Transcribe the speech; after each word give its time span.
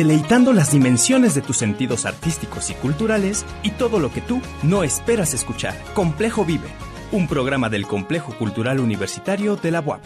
deleitando 0.00 0.54
las 0.54 0.72
dimensiones 0.72 1.34
de 1.34 1.42
tus 1.42 1.58
sentidos 1.58 2.06
artísticos 2.06 2.70
y 2.70 2.74
culturales 2.74 3.44
y 3.62 3.72
todo 3.72 4.00
lo 4.00 4.10
que 4.10 4.22
tú 4.22 4.40
no 4.62 4.82
esperas 4.82 5.34
escuchar. 5.34 5.76
Complejo 5.92 6.42
Vive, 6.46 6.68
un 7.12 7.28
programa 7.28 7.68
del 7.68 7.86
Complejo 7.86 8.32
Cultural 8.38 8.80
Universitario 8.80 9.56
de 9.56 9.70
la 9.70 9.80
UAP. 9.80 10.02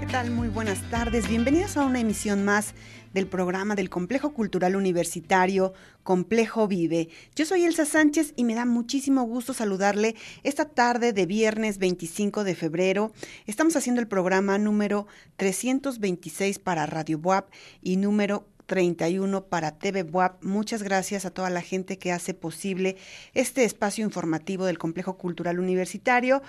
¿Qué 0.00 0.06
tal? 0.06 0.32
Muy 0.32 0.48
buenas 0.48 0.82
tardes. 0.90 1.30
Bienvenidos 1.30 1.78
a 1.78 1.86
una 1.86 2.00
emisión 2.00 2.44
más 2.44 2.74
del 3.12 3.26
programa 3.26 3.74
del 3.74 3.90
Complejo 3.90 4.32
Cultural 4.32 4.76
Universitario 4.76 5.72
Complejo 6.02 6.68
Vive. 6.68 7.08
Yo 7.34 7.44
soy 7.44 7.64
Elsa 7.64 7.84
Sánchez 7.84 8.32
y 8.36 8.44
me 8.44 8.54
da 8.54 8.64
muchísimo 8.64 9.24
gusto 9.24 9.52
saludarle 9.54 10.16
esta 10.42 10.64
tarde 10.64 11.12
de 11.12 11.26
viernes 11.26 11.78
25 11.78 12.44
de 12.44 12.54
febrero. 12.54 13.12
Estamos 13.46 13.76
haciendo 13.76 14.00
el 14.00 14.08
programa 14.08 14.58
número 14.58 15.06
326 15.36 16.58
para 16.58 16.86
Radio 16.86 17.18
Buap 17.18 17.50
y 17.82 17.96
número 17.96 18.46
31 18.70 19.46
para 19.46 19.72
TV 19.72 20.04
WAP. 20.04 20.44
Muchas 20.44 20.84
gracias 20.84 21.24
a 21.24 21.32
toda 21.32 21.50
la 21.50 21.60
gente 21.60 21.98
que 21.98 22.12
hace 22.12 22.34
posible 22.34 22.96
este 23.34 23.64
espacio 23.64 24.04
informativo 24.04 24.64
del 24.64 24.78
Complejo 24.78 25.18
Cultural 25.18 25.58
Universitario. 25.58 26.40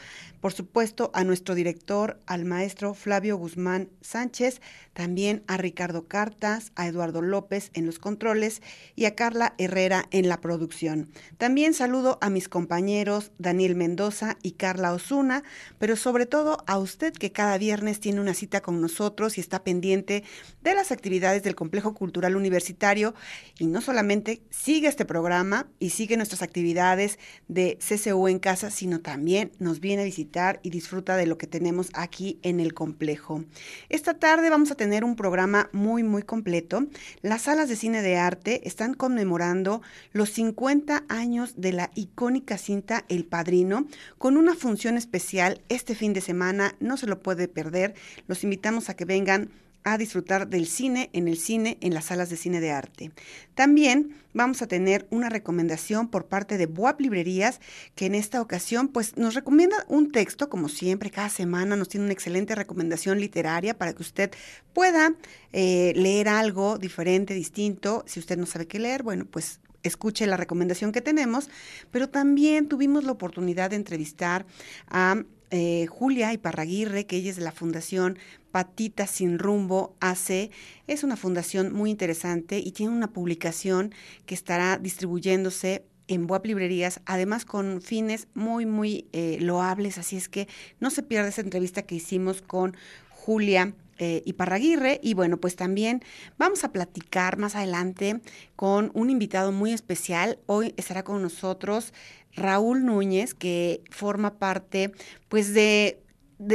Por 0.41 0.53
supuesto, 0.53 1.11
a 1.13 1.23
nuestro 1.23 1.53
director, 1.53 2.19
al 2.25 2.45
maestro 2.45 2.95
Flavio 2.95 3.37
Guzmán 3.37 3.89
Sánchez, 4.01 4.59
también 4.93 5.43
a 5.45 5.57
Ricardo 5.57 6.07
Cartas, 6.07 6.71
a 6.75 6.87
Eduardo 6.87 7.21
López 7.21 7.69
en 7.75 7.85
los 7.85 7.99
controles 7.99 8.63
y 8.95 9.05
a 9.05 9.13
Carla 9.13 9.53
Herrera 9.59 10.07
en 10.09 10.27
la 10.27 10.41
producción. 10.41 11.11
También 11.37 11.75
saludo 11.75 12.17
a 12.21 12.31
mis 12.31 12.49
compañeros 12.49 13.31
Daniel 13.37 13.75
Mendoza 13.75 14.37
y 14.41 14.53
Carla 14.53 14.93
Osuna, 14.93 15.43
pero 15.77 15.95
sobre 15.95 16.25
todo 16.25 16.57
a 16.65 16.79
usted 16.79 17.13
que 17.13 17.31
cada 17.31 17.59
viernes 17.59 17.99
tiene 17.99 18.19
una 18.19 18.33
cita 18.33 18.61
con 18.61 18.81
nosotros 18.81 19.37
y 19.37 19.41
está 19.41 19.63
pendiente 19.63 20.23
de 20.63 20.73
las 20.73 20.91
actividades 20.91 21.43
del 21.43 21.53
Complejo 21.53 21.93
Cultural 21.93 22.35
Universitario 22.35 23.13
y 23.59 23.67
no 23.67 23.79
solamente 23.79 24.41
sigue 24.49 24.87
este 24.87 25.05
programa 25.05 25.69
y 25.77 25.91
sigue 25.91 26.17
nuestras 26.17 26.41
actividades 26.41 27.19
de 27.47 27.77
CCU 27.77 28.27
en 28.27 28.39
casa, 28.39 28.71
sino 28.71 29.01
también 29.01 29.51
nos 29.59 29.79
viene 29.79 30.01
a 30.01 30.05
visitar 30.05 30.30
y 30.63 30.69
disfruta 30.69 31.17
de 31.17 31.25
lo 31.25 31.37
que 31.37 31.45
tenemos 31.45 31.89
aquí 31.93 32.39
en 32.41 32.59
el 32.59 32.73
complejo. 32.73 33.43
Esta 33.89 34.13
tarde 34.13 34.49
vamos 34.49 34.71
a 34.71 34.75
tener 34.75 35.03
un 35.03 35.17
programa 35.17 35.69
muy, 35.73 36.03
muy 36.03 36.23
completo. 36.23 36.85
Las 37.21 37.43
salas 37.43 37.67
de 37.67 37.75
cine 37.75 38.01
de 38.01 38.17
arte 38.17 38.65
están 38.67 38.93
conmemorando 38.93 39.81
los 40.13 40.29
50 40.29 41.03
años 41.09 41.55
de 41.57 41.73
la 41.73 41.91
icónica 41.95 42.57
cinta 42.57 43.03
El 43.09 43.25
Padrino 43.25 43.87
con 44.17 44.37
una 44.37 44.55
función 44.55 44.97
especial 44.97 45.61
este 45.67 45.95
fin 45.95 46.13
de 46.13 46.21
semana. 46.21 46.75
No 46.79 46.95
se 46.95 47.07
lo 47.07 47.21
puede 47.21 47.49
perder. 47.49 47.93
Los 48.27 48.43
invitamos 48.45 48.89
a 48.89 48.95
que 48.95 49.03
vengan 49.03 49.51
a 49.83 49.97
disfrutar 49.97 50.47
del 50.47 50.67
cine 50.67 51.09
en 51.13 51.27
el 51.27 51.37
cine 51.37 51.77
en 51.81 51.93
las 51.93 52.05
salas 52.05 52.29
de 52.29 52.37
cine 52.37 52.59
de 52.59 52.71
arte. 52.71 53.11
También 53.55 54.15
vamos 54.33 54.61
a 54.61 54.67
tener 54.67 55.07
una 55.09 55.29
recomendación 55.29 56.07
por 56.07 56.27
parte 56.27 56.57
de 56.57 56.67
Boab 56.67 56.99
Librerías, 57.01 57.59
que 57.95 58.05
en 58.05 58.15
esta 58.15 58.41
ocasión 58.41 58.87
pues 58.87 59.17
nos 59.17 59.33
recomienda 59.33 59.85
un 59.87 60.11
texto, 60.11 60.49
como 60.49 60.69
siempre, 60.69 61.09
cada 61.09 61.29
semana 61.29 61.75
nos 61.75 61.89
tiene 61.89 62.05
una 62.05 62.13
excelente 62.13 62.55
recomendación 62.55 63.19
literaria 63.19 63.77
para 63.77 63.93
que 63.93 64.01
usted 64.01 64.31
pueda 64.73 65.15
eh, 65.51 65.93
leer 65.95 66.29
algo 66.29 66.77
diferente, 66.77 67.33
distinto. 67.33 68.03
Si 68.07 68.19
usted 68.19 68.37
no 68.37 68.45
sabe 68.45 68.67
qué 68.67 68.79
leer, 68.79 69.03
bueno, 69.03 69.25
pues 69.25 69.59
escuche 69.83 70.27
la 70.27 70.37
recomendación 70.37 70.91
que 70.91 71.01
tenemos, 71.01 71.49
pero 71.91 72.09
también 72.09 72.67
tuvimos 72.67 73.03
la 73.03 73.11
oportunidad 73.11 73.71
de 73.71 73.77
entrevistar 73.77 74.45
a 74.87 75.23
eh, 75.51 75.85
Julia 75.87 76.33
Iparraguirre, 76.33 77.05
que 77.05 77.17
ella 77.17 77.29
es 77.29 77.35
de 77.35 77.43
la 77.43 77.51
Fundación 77.51 78.17
Patita 78.51 79.05
Sin 79.05 79.37
Rumbo 79.37 79.95
AC. 79.99 80.49
Es 80.87 81.03
una 81.03 81.17
fundación 81.17 81.73
muy 81.73 81.91
interesante 81.91 82.59
y 82.59 82.71
tiene 82.71 82.93
una 82.93 83.11
publicación 83.11 83.93
que 84.25 84.33
estará 84.33 84.77
distribuyéndose 84.77 85.85
en 86.07 86.27
Boab 86.27 86.45
Librerías, 86.45 87.01
además 87.05 87.45
con 87.45 87.81
fines 87.81 88.27
muy, 88.33 88.65
muy 88.65 89.07
eh, 89.13 89.37
loables, 89.39 89.97
así 89.97 90.17
es 90.17 90.27
que 90.27 90.47
no 90.79 90.89
se 90.89 91.03
pierda 91.03 91.29
esa 91.29 91.41
entrevista 91.41 91.83
que 91.83 91.95
hicimos 91.95 92.41
con 92.41 92.75
Julia 93.09 93.73
eh, 94.03 94.23
Iparraguirre. 94.25 94.99
Y 95.03 95.13
bueno, 95.13 95.37
pues 95.37 95.55
también 95.55 96.01
vamos 96.39 96.63
a 96.63 96.71
platicar 96.71 97.37
más 97.37 97.55
adelante 97.55 98.19
con 98.55 98.89
un 98.95 99.11
invitado 99.11 99.51
muy 99.51 99.73
especial. 99.73 100.39
Hoy 100.47 100.73
estará 100.75 101.03
con 101.03 101.21
nosotros 101.21 101.93
Raúl 102.35 102.85
Núñez, 102.85 103.33
que 103.33 103.83
forma 103.89 104.37
parte, 104.39 104.91
pues, 105.29 105.53
de, 105.53 106.01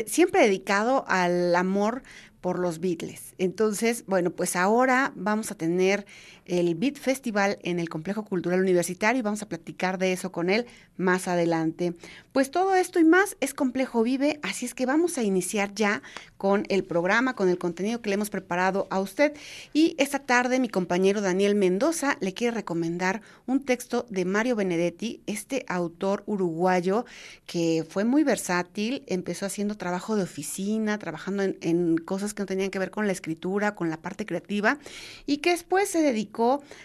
siempre 0.06 0.42
dedicado 0.42 1.04
al 1.08 1.54
amor 1.54 2.02
por 2.40 2.58
los 2.58 2.80
Beatles. 2.80 3.34
Entonces, 3.38 4.04
bueno, 4.06 4.30
pues 4.30 4.56
ahora 4.56 5.12
vamos 5.16 5.50
a 5.50 5.56
tener 5.56 6.06
el 6.46 6.74
Beat 6.74 6.96
Festival 6.96 7.58
en 7.62 7.78
el 7.78 7.88
Complejo 7.88 8.24
Cultural 8.24 8.60
Universitario 8.60 9.18
y 9.18 9.22
vamos 9.22 9.42
a 9.42 9.48
platicar 9.48 9.98
de 9.98 10.12
eso 10.12 10.32
con 10.32 10.50
él 10.50 10.66
más 10.96 11.28
adelante. 11.28 11.94
Pues 12.32 12.50
todo 12.50 12.74
esto 12.74 12.98
y 13.00 13.04
más 13.04 13.36
es 13.40 13.54
Complejo 13.54 14.02
Vive, 14.02 14.38
así 14.42 14.66
es 14.66 14.74
que 14.74 14.86
vamos 14.86 15.18
a 15.18 15.22
iniciar 15.22 15.74
ya 15.74 16.02
con 16.36 16.64
el 16.68 16.84
programa, 16.84 17.34
con 17.34 17.48
el 17.48 17.58
contenido 17.58 18.00
que 18.00 18.10
le 18.10 18.14
hemos 18.14 18.30
preparado 18.30 18.86
a 18.90 19.00
usted. 19.00 19.34
Y 19.72 19.94
esta 19.98 20.20
tarde 20.20 20.60
mi 20.60 20.68
compañero 20.68 21.20
Daniel 21.20 21.54
Mendoza 21.54 22.16
le 22.20 22.34
quiere 22.34 22.54
recomendar 22.54 23.22
un 23.46 23.64
texto 23.64 24.06
de 24.10 24.24
Mario 24.24 24.56
Benedetti, 24.56 25.22
este 25.26 25.64
autor 25.68 26.22
uruguayo 26.26 27.04
que 27.46 27.84
fue 27.88 28.04
muy 28.04 28.22
versátil, 28.22 29.02
empezó 29.06 29.46
haciendo 29.46 29.76
trabajo 29.76 30.16
de 30.16 30.22
oficina, 30.22 30.98
trabajando 30.98 31.42
en, 31.42 31.56
en 31.60 31.96
cosas 31.98 32.34
que 32.34 32.42
no 32.42 32.46
tenían 32.46 32.70
que 32.70 32.78
ver 32.78 32.90
con 32.90 33.06
la 33.06 33.12
escritura, 33.12 33.74
con 33.74 33.90
la 33.90 33.96
parte 33.96 34.26
creativa, 34.26 34.78
y 35.26 35.38
que 35.38 35.50
después 35.50 35.88
se 35.88 36.02
dedicó 36.02 36.35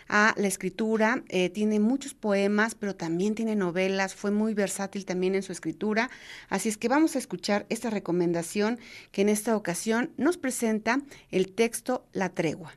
a 0.07 0.33
la 0.37 0.47
escritura, 0.47 1.23
eh, 1.29 1.49
tiene 1.49 1.79
muchos 1.79 2.13
poemas, 2.13 2.75
pero 2.75 2.95
también 2.95 3.35
tiene 3.35 3.55
novelas, 3.55 4.15
fue 4.15 4.31
muy 4.31 4.53
versátil 4.53 5.05
también 5.05 5.35
en 5.35 5.43
su 5.43 5.51
escritura, 5.51 6.09
así 6.49 6.69
es 6.69 6.77
que 6.77 6.87
vamos 6.87 7.15
a 7.15 7.19
escuchar 7.19 7.65
esta 7.69 7.89
recomendación 7.89 8.79
que 9.11 9.21
en 9.21 9.29
esta 9.29 9.55
ocasión 9.55 10.11
nos 10.17 10.37
presenta 10.37 11.01
el 11.31 11.51
texto 11.53 12.05
La 12.13 12.29
tregua. 12.29 12.73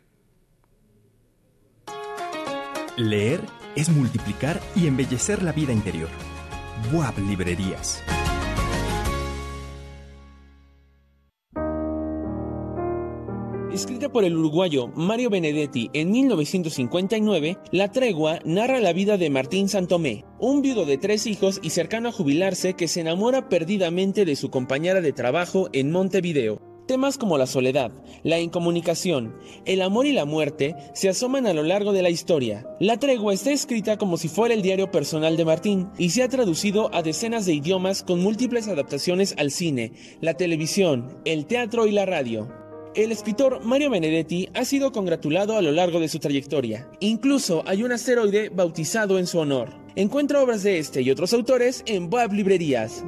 Leer 2.96 3.40
es 3.74 3.88
multiplicar 3.88 4.60
y 4.76 4.86
embellecer 4.86 5.42
la 5.42 5.52
vida 5.52 5.72
interior. 5.72 6.08
Buab 6.92 7.18
Librerías. 7.18 8.02
Escrita 13.74 14.08
por 14.08 14.22
el 14.22 14.36
uruguayo 14.36 14.86
Mario 14.94 15.30
Benedetti 15.30 15.90
en 15.94 16.12
1959, 16.12 17.58
La 17.72 17.90
Tregua 17.90 18.38
narra 18.44 18.78
la 18.78 18.92
vida 18.92 19.18
de 19.18 19.30
Martín 19.30 19.68
Santomé, 19.68 20.24
un 20.38 20.62
viudo 20.62 20.84
de 20.84 20.96
tres 20.96 21.26
hijos 21.26 21.58
y 21.60 21.70
cercano 21.70 22.10
a 22.10 22.12
jubilarse 22.12 22.74
que 22.74 22.86
se 22.86 23.00
enamora 23.00 23.48
perdidamente 23.48 24.24
de 24.24 24.36
su 24.36 24.48
compañera 24.48 25.00
de 25.00 25.12
trabajo 25.12 25.70
en 25.72 25.90
Montevideo. 25.90 26.60
Temas 26.86 27.18
como 27.18 27.36
la 27.36 27.48
soledad, 27.48 27.90
la 28.22 28.38
incomunicación, 28.38 29.34
el 29.64 29.82
amor 29.82 30.06
y 30.06 30.12
la 30.12 30.24
muerte 30.24 30.76
se 30.94 31.08
asoman 31.08 31.48
a 31.48 31.52
lo 31.52 31.64
largo 31.64 31.92
de 31.92 32.02
la 32.02 32.10
historia. 32.10 32.64
La 32.78 33.00
tregua 33.00 33.34
está 33.34 33.50
escrita 33.50 33.98
como 33.98 34.18
si 34.18 34.28
fuera 34.28 34.54
el 34.54 34.62
diario 34.62 34.92
personal 34.92 35.36
de 35.36 35.46
Martín 35.46 35.88
y 35.98 36.10
se 36.10 36.22
ha 36.22 36.28
traducido 36.28 36.94
a 36.94 37.02
decenas 37.02 37.44
de 37.44 37.54
idiomas 37.54 38.04
con 38.04 38.20
múltiples 38.20 38.68
adaptaciones 38.68 39.34
al 39.36 39.50
cine, 39.50 39.94
la 40.20 40.34
televisión, 40.34 41.18
el 41.24 41.46
teatro 41.46 41.88
y 41.88 41.90
la 41.90 42.06
radio. 42.06 42.63
El 42.94 43.10
escritor 43.10 43.64
Mario 43.64 43.90
Benedetti 43.90 44.48
ha 44.54 44.64
sido 44.64 44.92
congratulado 44.92 45.56
a 45.56 45.62
lo 45.62 45.72
largo 45.72 45.98
de 45.98 46.08
su 46.08 46.20
trayectoria. 46.20 46.88
Incluso 47.00 47.64
hay 47.66 47.82
un 47.82 47.90
asteroide 47.90 48.50
bautizado 48.50 49.18
en 49.18 49.26
su 49.26 49.40
honor. 49.40 49.70
Encuentra 49.96 50.40
obras 50.40 50.62
de 50.62 50.78
este 50.78 51.02
y 51.02 51.10
otros 51.10 51.32
autores 51.32 51.82
en 51.86 52.08
Boab 52.08 52.32
Librerías. 52.32 53.04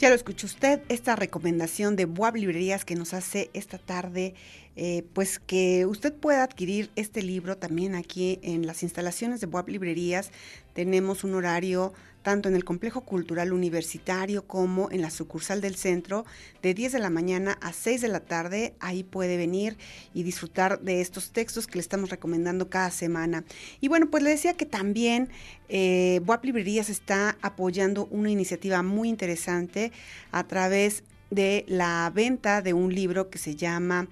Ya 0.00 0.08
lo 0.08 0.14
escuchó 0.14 0.46
usted, 0.46 0.80
esta 0.88 1.14
recomendación 1.14 1.94
de 1.94 2.06
Boab 2.06 2.36
Librerías 2.36 2.86
que 2.86 2.94
nos 2.94 3.12
hace 3.12 3.50
esta 3.52 3.76
tarde, 3.76 4.32
eh, 4.76 5.04
pues 5.12 5.38
que 5.38 5.84
usted 5.86 6.14
pueda 6.14 6.42
adquirir 6.42 6.90
este 6.96 7.22
libro 7.22 7.56
también 7.56 7.94
aquí 7.94 8.38
en 8.42 8.66
las 8.66 8.82
instalaciones 8.82 9.40
de 9.40 9.46
Boab 9.46 9.68
Librerías. 9.68 10.30
Tenemos 10.74 11.24
un 11.24 11.34
horario 11.34 11.92
tanto 12.22 12.48
en 12.48 12.54
el 12.54 12.64
Complejo 12.64 13.02
Cultural 13.02 13.52
Universitario 13.52 14.46
como 14.46 14.90
en 14.90 15.02
la 15.02 15.10
sucursal 15.10 15.60
del 15.60 15.76
centro, 15.76 16.24
de 16.62 16.74
10 16.74 16.92
de 16.92 16.98
la 16.98 17.10
mañana 17.10 17.58
a 17.60 17.72
6 17.72 18.00
de 18.00 18.08
la 18.08 18.20
tarde. 18.20 18.74
Ahí 18.80 19.02
puede 19.02 19.36
venir 19.36 19.76
y 20.14 20.22
disfrutar 20.22 20.80
de 20.80 21.00
estos 21.00 21.30
textos 21.30 21.66
que 21.66 21.76
le 21.76 21.80
estamos 21.80 22.10
recomendando 22.10 22.68
cada 22.68 22.90
semana. 22.90 23.44
Y 23.80 23.88
bueno, 23.88 24.10
pues 24.10 24.22
le 24.22 24.30
decía 24.30 24.54
que 24.54 24.66
también 24.66 25.30
eh, 25.68 26.20
Librerías 26.42 26.90
está 26.90 27.36
apoyando 27.42 28.06
una 28.10 28.30
iniciativa 28.30 28.82
muy 28.82 29.08
interesante 29.08 29.92
a 30.30 30.46
través 30.46 31.04
de 31.30 31.64
la 31.68 32.10
venta 32.14 32.60
de 32.60 32.72
un 32.72 32.94
libro 32.94 33.30
que 33.30 33.38
se 33.38 33.54
llama 33.54 34.08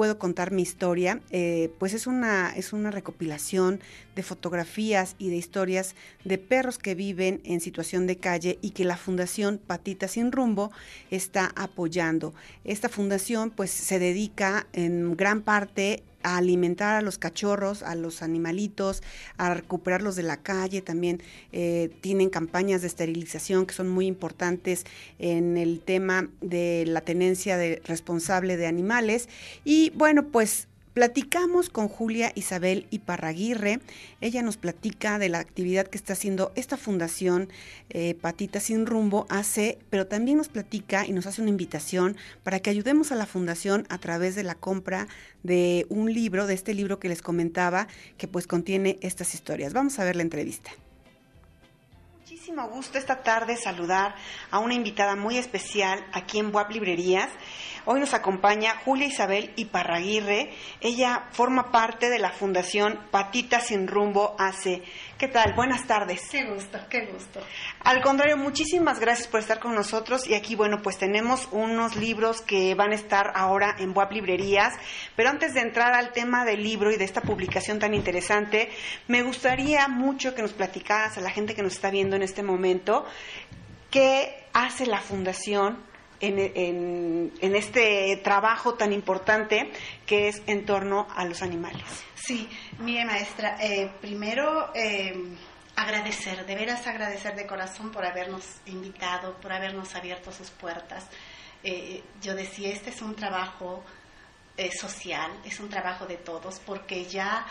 Puedo 0.00 0.18
contar 0.18 0.50
mi 0.50 0.62
historia, 0.62 1.20
eh, 1.30 1.74
pues 1.78 1.92
es 1.92 2.06
una, 2.06 2.54
es 2.56 2.72
una 2.72 2.90
recopilación 2.90 3.80
de 4.16 4.22
fotografías 4.22 5.14
y 5.18 5.28
de 5.28 5.36
historias 5.36 5.94
de 6.24 6.38
perros 6.38 6.78
que 6.78 6.94
viven 6.94 7.42
en 7.44 7.60
situación 7.60 8.06
de 8.06 8.16
calle 8.16 8.58
y 8.62 8.70
que 8.70 8.86
la 8.86 8.96
Fundación 8.96 9.58
Patita 9.58 10.08
Sin 10.08 10.32
Rumbo 10.32 10.72
está 11.10 11.52
apoyando. 11.54 12.32
Esta 12.64 12.88
fundación 12.88 13.50
pues 13.50 13.70
se 13.70 13.98
dedica 13.98 14.66
en 14.72 15.18
gran 15.18 15.42
parte 15.42 16.02
a 16.22 16.36
alimentar 16.36 16.96
a 16.96 17.02
los 17.02 17.18
cachorros, 17.18 17.82
a 17.82 17.94
los 17.94 18.22
animalitos, 18.22 19.02
a 19.36 19.54
recuperarlos 19.54 20.16
de 20.16 20.22
la 20.22 20.38
calle. 20.38 20.82
También 20.82 21.22
eh, 21.52 21.90
tienen 22.00 22.30
campañas 22.30 22.80
de 22.80 22.86
esterilización 22.86 23.66
que 23.66 23.74
son 23.74 23.88
muy 23.88 24.06
importantes 24.06 24.84
en 25.18 25.56
el 25.56 25.80
tema 25.80 26.28
de 26.40 26.84
la 26.86 27.02
tenencia 27.02 27.56
de, 27.56 27.82
responsable 27.84 28.56
de 28.56 28.66
animales. 28.66 29.28
Y 29.64 29.90
bueno, 29.90 30.28
pues 30.28 30.68
Platicamos 30.94 31.70
con 31.70 31.86
Julia 31.86 32.32
Isabel 32.34 32.88
Iparraguirre. 32.90 33.78
Ella 34.20 34.42
nos 34.42 34.56
platica 34.56 35.20
de 35.20 35.28
la 35.28 35.38
actividad 35.38 35.86
que 35.86 35.96
está 35.96 36.14
haciendo 36.14 36.50
esta 36.56 36.76
fundación 36.76 37.48
eh, 37.90 38.14
Patita 38.14 38.58
Sin 38.58 38.86
Rumbo 38.86 39.24
hace, 39.28 39.78
pero 39.88 40.08
también 40.08 40.38
nos 40.38 40.48
platica 40.48 41.06
y 41.06 41.12
nos 41.12 41.26
hace 41.26 41.42
una 41.42 41.50
invitación 41.50 42.16
para 42.42 42.58
que 42.58 42.70
ayudemos 42.70 43.12
a 43.12 43.14
la 43.14 43.26
fundación 43.26 43.86
a 43.88 43.98
través 43.98 44.34
de 44.34 44.42
la 44.42 44.56
compra 44.56 45.06
de 45.44 45.86
un 45.90 46.12
libro, 46.12 46.48
de 46.48 46.54
este 46.54 46.74
libro 46.74 46.98
que 46.98 47.08
les 47.08 47.22
comentaba, 47.22 47.86
que 48.18 48.26
pues 48.26 48.48
contiene 48.48 48.98
estas 49.00 49.34
historias. 49.34 49.72
Vamos 49.72 49.96
a 50.00 50.04
ver 50.04 50.16
la 50.16 50.22
entrevista 50.22 50.72
muchísimo 52.50 52.74
gusto 52.74 52.98
esta 52.98 53.22
tarde 53.22 53.56
saludar 53.56 54.16
a 54.50 54.58
una 54.58 54.74
invitada 54.74 55.14
muy 55.14 55.38
especial 55.38 56.04
aquí 56.12 56.40
en 56.40 56.52
WAP 56.52 56.72
Librerías. 56.72 57.28
Hoy 57.86 58.00
nos 58.00 58.12
acompaña 58.12 58.76
Julia 58.84 59.06
Isabel 59.06 59.52
Iparraguirre. 59.56 60.50
Ella 60.80 61.28
forma 61.30 61.70
parte 61.70 62.10
de 62.10 62.18
la 62.18 62.30
Fundación 62.30 62.98
Patita 63.10 63.60
Sin 63.60 63.86
Rumbo 63.86 64.34
AC. 64.38 64.82
¿Qué 65.16 65.28
tal? 65.28 65.54
Buenas 65.54 65.86
tardes. 65.86 66.28
Qué 66.30 66.44
gusto, 66.44 66.78
qué 66.90 67.06
gusto. 67.06 67.40
Al 67.82 68.02
contrario, 68.02 68.36
muchísimas 68.36 69.00
gracias 69.00 69.28
por 69.28 69.40
estar 69.40 69.60
con 69.60 69.74
nosotros. 69.74 70.26
Y 70.26 70.34
aquí, 70.34 70.56
bueno, 70.56 70.82
pues 70.82 70.98
tenemos 70.98 71.48
unos 71.52 71.96
libros 71.96 72.42
que 72.42 72.74
van 72.74 72.92
a 72.92 72.96
estar 72.96 73.32
ahora 73.34 73.76
en 73.78 73.96
WAP 73.96 74.12
Librerías. 74.12 74.74
Pero 75.16 75.30
antes 75.30 75.54
de 75.54 75.60
entrar 75.60 75.94
al 75.94 76.12
tema 76.12 76.44
del 76.44 76.62
libro 76.62 76.90
y 76.90 76.96
de 76.96 77.04
esta 77.04 77.22
publicación 77.22 77.78
tan 77.78 77.94
interesante, 77.94 78.70
me 79.08 79.22
gustaría 79.22 79.88
mucho 79.88 80.34
que 80.34 80.42
nos 80.42 80.52
platicaras 80.52 81.16
a 81.16 81.20
la 81.22 81.30
gente 81.30 81.54
que 81.54 81.62
nos 81.62 81.74
está 81.74 81.90
viendo 81.90 82.16
en 82.16 82.22
este 82.22 82.39
momento 82.42 83.04
qué 83.90 84.44
hace 84.52 84.86
la 84.86 85.00
Fundación 85.00 85.90
en, 86.20 87.54
este 87.54 88.16
trabajo 88.22 88.74
tan 88.74 88.92
importante 88.92 89.70
que 90.06 90.28
es 90.28 90.42
en 90.46 90.64
torno 90.64 91.06
a 91.14 91.24
los 91.24 91.42
animales. 91.42 91.84
Sí, 92.14 92.48
mire 92.78 93.04
maestra, 93.04 93.56
eh, 93.60 93.90
primero 94.00 94.70
eh, 94.74 95.14
agradecer, 95.76 96.44
de 96.46 96.54
veras 96.54 96.86
agradecer 96.86 97.34
de 97.34 97.46
corazón 97.46 97.90
por 97.90 98.04
habernos 98.04 98.44
invitado, 98.66 99.34
por 99.40 99.52
habernos 99.52 99.94
abierto 99.94 100.30
sus 100.30 100.50
puertas. 100.50 101.06
Eh, 101.62 102.02
yo 102.20 102.34
decía, 102.34 102.70
este 102.70 102.90
es 102.90 103.02
un 103.02 103.14
trabajo 103.14 103.82
social, 104.78 105.30
es 105.42 105.58
un 105.58 105.70
trabajo 105.70 106.04
de 106.04 106.18
todos, 106.18 106.60
porque 106.66 107.06
ya 107.06 107.46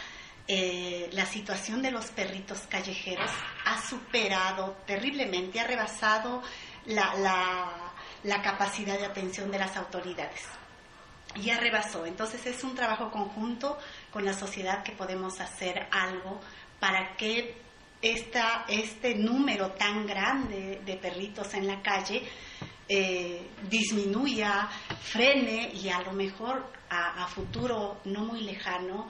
la 1.12 1.25
situación 1.28 1.81
de 1.81 1.92
los 1.92 2.07
perritos 2.07 2.62
callejeros 2.69 3.30
ha 3.66 3.81
superado 3.88 4.78
terriblemente, 4.88 5.60
ha 5.60 5.68
rebasado 5.68 6.42
la, 6.86 7.94
la 8.24 8.42
capacidad 8.42 8.98
de 8.98 9.06
atención 9.06 9.51
de 9.51 9.60
las 9.60 9.78
autoridades. 9.78 10.42
Ya 11.36 11.60
rebasó. 11.60 12.06
Entonces 12.06 12.46
es 12.48 12.63
un 12.63 12.74
trabajo 12.74 13.12
conjunto 13.12 13.78
con 14.12 14.25
la 14.25 14.34
sociedad 14.34 14.84
que 14.84 14.94
podemos 14.94 15.40
hacer 15.40 15.88
algo 15.92 16.40
para 16.80 17.16
que 17.16 17.56
esta, 18.01 18.66
este 18.68 19.16
número 19.16 19.72
tan 19.72 20.07
grande 20.07 20.81
de 20.86 20.96
perritos 20.96 21.54
en 21.54 21.68
la 21.68 21.81
calle 21.81 22.24
eh, 22.88 23.50
disminuya, 23.69 24.68
frene 25.01 25.72
y 25.74 25.90
a 25.90 26.01
lo 26.01 26.13
mejor 26.13 26.72
a, 26.90 27.28
futuro 27.28 28.00
no 28.06 28.25
muy 28.25 28.42
lejano 28.42 29.07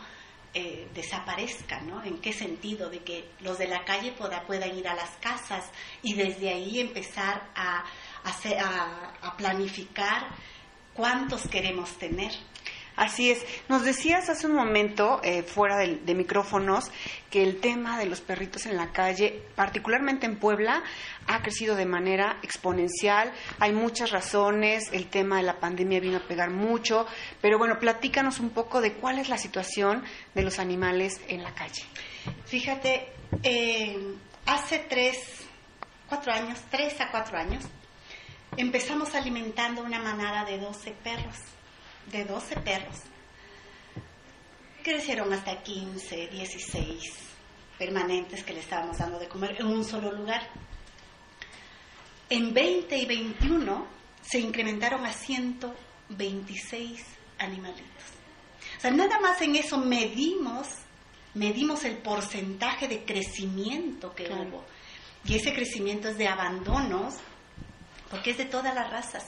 eh, 0.54 0.88
desaparezca, 0.96 1.80
¿no? 1.82 2.04
¿En 2.04 2.18
qué 2.20 2.34
sentido? 2.34 2.90
De 2.90 3.00
que 3.00 3.30
los 3.42 3.58
de 3.60 3.68
la 3.68 3.86
calle 3.86 4.14
puedan 4.14 4.78
ir 4.78 4.88
a 4.88 4.96
las 4.96 5.12
casas 5.18 5.70
y 6.02 6.16
desde 6.16 6.50
ahí 6.50 6.80
empezar 6.80 7.50
a, 7.56 7.86
a, 8.24 9.38
planificar 9.38 10.28
cuántos 10.94 11.48
queremos 11.48 11.92
tener. 12.00 12.32
Así 13.00 13.32
es. 13.32 13.46
Nos 13.70 13.86
decías 13.86 14.30
hace 14.30 14.46
un 14.46 14.54
momento, 14.54 15.22
eh, 15.24 15.42
fuera 15.42 15.78
de, 15.78 16.14
micrófonos, 16.14 16.92
que 17.30 17.42
el 17.42 17.62
tema 17.62 17.98
de 17.98 18.06
los 18.06 18.20
perritos 18.20 18.66
en 18.66 18.76
la 18.76 18.92
calle, 18.92 19.42
particularmente 19.56 20.26
en 20.26 20.36
Puebla, 20.36 20.84
ha 21.26 21.42
crecido 21.42 21.78
de 21.78 21.86
manera 21.86 22.40
exponencial. 22.44 23.32
Hay 23.60 23.72
muchas 23.72 24.12
razones. 24.12 24.92
El 24.92 25.08
tema 25.08 25.38
de 25.38 25.44
la 25.44 25.62
pandemia 25.62 26.02
vino 26.02 26.18
a 26.18 26.28
pegar 26.28 26.50
mucho. 26.50 27.08
Pero 27.42 27.58
bueno, 27.58 27.80
platícanos 27.80 28.42
un 28.42 28.50
poco 28.50 28.82
de 28.82 28.92
cuál 28.92 29.18
es 29.18 29.30
la 29.30 29.38
situación 29.38 30.04
de 30.36 30.44
los 30.44 30.60
animales 30.60 31.22
en 31.30 31.42
la 31.42 31.56
calle. 31.56 31.84
Fíjate, 32.48 33.14
eh, 33.44 33.98
hace 34.46 34.80
tres, 34.90 35.46
cuatro 36.10 36.34
años, 36.34 36.60
tres 36.70 37.00
a 37.00 37.12
cuatro 37.12 37.38
años, 37.38 37.64
empezamos 38.58 39.16
alimentando 39.16 39.84
una 39.84 40.00
manada 40.00 40.44
de 40.44 40.58
12 40.58 40.92
perros, 41.02 41.38
de 42.12 42.26
12 42.26 42.56
perros. 42.58 42.96
Crecieron 44.84 45.32
hasta 45.34 45.62
15, 45.62 46.28
16 46.28 47.30
permanentes 47.78 48.44
que 48.44 48.54
le 48.54 48.60
estábamos 48.60 48.98
dando 48.98 49.20
de 49.20 49.28
comer 49.28 49.56
en 49.60 49.68
un 49.68 49.84
solo 49.84 50.12
lugar. 50.12 50.48
En 52.30 52.54
20 52.54 52.98
y 52.98 53.06
21 53.06 53.88
se 54.22 54.40
incrementaron 54.40 55.06
a 55.06 55.14
126 55.14 57.04
animalitos. 57.40 58.04
O 58.78 58.82
sea, 58.82 58.92
nada 58.92 59.20
más 59.20 59.42
en 59.42 59.56
eso 59.56 59.78
medimos, 59.78 60.68
medimos 61.34 61.84
el 61.86 61.98
porcentaje 61.98 62.88
de 62.88 63.04
crecimiento 63.04 64.14
que 64.14 64.32
hubo. 64.32 64.64
Y 65.26 65.36
ese 65.36 65.54
crecimiento 65.54 66.10
es 66.10 66.18
de 66.18 66.28
abandonos 66.28 67.16
porque 68.10 68.32
es 68.32 68.38
de 68.38 68.46
todas 68.46 68.74
las 68.74 68.90
razas. 68.90 69.26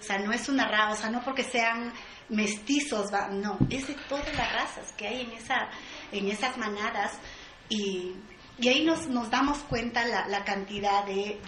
O 0.00 0.02
sea, 0.02 0.18
no 0.18 0.32
es 0.32 0.48
una 0.48 0.66
raza, 0.66 0.92
o 0.92 0.96
sea, 0.96 1.10
no 1.10 1.22
porque 1.22 1.44
sean 1.44 1.92
mestizos, 2.30 3.10
no, 3.32 3.58
es 3.68 3.86
de 3.86 3.94
todas 4.08 4.34
las 4.34 4.52
razas 4.52 4.92
que 4.96 5.06
hay 5.06 5.20
en, 5.20 5.32
esa, 5.32 5.68
en 6.10 6.28
esas 6.28 6.56
manadas 6.56 7.18
y, 7.68 8.14
ahí 8.62 8.84
nos, 8.84 9.08
nos, 9.08 9.30
damos 9.30 9.58
cuenta 9.58 10.06
la, 10.06 10.26
la 10.26 10.44
cantidad 10.44 11.04
de, 11.04 11.38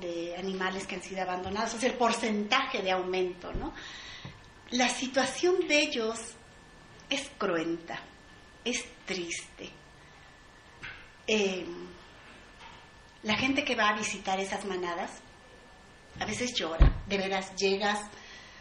de, 0.00 0.34
animales 0.38 0.86
que 0.86 0.94
han 0.94 1.02
sido 1.02 1.22
abandonados, 1.22 1.74
o 1.74 1.78
sea, 1.78 1.90
el 1.90 1.96
porcentaje 1.96 2.82
de 2.82 2.92
aumento, 2.92 3.52
¿no? 3.52 3.74
La 4.70 4.88
situación 4.88 5.66
de 5.66 5.80
ellos 5.80 6.18
es 7.10 7.30
cruenta, 7.36 8.00
es 8.64 8.84
triste. 9.04 9.70
Eh, 11.26 11.66
la 13.22 13.36
gente 13.36 13.64
que 13.64 13.74
va 13.74 13.90
a 13.90 13.96
visitar 13.98 14.40
esas 14.40 14.64
manadas 14.64 15.10
a 16.20 16.24
veces 16.24 16.54
llora, 16.54 17.02
de 17.06 17.18
veras 17.18 17.54
llegas, 17.56 18.00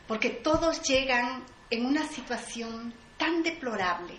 porque 0.08 0.30
todos 0.30 0.82
llegan 0.84 1.44
en 1.70 1.86
una 1.86 2.08
situación 2.08 2.94
tan 3.18 3.44
deplorable, 3.44 4.18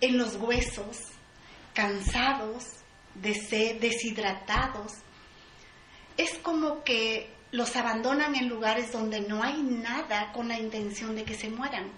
en 0.00 0.18
los 0.18 0.36
huesos, 0.36 0.98
cansados, 1.74 2.64
de 3.14 3.34
sed, 3.34 3.80
deshidratados. 3.80 4.92
Es 6.16 6.38
como 6.38 6.82
que 6.84 7.30
los 7.50 7.76
abandonan 7.76 8.34
en 8.34 8.48
lugares 8.48 8.92
donde 8.92 9.20
no 9.20 9.42
hay 9.42 9.62
nada 9.62 10.32
con 10.32 10.48
la 10.48 10.58
intención 10.58 11.14
de 11.14 11.24
que 11.24 11.34
se 11.34 11.50
mueran. 11.50 11.92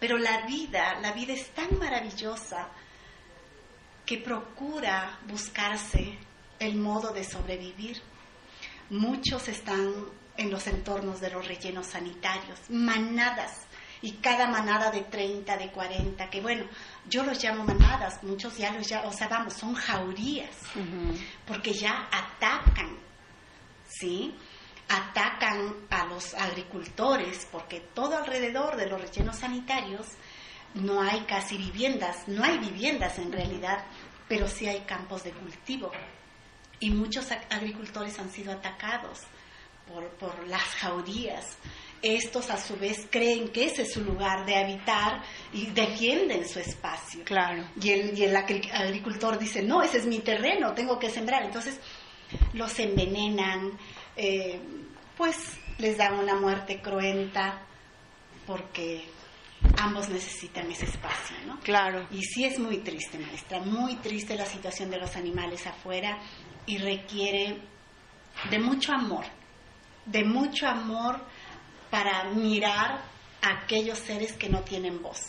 Pero 0.00 0.18
la 0.18 0.46
vida, 0.46 0.98
la 1.00 1.12
vida 1.12 1.32
es 1.32 1.50
tan 1.50 1.78
maravillosa 1.78 2.68
que 4.04 4.18
procura 4.18 5.20
buscarse 5.28 6.18
el 6.58 6.74
modo 6.76 7.12
de 7.12 7.22
sobrevivir. 7.22 8.02
Muchos 8.92 9.48
están 9.48 9.90
en 10.36 10.50
los 10.50 10.66
entornos 10.66 11.18
de 11.18 11.30
los 11.30 11.48
rellenos 11.48 11.86
sanitarios, 11.86 12.58
manadas, 12.68 13.62
y 14.02 14.12
cada 14.16 14.48
manada 14.48 14.90
de 14.90 15.00
30, 15.00 15.56
de 15.56 15.70
40, 15.70 16.28
que 16.28 16.42
bueno, 16.42 16.66
yo 17.08 17.24
los 17.24 17.42
llamo 17.42 17.64
manadas, 17.64 18.22
muchos 18.22 18.58
ya 18.58 18.70
los 18.70 18.86
llaman, 18.86 19.08
o 19.08 19.12
sea, 19.14 19.28
vamos, 19.28 19.54
son 19.54 19.72
jaurías, 19.72 20.54
porque 21.46 21.72
ya 21.72 22.06
atacan, 22.12 22.98
¿sí? 23.88 24.34
Atacan 24.90 25.74
a 25.88 26.04
los 26.04 26.34
agricultores, 26.34 27.48
porque 27.50 27.80
todo 27.94 28.18
alrededor 28.18 28.76
de 28.76 28.90
los 28.90 29.00
rellenos 29.00 29.38
sanitarios 29.38 30.06
no 30.74 31.00
hay 31.00 31.20
casi 31.20 31.56
viviendas, 31.56 32.28
no 32.28 32.44
hay 32.44 32.58
viviendas 32.58 33.18
en 33.18 33.32
realidad, 33.32 33.86
pero 34.28 34.48
sí 34.48 34.66
hay 34.66 34.80
campos 34.80 35.24
de 35.24 35.30
cultivo 35.30 35.90
y 36.82 36.90
muchos 36.90 37.30
agricultores 37.50 38.18
han 38.18 38.30
sido 38.30 38.52
atacados 38.52 39.20
por, 39.86 40.08
por 40.18 40.46
las 40.48 40.62
jaurías. 40.62 41.56
Estos 42.02 42.50
a 42.50 42.56
su 42.56 42.76
vez 42.76 43.06
creen 43.10 43.48
que 43.50 43.66
ese 43.66 43.82
es 43.82 43.92
su 43.92 44.02
lugar 44.02 44.44
de 44.44 44.56
habitar 44.56 45.22
y 45.52 45.66
defienden 45.66 46.48
su 46.48 46.58
espacio. 46.58 47.22
Claro. 47.24 47.64
Y 47.80 47.90
el, 47.90 48.18
y 48.18 48.24
el 48.24 48.34
agri- 48.34 48.70
agricultor 48.72 49.38
dice, 49.38 49.62
no, 49.62 49.82
ese 49.82 49.98
es 49.98 50.06
mi 50.06 50.18
terreno, 50.18 50.74
tengo 50.74 50.98
que 50.98 51.10
sembrar. 51.10 51.44
Entonces 51.44 51.78
los 52.54 52.76
envenenan, 52.80 53.78
eh, 54.16 54.60
pues 55.16 55.36
les 55.78 55.96
dan 55.96 56.14
una 56.14 56.34
muerte 56.34 56.80
cruenta 56.82 57.62
porque 58.46 59.04
ambos 59.78 60.08
necesitan 60.08 60.68
ese 60.72 60.86
espacio, 60.86 61.36
¿no? 61.46 61.60
Claro. 61.60 62.08
Y 62.10 62.22
sí 62.24 62.44
es 62.44 62.58
muy 62.58 62.78
triste, 62.78 63.18
maestra, 63.18 63.60
muy 63.60 63.94
triste 63.96 64.34
la 64.34 64.46
situación 64.46 64.90
de 64.90 64.98
los 64.98 65.14
animales 65.14 65.64
afuera 65.68 66.18
y 66.66 66.78
requiere 66.78 67.58
de 68.50 68.58
mucho 68.58 68.92
amor, 68.92 69.24
de 70.06 70.24
mucho 70.24 70.68
amor 70.68 71.20
para 71.90 72.24
mirar 72.24 73.02
a 73.42 73.50
aquellos 73.50 73.98
seres 73.98 74.32
que 74.32 74.48
no 74.48 74.60
tienen 74.62 75.02
voz. 75.02 75.20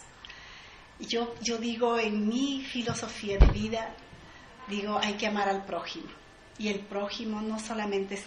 Yo, 0.99 1.35
yo 1.41 1.57
digo 1.57 1.99
en 1.99 2.27
mi 2.27 2.63
filosofía 2.63 3.37
de 3.37 3.47
vida, 3.47 3.95
digo, 4.67 4.97
hay 4.97 5.13
que 5.15 5.27
amar 5.27 5.49
al 5.49 5.65
prójimo. 5.65 6.07
Y 6.57 6.69
el 6.69 6.79
prójimo 6.79 7.41
no 7.41 7.59
solamente 7.59 8.21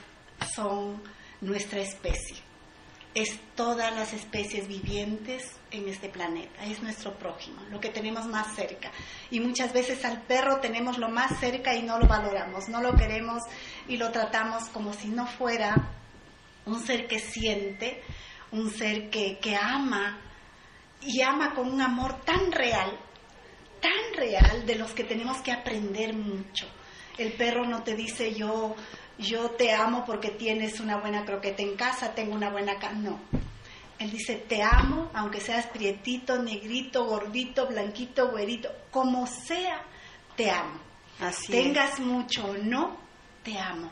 son 0.54 1.02
nuestra 1.40 1.80
especie, 1.80 2.36
es 3.16 3.40
todas 3.54 3.96
las 3.96 4.12
especies 4.12 4.68
vivientes 4.68 5.42
en 5.70 5.88
este 5.88 6.10
planeta, 6.10 6.66
es 6.66 6.82
nuestro 6.82 7.14
prójimo, 7.14 7.62
lo 7.70 7.80
que 7.80 7.88
tenemos 7.88 8.26
más 8.26 8.54
cerca. 8.54 8.92
Y 9.30 9.40
muchas 9.40 9.72
veces 9.72 10.04
al 10.04 10.20
perro 10.24 10.60
tenemos 10.60 10.98
lo 10.98 11.08
más 11.08 11.40
cerca 11.40 11.74
y 11.74 11.82
no 11.82 11.98
lo 11.98 12.06
valoramos, 12.06 12.68
no 12.68 12.82
lo 12.82 12.94
queremos 12.94 13.42
y 13.88 13.96
lo 13.96 14.12
tratamos 14.12 14.64
como 14.64 14.92
si 14.92 15.08
no 15.08 15.26
fuera 15.26 15.74
un 16.66 16.78
ser 16.78 17.08
que 17.08 17.18
siente, 17.18 18.02
un 18.52 18.70
ser 18.70 19.08
que, 19.08 19.38
que 19.38 19.56
ama 19.56 20.20
y 21.00 21.22
ama 21.22 21.54
con 21.54 21.72
un 21.72 21.80
amor 21.80 22.20
tan 22.20 22.52
real, 22.52 23.00
tan 23.80 24.14
real, 24.14 24.66
de 24.66 24.74
los 24.74 24.92
que 24.92 25.04
tenemos 25.04 25.38
que 25.38 25.52
aprender 25.52 26.12
mucho. 26.12 26.66
El 27.16 27.32
perro 27.32 27.64
no 27.66 27.82
te 27.82 27.94
dice 27.94 28.34
yo, 28.34 28.76
yo 29.18 29.50
te 29.50 29.72
amo 29.72 30.04
porque 30.04 30.30
tienes 30.30 30.80
una 30.80 30.98
buena 30.98 31.24
croqueta 31.24 31.62
en 31.62 31.76
casa, 31.76 32.14
tengo 32.14 32.34
una 32.34 32.50
buena 32.50 32.78
casa. 32.78 32.94
No. 32.94 33.18
Él 33.98 34.10
dice, 34.10 34.36
te 34.36 34.62
amo, 34.62 35.10
aunque 35.14 35.40
seas 35.40 35.66
prietito, 35.66 36.42
negrito, 36.42 37.06
gordito, 37.06 37.66
blanquito, 37.66 38.30
güerito, 38.30 38.70
como 38.90 39.26
sea, 39.26 39.82
te 40.36 40.50
amo. 40.50 40.80
Así 41.18 41.50
Tengas 41.50 41.98
mucho 41.98 42.44
o 42.44 42.58
no, 42.58 42.98
te 43.42 43.58
amo. 43.58 43.90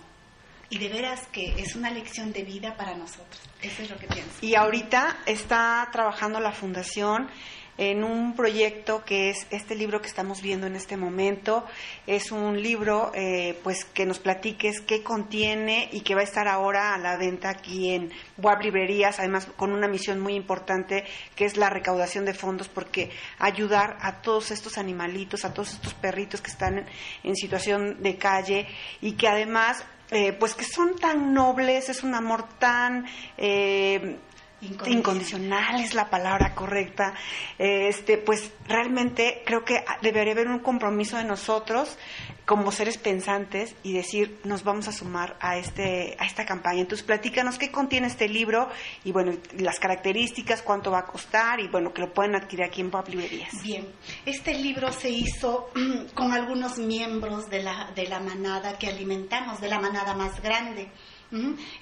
Y 0.68 0.78
de 0.78 0.88
veras 0.88 1.26
que 1.28 1.54
es 1.58 1.74
una 1.74 1.90
lección 1.90 2.32
de 2.32 2.42
vida 2.42 2.76
para 2.76 2.94
nosotros. 2.94 3.40
Eso 3.62 3.82
es 3.82 3.90
lo 3.90 3.96
que 3.96 4.06
pienso. 4.08 4.32
Y 4.42 4.54
ahorita 4.56 5.18
está 5.24 5.88
trabajando 5.90 6.40
la 6.40 6.52
fundación 6.52 7.30
en 7.78 8.04
un 8.04 8.34
proyecto 8.34 9.04
que 9.04 9.30
es 9.30 9.46
este 9.50 9.74
libro 9.74 10.00
que 10.00 10.08
estamos 10.08 10.42
viendo 10.42 10.66
en 10.66 10.76
este 10.76 10.96
momento. 10.96 11.64
Es 12.06 12.32
un 12.32 12.62
libro, 12.62 13.12
eh, 13.14 13.58
pues, 13.62 13.84
que 13.84 14.06
nos 14.06 14.18
platiques 14.18 14.80
qué 14.80 15.02
contiene 15.02 15.88
y 15.92 16.00
que 16.00 16.14
va 16.14 16.20
a 16.20 16.24
estar 16.24 16.48
ahora 16.48 16.94
a 16.94 16.98
la 16.98 17.16
venta 17.16 17.50
aquí 17.50 17.90
en 17.90 18.12
Web 18.38 18.60
Librerías, 18.62 19.18
además 19.18 19.46
con 19.56 19.72
una 19.72 19.88
misión 19.88 20.20
muy 20.20 20.34
importante 20.34 21.04
que 21.34 21.44
es 21.44 21.56
la 21.56 21.70
recaudación 21.70 22.24
de 22.24 22.34
fondos, 22.34 22.68
porque 22.68 23.10
ayudar 23.38 23.98
a 24.00 24.22
todos 24.22 24.50
estos 24.50 24.78
animalitos, 24.78 25.44
a 25.44 25.52
todos 25.52 25.72
estos 25.74 25.94
perritos 25.94 26.40
que 26.40 26.50
están 26.50 26.78
en, 26.78 26.86
en 27.22 27.36
situación 27.36 28.02
de 28.02 28.16
calle 28.16 28.66
y 29.00 29.12
que 29.12 29.28
además 29.28 29.84
eh, 30.10 30.32
pues 30.32 30.54
que 30.54 30.64
son 30.64 30.96
tan 30.96 31.32
nobles, 31.32 31.88
es 31.88 32.02
un 32.02 32.14
amor 32.14 32.44
tan 32.58 33.06
eh, 33.38 34.18
Incondicional. 34.64 34.98
incondicional 34.98 35.80
es 35.80 35.94
la 35.94 36.10
palabra 36.10 36.54
correcta. 36.54 37.14
Este, 37.58 38.18
pues 38.18 38.52
realmente 38.66 39.42
creo 39.44 39.64
que 39.64 39.84
debería 40.02 40.32
haber 40.32 40.48
un 40.48 40.60
compromiso 40.60 41.16
de 41.16 41.24
nosotros 41.24 41.96
como 42.44 42.72
seres 42.72 42.98
pensantes 42.98 43.74
y 43.82 43.94
decir 43.94 44.38
nos 44.44 44.64
vamos 44.64 44.86
a 44.88 44.92
sumar 44.92 45.36
a 45.40 45.56
este 45.56 46.16
a 46.18 46.26
esta 46.26 46.44
campaña. 46.44 46.80
Entonces 46.80 47.06
platícanos 47.06 47.58
qué 47.58 47.70
contiene 47.70 48.06
este 48.06 48.28
libro 48.28 48.68
y 49.04 49.12
bueno 49.12 49.32
las 49.58 49.78
características, 49.78 50.62
cuánto 50.62 50.90
va 50.90 51.00
a 51.00 51.06
costar 51.06 51.60
y 51.60 51.68
bueno 51.68 51.92
que 51.92 52.02
lo 52.02 52.12
pueden 52.12 52.34
adquirir 52.34 52.64
aquí 52.66 52.80
en 52.80 52.90
Pop 52.90 53.08
Librerías. 53.08 53.50
Bien, 53.62 53.86
este 54.26 54.54
libro 54.54 54.92
se 54.92 55.10
hizo 55.10 55.70
con 56.14 56.32
algunos 56.32 56.78
miembros 56.78 57.48
de 57.48 57.62
la, 57.62 57.90
de 57.94 58.06
la 58.06 58.20
manada 58.20 58.78
que 58.78 58.88
alimentamos, 58.88 59.60
de 59.60 59.68
la 59.68 59.80
manada 59.80 60.14
más 60.14 60.40
grande. 60.42 60.88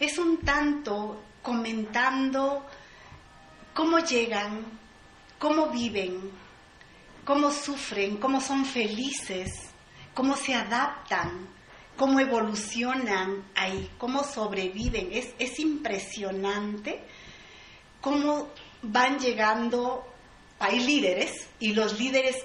Es 0.01 0.19
un 0.19 0.39
tanto 0.39 1.21
comentando 1.43 2.65
cómo 3.75 3.99
llegan, 3.99 4.65
cómo 5.39 5.69
viven, 5.69 6.31
cómo 7.25 7.51
sufren, 7.51 8.17
cómo 8.17 8.41
son 8.41 8.65
felices, 8.65 9.71
cómo 10.15 10.37
se 10.37 10.55
adaptan, 10.55 11.49
cómo 11.97 12.21
evolucionan 12.21 13.45
ahí, 13.55 13.91
cómo 13.99 14.25
sobreviven. 14.25 15.09
Es, 15.13 15.35
es 15.39 15.59
impresionante 15.59 17.05
cómo 18.01 18.49
van 18.83 19.19
llegando, 19.19 20.05
hay 20.59 20.81
líderes 20.81 21.49
y 21.61 21.73
los 21.73 21.99
líderes 21.99 22.37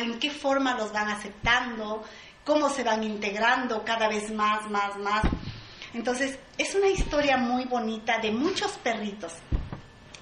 en 0.00 0.18
qué 0.18 0.30
forma 0.30 0.74
los 0.74 0.92
van 0.92 1.08
aceptando, 1.08 2.02
cómo 2.44 2.70
se 2.70 2.82
van 2.82 3.04
integrando 3.04 3.84
cada 3.84 4.08
vez 4.08 4.32
más, 4.32 4.68
más, 4.70 4.96
más. 4.98 5.22
Entonces, 5.94 6.38
es 6.58 6.74
una 6.74 6.88
historia 6.88 7.36
muy 7.36 7.64
bonita 7.64 8.18
de 8.18 8.30
muchos 8.30 8.72
perritos. 8.72 9.34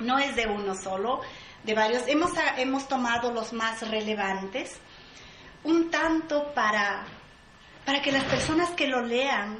No 0.00 0.18
es 0.18 0.34
de 0.34 0.46
uno 0.46 0.74
solo, 0.74 1.20
de 1.62 1.74
varios. 1.74 2.04
Hemos, 2.08 2.32
hemos 2.56 2.88
tomado 2.88 3.32
los 3.32 3.52
más 3.52 3.88
relevantes, 3.88 4.76
un 5.64 5.90
tanto 5.90 6.52
para, 6.54 7.06
para 7.84 8.00
que 8.00 8.12
las 8.12 8.24
personas 8.24 8.70
que 8.70 8.88
lo 8.88 9.02
lean 9.02 9.58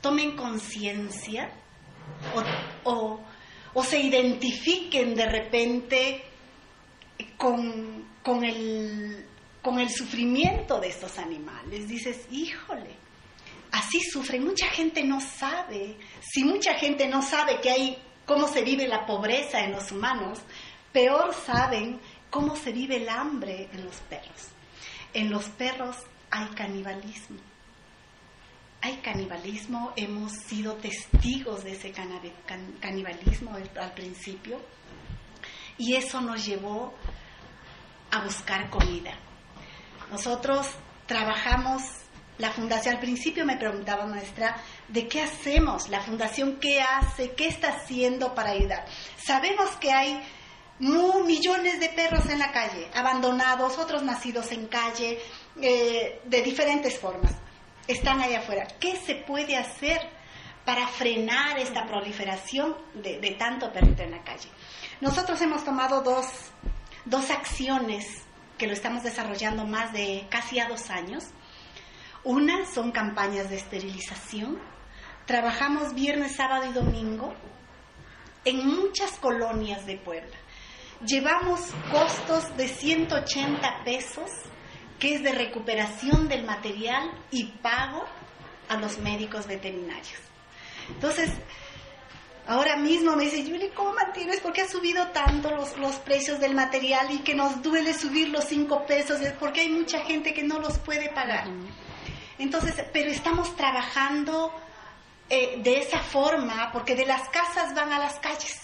tomen 0.00 0.36
conciencia 0.36 1.50
o, 2.84 2.90
o, 2.90 3.20
o 3.74 3.84
se 3.84 4.00
identifiquen 4.00 5.14
de 5.14 5.26
repente 5.26 6.24
con, 7.36 8.06
con, 8.22 8.42
el, 8.42 9.26
con 9.60 9.78
el 9.78 9.90
sufrimiento 9.90 10.80
de 10.80 10.88
estos 10.88 11.18
animales. 11.18 11.88
Dices, 11.88 12.26
híjole, 12.30 13.01
así 13.72 14.00
sufren. 14.00 14.44
Mucha 14.44 14.68
gente 14.68 15.02
no 15.02 15.20
sabe. 15.20 15.96
Si 16.20 16.44
mucha 16.44 16.74
gente 16.74 17.08
no 17.08 17.22
sabe 17.22 17.60
que 17.60 17.70
hay 17.70 17.98
cómo 18.24 18.46
se 18.46 18.62
vive 18.62 18.86
la 18.86 19.04
pobreza 19.04 19.60
en 19.60 19.72
los 19.72 19.90
humanos, 19.90 20.38
peor 20.92 21.34
saben 21.34 22.00
cómo 22.30 22.54
se 22.54 22.72
vive 22.72 22.96
el 22.96 23.08
hambre 23.08 23.68
en 23.72 23.84
los 23.84 23.96
perros. 24.02 24.48
En 25.12 25.30
los 25.30 25.44
perros 25.50 25.96
hay 26.30 26.46
canibalismo. 26.54 27.40
Hay 28.80 28.96
canibalismo, 28.96 29.92
hemos 29.96 30.32
sido 30.32 30.74
testigos 30.74 31.62
de 31.62 31.72
ese 31.72 31.92
canibalismo 32.80 33.54
al, 33.54 33.70
al 33.78 33.92
principio 33.94 34.60
y 35.78 35.94
eso 35.94 36.20
nos 36.20 36.44
llevó 36.44 36.92
a 38.10 38.24
buscar 38.24 38.70
comida. 38.70 39.12
Nosotros 40.10 40.68
trabajamos, 41.06 41.82
la 42.42 42.50
fundación, 42.50 42.96
al 42.96 43.00
principio 43.00 43.46
me 43.46 43.56
preguntaba 43.56 44.04
maestra, 44.04 44.56
¿de 44.88 45.06
qué 45.06 45.22
hacemos? 45.22 45.88
La 45.88 46.00
fundación, 46.00 46.58
¿qué 46.60 46.82
hace? 46.82 47.30
¿Qué 47.34 47.46
está 47.46 47.68
haciendo 47.68 48.34
para 48.34 48.50
ayudar? 48.50 48.84
Sabemos 49.16 49.70
que 49.76 49.92
hay 49.92 50.20
millones 50.80 51.78
de 51.78 51.88
perros 51.90 52.28
en 52.28 52.40
la 52.40 52.50
calle, 52.50 52.90
abandonados, 52.94 53.78
otros 53.78 54.02
nacidos 54.02 54.50
en 54.50 54.66
calle, 54.66 55.20
eh, 55.60 56.20
de 56.24 56.42
diferentes 56.42 56.98
formas. 56.98 57.32
Están 57.86 58.20
allá 58.20 58.40
afuera. 58.40 58.66
¿Qué 58.80 58.96
se 58.96 59.14
puede 59.14 59.56
hacer 59.56 60.00
para 60.64 60.88
frenar 60.88 61.60
esta 61.60 61.86
proliferación 61.86 62.76
de, 62.94 63.20
de 63.20 63.30
tanto 63.36 63.72
perrito 63.72 64.02
en 64.02 64.10
la 64.10 64.24
calle? 64.24 64.48
Nosotros 65.00 65.40
hemos 65.42 65.64
tomado 65.64 66.02
dos, 66.02 66.26
dos 67.04 67.30
acciones 67.30 68.04
que 68.58 68.66
lo 68.66 68.72
estamos 68.72 69.04
desarrollando 69.04 69.64
más 69.64 69.92
de 69.92 70.26
casi 70.28 70.58
a 70.58 70.66
dos 70.66 70.90
años. 70.90 71.28
Una 72.24 72.66
son 72.72 72.92
campañas 72.92 73.50
de 73.50 73.56
esterilización. 73.56 74.60
Trabajamos 75.26 75.92
viernes, 75.92 76.36
sábado 76.36 76.66
y 76.70 76.72
domingo 76.72 77.34
en 78.44 78.64
muchas 78.64 79.18
colonias 79.18 79.86
de 79.86 79.96
Puebla. 79.96 80.36
Llevamos 81.04 81.60
costos 81.90 82.56
de 82.56 82.68
180 82.68 83.82
pesos, 83.84 84.30
que 85.00 85.16
es 85.16 85.22
de 85.24 85.32
recuperación 85.32 86.28
del 86.28 86.44
material 86.44 87.10
y 87.32 87.46
pago 87.60 88.04
a 88.68 88.76
los 88.76 88.98
médicos 88.98 89.48
veterinarios. 89.48 90.20
Entonces, 90.90 91.28
ahora 92.46 92.76
mismo 92.76 93.16
me 93.16 93.24
dice, 93.24 93.42
Yuli, 93.42 93.70
¿cómo 93.70 93.94
mantienes? 93.94 94.38
¿Por 94.38 94.52
qué 94.52 94.62
ha 94.62 94.68
subido 94.68 95.08
tanto 95.08 95.50
los, 95.56 95.76
los 95.76 95.96
precios 95.96 96.38
del 96.38 96.54
material 96.54 97.10
y 97.10 97.18
que 97.18 97.34
nos 97.34 97.62
duele 97.62 97.94
subir 97.94 98.28
los 98.28 98.44
5 98.44 98.86
pesos? 98.86 99.20
Es 99.20 99.32
porque 99.32 99.62
hay 99.62 99.70
mucha 99.70 100.04
gente 100.04 100.32
que 100.32 100.44
no 100.44 100.60
los 100.60 100.78
puede 100.78 101.08
pagar. 101.10 101.48
Entonces, 102.42 102.74
pero 102.92 103.08
estamos 103.08 103.54
trabajando 103.54 104.52
eh, 105.30 105.60
de 105.62 105.78
esa 105.78 106.00
forma, 106.00 106.72
porque 106.72 106.96
de 106.96 107.06
las 107.06 107.28
casas 107.28 107.72
van 107.72 107.92
a 107.92 108.00
las 108.00 108.18
calles. 108.18 108.60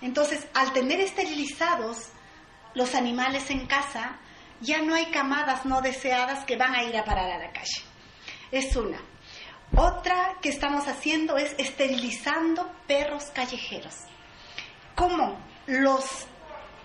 Entonces, 0.00 0.46
al 0.54 0.72
tener 0.72 1.00
esterilizados 1.00 2.08
los 2.72 2.94
animales 2.94 3.50
en 3.50 3.66
casa, 3.66 4.18
ya 4.62 4.80
no 4.80 4.94
hay 4.94 5.10
camadas 5.10 5.66
no 5.66 5.82
deseadas 5.82 6.46
que 6.46 6.56
van 6.56 6.74
a 6.74 6.82
ir 6.82 6.96
a 6.96 7.04
parar 7.04 7.30
a 7.30 7.38
la 7.38 7.52
calle. 7.52 7.82
Es 8.50 8.74
una. 8.74 8.98
Otra 9.76 10.36
que 10.40 10.48
estamos 10.48 10.88
haciendo 10.88 11.36
es 11.36 11.54
esterilizando 11.58 12.72
perros 12.86 13.24
callejeros. 13.34 13.96
¿Cómo 14.94 15.38
los 15.66 16.26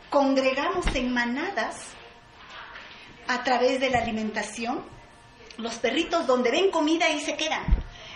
congregamos 0.09 0.85
en 0.95 1.13
manadas 1.13 1.91
a 3.25 3.41
través 3.41 3.79
de 3.79 3.89
la 3.89 3.99
alimentación? 3.99 4.95
Los 5.57 5.75
perritos 5.75 6.27
donde 6.27 6.51
ven 6.51 6.71
comida 6.71 7.09
y 7.09 7.19
se 7.19 7.35
quedan. 7.35 7.63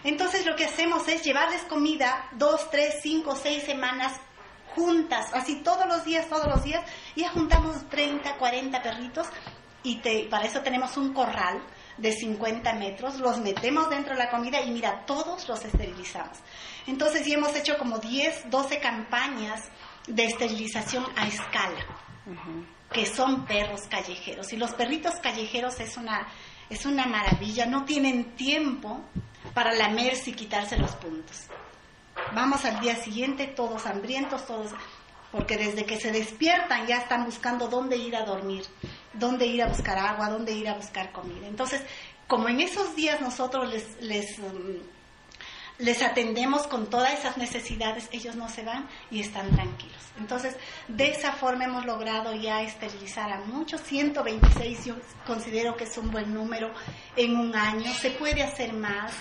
Entonces 0.04 0.46
lo 0.46 0.56
que 0.56 0.66
hacemos 0.66 1.08
es 1.08 1.24
llevarles 1.24 1.62
comida 1.64 2.30
dos, 2.34 2.70
tres, 2.70 2.96
cinco, 3.02 3.36
seis 3.36 3.64
semanas 3.64 4.14
juntas, 4.76 5.28
así 5.34 5.58
todos 5.58 5.88
los 5.88 6.06
días, 6.06 6.30
todos 6.30 6.48
los 6.48 6.64
días, 6.64 6.84
y 7.16 7.22
ya 7.22 7.30
juntamos 7.30 7.90
30, 7.90 8.38
40 8.38 8.82
perritos 8.82 9.28
y 9.82 9.96
para 10.30 10.46
eso 10.46 10.62
tenemos 10.62 10.98
un 10.98 11.14
corral 11.14 11.62
de 11.98 12.12
50 12.12 12.74
metros, 12.74 13.20
los 13.20 13.40
metemos 13.40 13.90
dentro 13.90 14.14
de 14.14 14.20
la 14.20 14.30
comida 14.30 14.62
y 14.62 14.72
mira, 14.72 15.06
todos 15.06 15.48
los 15.48 15.64
esterilizamos. 15.64 16.38
Entonces 16.88 17.26
ya 17.26 17.36
hemos 17.36 17.56
hecho 17.56 17.78
como 17.78 17.98
10, 18.00 18.50
12 18.50 18.80
campañas 18.80 19.70
de 20.08 20.26
esterilización 20.26 21.06
a 21.16 21.28
escala, 21.28 21.86
que 22.92 23.06
son 23.06 23.46
perros 23.46 23.82
callejeros. 23.90 24.52
Y 24.52 24.58
los 24.58 24.72
perritos 24.72 25.16
callejeros 25.22 25.80
es 25.80 25.96
una, 25.98 26.28
es 26.70 26.86
una 26.86 27.06
maravilla, 27.06 27.66
no 27.66 27.86
tienen 27.86 28.36
tiempo 28.36 29.02
para 29.54 29.74
lamerse 29.74 30.32
y 30.32 30.34
quitarse 30.34 30.78
los 30.78 30.92
puntos. 30.92 31.46
Vamos 32.34 32.66
al 32.66 32.80
día 32.80 32.96
siguiente 32.96 33.48
todos 33.48 33.86
hambrientos, 33.86 34.46
todos, 34.46 34.72
porque 35.32 35.58
desde 35.58 35.86
que 35.86 36.00
se 36.00 36.12
despiertan 36.12 36.86
ya 36.86 36.98
están 36.98 37.26
buscando 37.26 37.68
dónde 37.68 37.98
ir 37.98 38.16
a 38.16 38.26
dormir, 38.26 38.64
dónde 39.14 39.46
ir 39.48 39.64
a 39.64 39.68
buscar 39.68 39.98
agua, 39.98 40.30
dónde 40.30 40.52
ir 40.52 40.70
a 40.70 40.76
buscar 40.76 41.12
comida. 41.12 41.48
Entonces, 41.48 41.82
como 42.28 42.48
en 42.50 42.62
esos 42.62 42.96
días 42.96 43.20
nosotros 43.22 43.70
les, 43.70 44.02
les, 44.02 44.38
um, 44.40 44.78
les 45.80 46.02
atendemos 46.02 46.68
con 46.68 46.90
todas 46.90 47.18
esas 47.18 47.38
necesidades, 47.38 48.08
ellos 48.12 48.36
no 48.36 48.48
se 48.50 48.64
van 48.64 48.88
y 49.10 49.22
están 49.22 49.50
tranquilos. 49.50 49.98
Entonces, 50.20 50.56
de 50.88 51.10
esa 51.10 51.32
forma 51.32 51.66
hemos 51.66 51.86
logrado 51.86 52.36
ya 52.36 52.62
esterilizar 52.62 53.32
a 53.32 53.40
muchos, 53.40 53.82
126 53.82 54.86
yo 54.86 54.96
considero 55.26 55.76
que 55.76 55.86
es 55.86 55.98
un 55.98 56.12
buen 56.12 56.34
número 56.34 56.72
en 57.16 57.36
un 57.36 57.56
año, 57.56 57.92
se 57.94 58.12
puede 58.12 58.44
hacer 58.44 58.74
más 58.74 59.14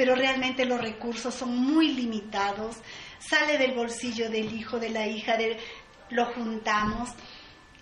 pero 0.00 0.14
realmente 0.14 0.64
los 0.64 0.80
recursos 0.80 1.34
son 1.34 1.54
muy 1.54 1.92
limitados. 1.92 2.76
Sale 3.18 3.58
del 3.58 3.74
bolsillo 3.74 4.30
del 4.30 4.50
hijo, 4.54 4.78
de 4.78 4.88
la 4.88 5.06
hija, 5.06 5.36
lo 6.08 6.24
juntamos 6.32 7.10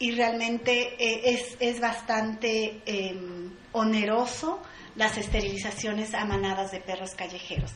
y 0.00 0.10
realmente 0.10 0.96
eh, 0.98 1.56
es, 1.60 1.80
bastante 1.80 2.82
em, 2.86 3.52
oneroso 3.70 4.60
las 4.96 5.16
esterilizaciones 5.16 6.12
a 6.12 6.24
manadas 6.24 6.72
de 6.72 6.80
perros 6.80 7.14
callejeros. 7.14 7.70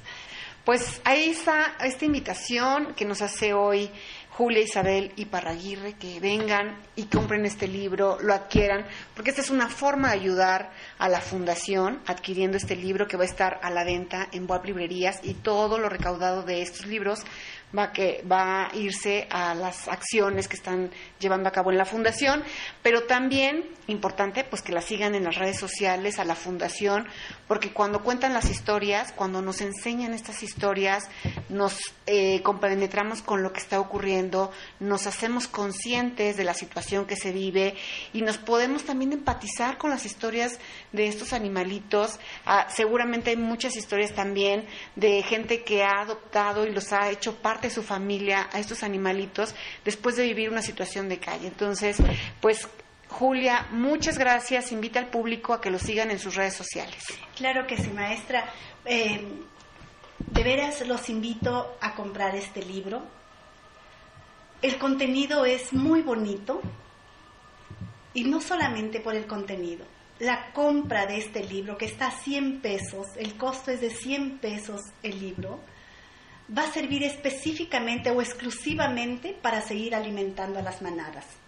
Pues 0.65 1.01
ahí 1.05 1.31
está 1.31 1.75
esta 1.85 2.05
invitación 2.05 2.95
que 2.95 3.05
nos 3.05 3.21
hace 3.21 3.53
hoy 3.53 3.91
Julia 4.31 4.63
Isabel 4.63 5.11
y 5.17 5.25
Parraguirre, 5.25 5.95
que 5.95 6.21
vengan 6.21 6.81
y 6.95 7.07
compren 7.07 7.45
este 7.45 7.67
libro, 7.67 8.17
lo 8.23 8.33
adquieran, 8.33 8.87
porque 9.13 9.31
esta 9.31 9.43
es 9.43 9.51
una 9.51 9.69
forma 9.69 10.09
de 10.09 10.21
ayudar 10.21 10.71
a 10.99 11.09
la 11.09 11.21
fundación 11.21 12.01
adquiriendo 12.07 12.57
este 12.57 12.77
libro 12.77 13.09
que 13.09 13.17
va 13.17 13.25
a 13.25 13.27
estar 13.27 13.59
a 13.61 13.71
la 13.71 13.83
venta 13.83 14.29
en 14.31 14.47
Boab 14.47 14.65
Librerías 14.65 15.19
y 15.25 15.35
todo 15.35 15.79
lo 15.79 15.89
recaudado 15.89 16.45
de 16.45 16.63
estos 16.63 16.87
libros 16.87 17.25
va, 17.77 17.93
que, 17.93 18.25
va 18.31 18.67
a 18.69 18.77
irse 18.77 19.27
a 19.31 19.55
las 19.55 19.89
acciones 19.89 20.49
que 20.49 20.57
están 20.57 20.91
llevando 21.19 21.49
a 21.49 21.53
cabo 21.53 21.71
en 21.71 21.79
la 21.79 21.85
fundación, 21.85 22.43
pero 22.83 23.05
también 23.05 23.65
importante 23.89 24.45
pues 24.45 24.63
que 24.63 24.73
la 24.73 24.81
sigan 24.81 25.15
en 25.15 25.25
las 25.25 25.37
redes 25.37 25.59
sociales 25.59 26.19
a 26.19 26.25
la 26.25 26.35
fundación, 26.35 27.07
porque 27.49 27.73
cuando 27.73 28.03
cuentan 28.03 28.33
las 28.33 28.51
historias, 28.51 29.13
cuando 29.13 29.43
nos 29.43 29.61
enseñan 29.61 30.15
estas 30.15 30.43
historias, 30.43 31.05
nos 31.49 31.79
eh, 32.07 32.43
compenetramos 32.43 33.23
con 33.23 33.43
lo 33.43 33.53
que 33.53 33.61
está 33.61 33.81
ocurriendo, 33.81 34.51
nos 34.81 35.07
hacemos 35.07 35.49
conscientes 35.49 36.37
de 36.37 36.45
la 36.45 36.55
situación 36.55 37.07
que 37.07 37.17
se 37.17 37.33
vive 37.33 37.75
y 38.13 38.23
nos 38.23 38.39
podemos 38.39 38.85
también 38.85 39.13
empatizar 39.13 39.79
con 39.79 39.91
las 39.91 40.07
historias 40.07 40.59
de 40.93 41.09
estos 41.09 41.33
animalitos. 41.33 42.19
Ah, 42.47 42.67
seguramente 42.71 43.31
hay 43.31 43.37
muchas 43.37 43.77
historias 43.77 44.13
también 44.15 44.67
de 44.97 45.23
gente 45.23 45.63
que 45.65 45.83
ha 45.83 46.03
adoptado 46.03 46.67
y 46.67 46.73
los 46.73 46.93
ha 46.93 47.11
hecho 47.11 47.37
parte 47.37 47.62
de 47.63 47.71
su 47.71 47.83
familia 47.83 48.49
a 48.53 48.59
estos 48.59 48.83
animalitos 48.83 49.55
después 49.85 50.17
de 50.17 50.25
vivir 50.25 50.51
una 50.51 50.63
situación 50.63 51.09
de 51.09 51.19
calle. 51.19 51.47
Entonces, 51.49 51.97
pues 52.41 52.69
Julia, 53.09 53.67
muchas 53.71 54.19
gracias. 54.19 54.73
Invita 54.73 54.99
al 54.99 55.09
público 55.09 55.53
a 55.53 55.61
que 55.61 55.71
lo 55.71 55.79
sigan 55.79 56.11
en 56.11 56.19
sus 56.19 56.35
redes 56.35 56.55
sociales. 56.55 57.05
Claro 57.37 57.67
que 57.67 57.77
sí, 57.77 57.91
maestra. 57.91 58.45
Eh, 58.85 59.21
de 60.19 60.43
veras 60.43 60.87
los 60.87 61.09
invito 61.09 61.77
a 61.81 61.95
comprar 61.95 62.35
este 62.35 62.63
libro. 62.63 63.03
El 64.63 64.79
contenido 64.79 65.45
es 65.45 65.73
muy 65.73 66.03
bonito 66.03 66.61
y 68.15 68.25
no 68.25 68.41
solamente 68.41 69.01
por 69.01 69.15
el 69.15 69.27
contenido. 69.27 69.85
La 70.19 70.53
compra 70.53 71.07
de 71.07 71.19
este 71.19 71.43
libro, 71.43 71.77
que 71.77 71.87
está 71.87 72.09
a 72.09 72.11
100 72.13 72.61
pesos, 72.61 73.09
el 73.17 73.37
costo 73.37 73.73
es 73.73 73.81
de 73.81 73.91
100 73.91 74.39
pesos 74.39 74.81
el 75.03 75.19
libro, 75.19 75.59
va 76.49 76.65
a 76.65 76.73
servir 76.73 77.05
específicamente 77.05 78.11
o 78.11 78.21
exclusivamente 78.21 79.37
para 79.41 79.61
seguir 79.61 79.95
alimentando 79.95 80.59
a 80.59 80.63
las 80.63 80.83
manadas. 80.83 81.42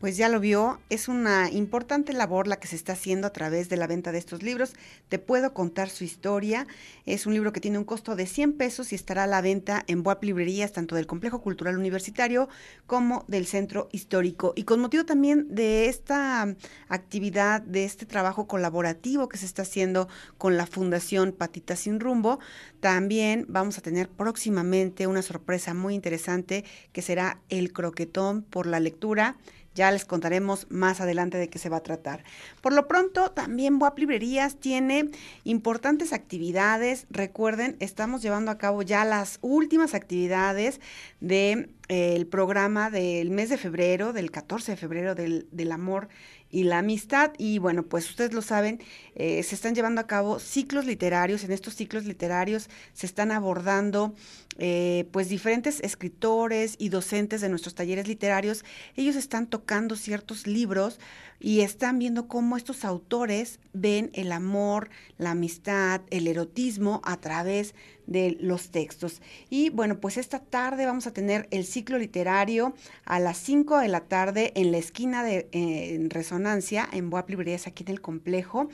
Pues 0.00 0.16
ya 0.16 0.28
lo 0.28 0.38
vio, 0.38 0.78
es 0.90 1.08
una 1.08 1.50
importante 1.50 2.12
labor 2.12 2.46
la 2.46 2.60
que 2.60 2.68
se 2.68 2.76
está 2.76 2.92
haciendo 2.92 3.26
a 3.26 3.32
través 3.32 3.68
de 3.68 3.76
la 3.76 3.88
venta 3.88 4.12
de 4.12 4.18
estos 4.18 4.44
libros. 4.44 4.74
Te 5.08 5.18
puedo 5.18 5.52
contar 5.52 5.90
su 5.90 6.04
historia. 6.04 6.68
Es 7.04 7.26
un 7.26 7.34
libro 7.34 7.52
que 7.52 7.60
tiene 7.60 7.78
un 7.78 7.84
costo 7.84 8.14
de 8.14 8.26
100 8.26 8.52
pesos 8.52 8.92
y 8.92 8.94
estará 8.94 9.24
a 9.24 9.26
la 9.26 9.40
venta 9.40 9.82
en 9.88 10.04
Boap 10.04 10.22
Librerías, 10.22 10.72
tanto 10.72 10.94
del 10.94 11.08
Complejo 11.08 11.42
Cultural 11.42 11.76
Universitario 11.76 12.48
como 12.86 13.24
del 13.26 13.44
Centro 13.46 13.88
Histórico. 13.90 14.52
Y 14.54 14.62
con 14.62 14.78
motivo 14.78 15.04
también 15.04 15.52
de 15.52 15.88
esta 15.88 16.54
actividad, 16.88 17.60
de 17.60 17.84
este 17.84 18.06
trabajo 18.06 18.46
colaborativo 18.46 19.28
que 19.28 19.36
se 19.36 19.46
está 19.46 19.62
haciendo 19.62 20.06
con 20.36 20.56
la 20.56 20.66
Fundación 20.66 21.32
Patita 21.32 21.74
Sin 21.74 21.98
Rumbo, 21.98 22.38
también 22.78 23.46
vamos 23.48 23.78
a 23.78 23.80
tener 23.80 24.08
próximamente 24.08 25.08
una 25.08 25.22
sorpresa 25.22 25.74
muy 25.74 25.96
interesante 25.96 26.64
que 26.92 27.02
será 27.02 27.40
el 27.48 27.72
croquetón 27.72 28.42
por 28.42 28.68
la 28.68 28.78
lectura 28.78 29.36
ya 29.78 29.92
les 29.92 30.04
contaremos 30.04 30.66
más 30.70 31.00
adelante 31.00 31.38
de 31.38 31.48
qué 31.48 31.60
se 31.60 31.68
va 31.68 31.76
a 31.76 31.82
tratar. 31.84 32.24
Por 32.60 32.72
lo 32.72 32.88
pronto, 32.88 33.30
también 33.30 33.80
WAP 33.80 34.00
Librerías 34.00 34.56
tiene 34.56 35.08
importantes 35.44 36.12
actividades. 36.12 37.06
Recuerden, 37.10 37.76
estamos 37.78 38.20
llevando 38.20 38.50
a 38.50 38.58
cabo 38.58 38.82
ya 38.82 39.04
las 39.04 39.38
últimas 39.40 39.94
actividades 39.94 40.80
del 41.20 41.70
de, 41.88 42.18
eh, 42.18 42.24
programa 42.24 42.90
del 42.90 43.30
mes 43.30 43.50
de 43.50 43.56
febrero, 43.56 44.12
del 44.12 44.32
14 44.32 44.72
de 44.72 44.76
febrero 44.76 45.14
del, 45.14 45.46
del 45.52 45.70
amor 45.70 46.08
y 46.50 46.64
la 46.64 46.78
amistad. 46.78 47.32
Y 47.38 47.58
bueno, 47.58 47.84
pues 47.84 48.10
ustedes 48.10 48.32
lo 48.32 48.42
saben, 48.42 48.80
eh, 49.14 49.42
se 49.44 49.54
están 49.54 49.76
llevando 49.76 50.00
a 50.00 50.08
cabo 50.08 50.40
ciclos 50.40 50.86
literarios. 50.86 51.44
En 51.44 51.52
estos 51.52 51.76
ciclos 51.76 52.04
literarios 52.04 52.68
se 52.94 53.06
están 53.06 53.30
abordando 53.30 54.14
eh, 54.58 55.08
pues 55.12 55.28
diferentes 55.28 55.80
escritores 55.80 56.74
y 56.78 56.88
docentes 56.88 57.40
de 57.40 57.48
nuestros 57.48 57.74
talleres 57.76 58.08
literarios. 58.08 58.64
Ellos 58.96 59.14
están 59.14 59.46
tocando 59.46 59.94
ciertos 59.94 60.48
libros 60.48 60.98
y 61.38 61.60
están 61.60 62.00
viendo 62.00 62.26
cómo 62.26 62.56
estos 62.56 62.84
autores 62.84 63.60
ven 63.72 64.10
el 64.14 64.32
amor, 64.32 64.90
la 65.16 65.30
amistad, 65.30 66.00
el 66.10 66.26
erotismo 66.26 67.00
a 67.04 67.18
través 67.18 67.74
de 68.06 68.36
los 68.40 68.70
textos. 68.70 69.22
Y 69.48 69.70
bueno, 69.70 70.00
pues 70.00 70.16
esta 70.16 70.40
tarde 70.40 70.86
vamos 70.86 71.06
a 71.06 71.12
tener 71.12 71.46
el 71.52 71.64
ciclo 71.64 71.98
literario 71.98 72.74
a 73.04 73.20
las 73.20 73.36
5 73.38 73.78
de 73.78 73.88
la 73.88 74.00
tarde 74.00 74.52
en 74.56 74.72
la 74.72 74.78
esquina 74.78 75.22
de 75.22 75.48
en 75.52 76.10
Resonancia, 76.10 76.88
en 76.90 77.10
Boap 77.10 77.30
Librerías, 77.30 77.66
aquí 77.68 77.84
en 77.84 77.90
el 77.90 78.00
complejo. 78.00 78.68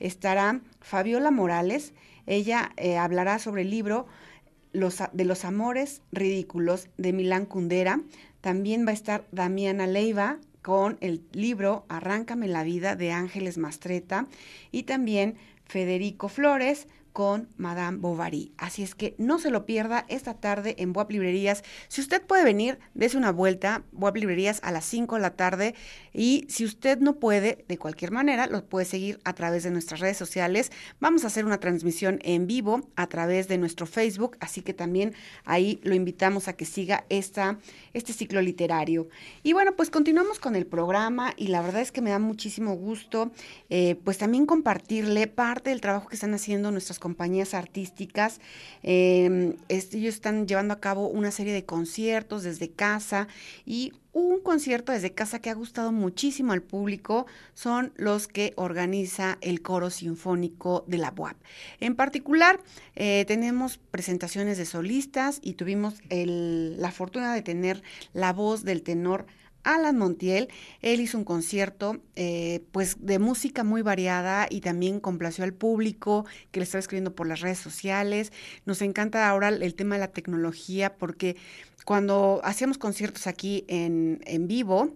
Estará 0.00 0.60
Fabiola 0.80 1.30
Morales. 1.30 1.94
Ella 2.26 2.72
eh, 2.76 2.98
hablará 2.98 3.38
sobre 3.38 3.62
el 3.62 3.70
libro 3.70 4.06
los, 4.72 4.98
de 5.12 5.24
los 5.24 5.44
amores 5.44 6.02
ridículos 6.12 6.88
de 6.96 7.12
Milán 7.12 7.46
Kundera. 7.46 8.00
También 8.40 8.86
va 8.86 8.90
a 8.90 8.94
estar 8.94 9.26
Damiana 9.32 9.86
Leiva 9.86 10.38
con 10.62 10.98
el 11.00 11.22
libro 11.32 11.84
Arráncame 11.88 12.48
la 12.48 12.64
vida 12.64 12.96
de 12.96 13.12
Ángeles 13.12 13.58
Mastreta 13.58 14.26
y 14.70 14.84
también 14.84 15.36
Federico 15.64 16.28
Flores 16.28 16.86
con 17.12 17.48
Madame 17.56 17.98
Bovary. 17.98 18.52
Así 18.56 18.82
es 18.82 18.94
que 18.94 19.14
no 19.18 19.38
se 19.38 19.50
lo 19.50 19.66
pierda 19.66 20.04
esta 20.08 20.34
tarde 20.34 20.76
en 20.78 20.92
Boab 20.92 21.10
Librerías. 21.10 21.62
Si 21.88 22.00
usted 22.00 22.22
puede 22.22 22.44
venir, 22.44 22.78
dése 22.94 23.16
una 23.16 23.32
vuelta, 23.32 23.82
Boab 23.92 24.16
Librerías 24.16 24.60
a 24.62 24.72
las 24.72 24.84
5 24.84 25.16
de 25.16 25.20
la 25.20 25.36
tarde. 25.36 25.74
Y 26.12 26.46
si 26.48 26.64
usted 26.64 26.98
no 26.98 27.16
puede, 27.16 27.64
de 27.68 27.78
cualquier 27.78 28.10
manera, 28.10 28.46
lo 28.46 28.64
puede 28.64 28.84
seguir 28.84 29.20
a 29.24 29.34
través 29.34 29.64
de 29.64 29.70
nuestras 29.70 30.00
redes 30.00 30.16
sociales. 30.16 30.70
Vamos 31.00 31.24
a 31.24 31.28
hacer 31.28 31.44
una 31.44 31.58
transmisión 31.58 32.18
en 32.22 32.46
vivo 32.46 32.88
a 32.96 33.06
través 33.08 33.48
de 33.48 33.58
nuestro 33.58 33.86
Facebook, 33.86 34.36
así 34.40 34.62
que 34.62 34.74
también 34.74 35.14
ahí 35.44 35.80
lo 35.82 35.94
invitamos 35.94 36.48
a 36.48 36.54
que 36.54 36.64
siga 36.64 37.04
esta, 37.08 37.58
este 37.92 38.12
ciclo 38.12 38.40
literario. 38.40 39.08
Y 39.42 39.52
bueno, 39.52 39.74
pues 39.76 39.90
continuamos 39.90 40.38
con 40.38 40.56
el 40.56 40.66
programa 40.66 41.32
y 41.36 41.48
la 41.48 41.62
verdad 41.62 41.80
es 41.80 41.92
que 41.92 42.02
me 42.02 42.10
da 42.10 42.18
muchísimo 42.18 42.74
gusto, 42.74 43.32
eh, 43.68 43.96
pues 44.04 44.18
también 44.18 44.46
compartirle 44.46 45.26
parte 45.26 45.70
del 45.70 45.80
trabajo 45.80 46.08
que 46.08 46.14
están 46.14 46.34
haciendo 46.34 46.70
nuestras 46.70 46.99
compañías 47.00 47.54
artísticas. 47.54 48.40
Eh, 48.84 49.56
ellos 49.68 50.14
están 50.14 50.46
llevando 50.46 50.74
a 50.74 50.80
cabo 50.80 51.08
una 51.08 51.32
serie 51.32 51.52
de 51.52 51.64
conciertos 51.64 52.44
desde 52.44 52.70
casa 52.70 53.26
y 53.66 53.92
un 54.12 54.40
concierto 54.40 54.92
desde 54.92 55.12
casa 55.12 55.40
que 55.40 55.50
ha 55.50 55.54
gustado 55.54 55.92
muchísimo 55.92 56.52
al 56.52 56.62
público 56.62 57.26
son 57.54 57.92
los 57.96 58.26
que 58.26 58.52
organiza 58.56 59.38
el 59.40 59.62
coro 59.62 59.90
sinfónico 59.90 60.84
de 60.86 60.98
la 60.98 61.12
UAP. 61.16 61.36
En 61.78 61.94
particular, 61.94 62.60
eh, 62.96 63.24
tenemos 63.26 63.78
presentaciones 63.78 64.58
de 64.58 64.64
solistas 64.64 65.38
y 65.42 65.54
tuvimos 65.54 65.94
la 66.10 66.90
fortuna 66.90 67.34
de 67.34 67.42
tener 67.42 67.82
la 68.12 68.32
voz 68.32 68.64
del 68.64 68.82
tenor 68.82 69.26
Alan 69.64 69.98
Montiel. 69.98 70.48
Él 70.82 71.00
hizo 71.00 71.18
un 71.18 71.24
concierto 71.24 71.98
eh, 72.16 72.64
pues 72.72 72.96
de 73.00 73.18
música 73.18 73.64
muy 73.64 73.82
variada 73.82 74.46
y 74.50 74.60
también 74.60 75.00
complació 75.00 75.44
al 75.44 75.52
público 75.52 76.26
que 76.50 76.60
le 76.60 76.64
estaba 76.64 76.80
escribiendo 76.80 77.14
por 77.14 77.26
las 77.26 77.40
redes 77.40 77.58
sociales. 77.58 78.32
Nos 78.64 78.82
encanta 78.82 79.28
ahora 79.28 79.48
el 79.48 79.74
tema 79.74 79.96
de 79.96 80.00
la 80.00 80.08
tecnología 80.08 80.96
porque 80.96 81.36
cuando 81.84 82.40
hacíamos 82.44 82.78
conciertos 82.78 83.26
aquí 83.26 83.64
en, 83.68 84.20
en 84.26 84.46
vivo, 84.46 84.94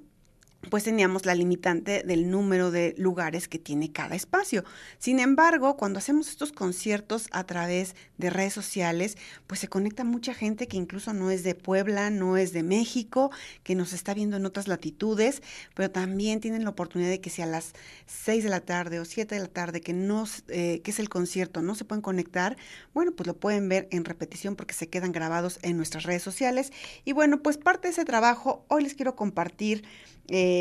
pues 0.71 0.85
teníamos 0.85 1.27
la 1.27 1.35
limitante 1.35 2.03
del 2.03 2.31
número 2.31 2.71
de 2.71 2.95
lugares 2.99 3.49
que 3.49 3.59
tiene 3.59 3.93
cada 3.93 4.15
espacio. 4.15 4.65
Sin 4.99 5.21
embargo, 5.21 5.77
cuando 5.77 5.99
hacemos 5.99 6.29
estos 6.29 6.53
conciertos 6.53 7.29
a 7.33 7.45
través 7.45 7.95
de 8.19 8.31
redes 8.31 8.53
sociales, 8.53 9.17
pues 9.47 9.61
se 9.61 9.69
conecta 9.69 10.05
mucha 10.05 10.35
gente 10.35 10.69
que 10.69 10.77
incluso 10.77 11.13
no 11.13 11.31
es 11.31 11.43
de 11.43 11.55
Puebla, 11.55 12.11
no 12.11 12.37
es 12.37 12.53
de 12.53 12.63
México, 12.63 13.31
que 13.63 13.75
nos 13.75 13.93
está 13.93 14.15
viendo 14.15 14.37
en 14.37 14.47
otras 14.47 14.69
latitudes, 14.69 15.43
pero 15.75 15.91
también 15.91 16.41
tienen 16.41 16.65
la 16.65 16.71
oportunidad 16.71 17.11
de 17.11 17.21
que 17.21 17.31
si 17.31 17.43
a 17.43 17.47
las 17.47 17.73
6 18.07 18.45
de 18.45 18.51
la 18.51 18.61
tarde 18.61 19.01
o 19.01 19.05
7 19.05 19.35
de 19.35 19.41
la 19.41 19.49
tarde, 19.49 19.81
que, 19.81 19.93
no, 19.93 20.25
eh, 20.49 20.81
que 20.83 20.91
es 20.91 20.99
el 20.99 21.09
concierto, 21.09 21.63
no 21.63 21.75
se 21.75 21.85
pueden 21.85 22.03
conectar, 22.03 22.57
bueno, 22.93 23.13
pues 23.13 23.27
lo 23.27 23.37
pueden 23.37 23.69
ver 23.69 23.89
en 23.91 24.05
repetición 24.05 24.57
porque 24.57 24.75
se 24.75 24.89
quedan 24.89 25.13
grabados 25.13 25.59
en 25.63 25.77
nuestras 25.77 26.05
redes 26.05 26.23
sociales. 26.23 26.73
Y 27.05 27.13
bueno, 27.13 27.43
pues 27.43 27.59
parte 27.59 27.89
de 27.89 27.93
ese 27.93 28.05
trabajo, 28.05 28.65
hoy 28.69 28.83
les 28.83 28.95
quiero 28.95 29.17
compartir 29.17 29.85
eh, 30.29 30.54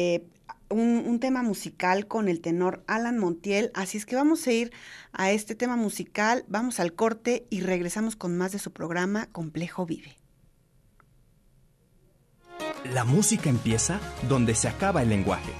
un, 0.74 1.20
tema 1.20 1.44
musical 1.44 2.08
con 2.08 2.28
el 2.28 2.42
tenor 2.42 2.84
Alan 2.88 3.18
Montiel. 3.18 3.72
Así 3.74 3.98
es 3.98 4.06
que 4.06 4.16
vamos 4.16 4.46
a 4.48 4.52
ir 4.52 4.72
a 5.12 5.32
este 5.32 5.56
tema 5.56 5.76
musical, 5.76 6.46
vamos 6.48 6.80
al 6.80 6.94
corte 6.94 7.46
y 7.50 7.62
regresamos 7.62 8.16
con 8.16 8.38
más 8.38 8.52
de 8.52 8.60
su 8.60 8.72
programa 8.72 9.28
Complejo 9.32 9.86
Vive. 9.86 10.18
La 12.92 13.06
música 13.06 13.50
empieza 13.50 14.00
donde 14.28 14.56
se 14.56 14.68
acaba 14.68 15.02
el 15.04 15.10
lenguaje. 15.10 15.52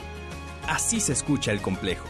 Así 0.68 1.00
se 1.00 1.14
escucha 1.14 1.52
el 1.52 1.62
complejo. 1.62 2.06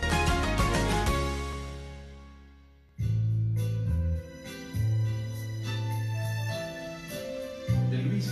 De 7.91 7.97
Luis 7.97 8.31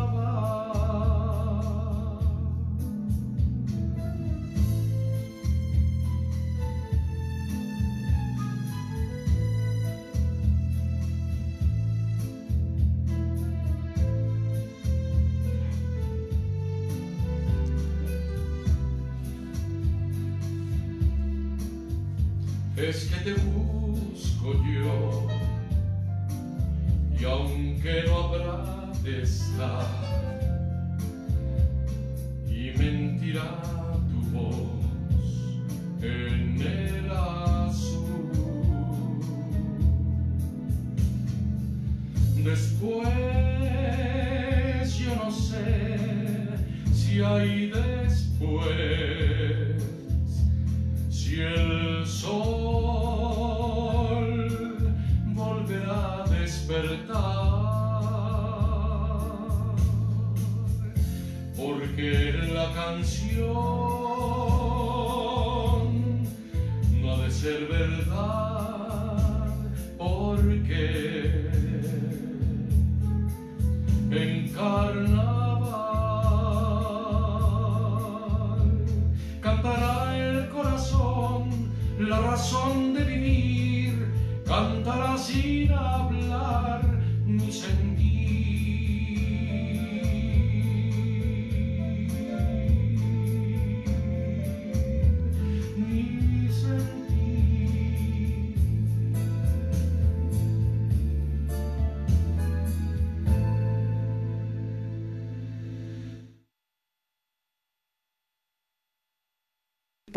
porque 61.81 62.31
la 62.53 62.71
canción 62.73 64.00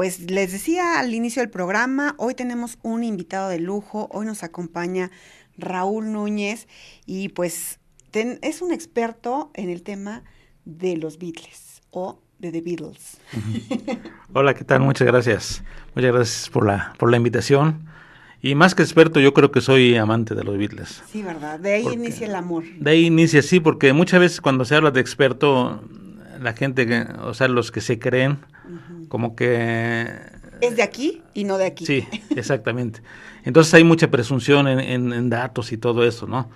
Pues 0.05 0.31
les 0.31 0.53
decía 0.53 0.99
al 0.99 1.15
inicio 1.15 1.41
del 1.41 1.49
programa, 1.49 2.15
hoy 2.19 2.35
tenemos 2.35 2.77
un 2.83 3.05
invitado 3.05 3.49
de 3.49 3.59
lujo, 3.59 4.07
hoy 4.13 4.27
nos 4.27 4.43
acompaña 4.43 5.11
Raúl 5.57 6.13
Núñez 6.13 6.69
y 7.07 7.31
pues 7.31 7.81
es 8.13 8.61
un 8.61 8.71
experto 8.71 9.51
en 9.55 9.71
el 9.71 9.83
tema 9.83 10.23
de 10.67 10.99
los 10.99 11.19
Beatles 11.19 11.81
o 11.91 12.21
de 12.39 12.53
The 12.53 12.61
Beatles. 12.61 13.17
Hola, 14.35 14.53
¿qué 14.53 14.65
tal? 14.65 14.81
Muchas 14.81 15.07
gracias. 15.07 15.65
Muchas 15.95 16.13
gracias 16.13 16.51
por 16.51 16.67
la, 16.67 16.93
por 16.99 17.11
la 17.11 17.17
invitación. 17.17 17.89
Y 18.43 18.55
más 18.55 18.75
que 18.75 18.83
experto, 18.83 19.21
yo 19.21 19.33
creo 19.33 19.53
que 19.53 19.63
soy 19.63 19.97
amante 19.97 20.35
de 20.35 20.45
los 20.45 20.59
Beatles. 20.59 21.03
Sí, 21.11 21.23
¿verdad? 21.23 21.59
De 21.59 21.73
ahí 21.73 21.87
inicia 21.91 22.27
el 22.27 22.35
amor. 22.35 22.65
De 22.79 22.91
ahí 22.91 23.07
inicia, 23.07 23.41
sí, 23.41 23.59
porque 23.59 23.95
muchas 23.95 24.21
veces 24.21 24.43
cuando 24.43 24.67
se 24.67 24.75
habla 24.75 24.91
de 24.91 25.01
experto, 25.01 25.83
la 26.43 26.53
gente, 26.53 27.07
o 27.23 27.33
sea, 27.33 27.49
los 27.49 27.73
que 27.73 27.81
se 27.81 27.99
creen, 27.99 28.41
como 29.09 29.37
que... 29.37 30.09
Es 30.61 30.77
de 30.77 30.83
aquí 30.83 31.23
y 31.35 31.45
no 31.45 31.59
de 31.59 31.67
aquí. 31.67 31.85
Sí, 31.85 32.07
exactamente. 32.31 33.01
Entonces 33.45 33.75
hay 33.75 33.85
mucha 33.85 34.11
presunción 34.11 34.69
en, 34.69 35.13
en 35.13 35.31
datos 35.31 35.73
y 35.73 35.77
todo 35.77 36.05
eso, 36.05 36.27
¿no? 36.27 36.49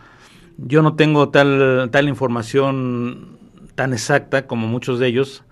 Yo 0.57 0.83
no 0.83 0.97
tengo 0.97 1.29
tal, 1.29 1.89
tal 1.93 2.09
información 2.09 3.39
tan 3.75 3.93
exacta 3.93 4.47
como 4.47 4.67
muchos 4.67 4.99
de 4.99 5.07
ellos, 5.07 5.45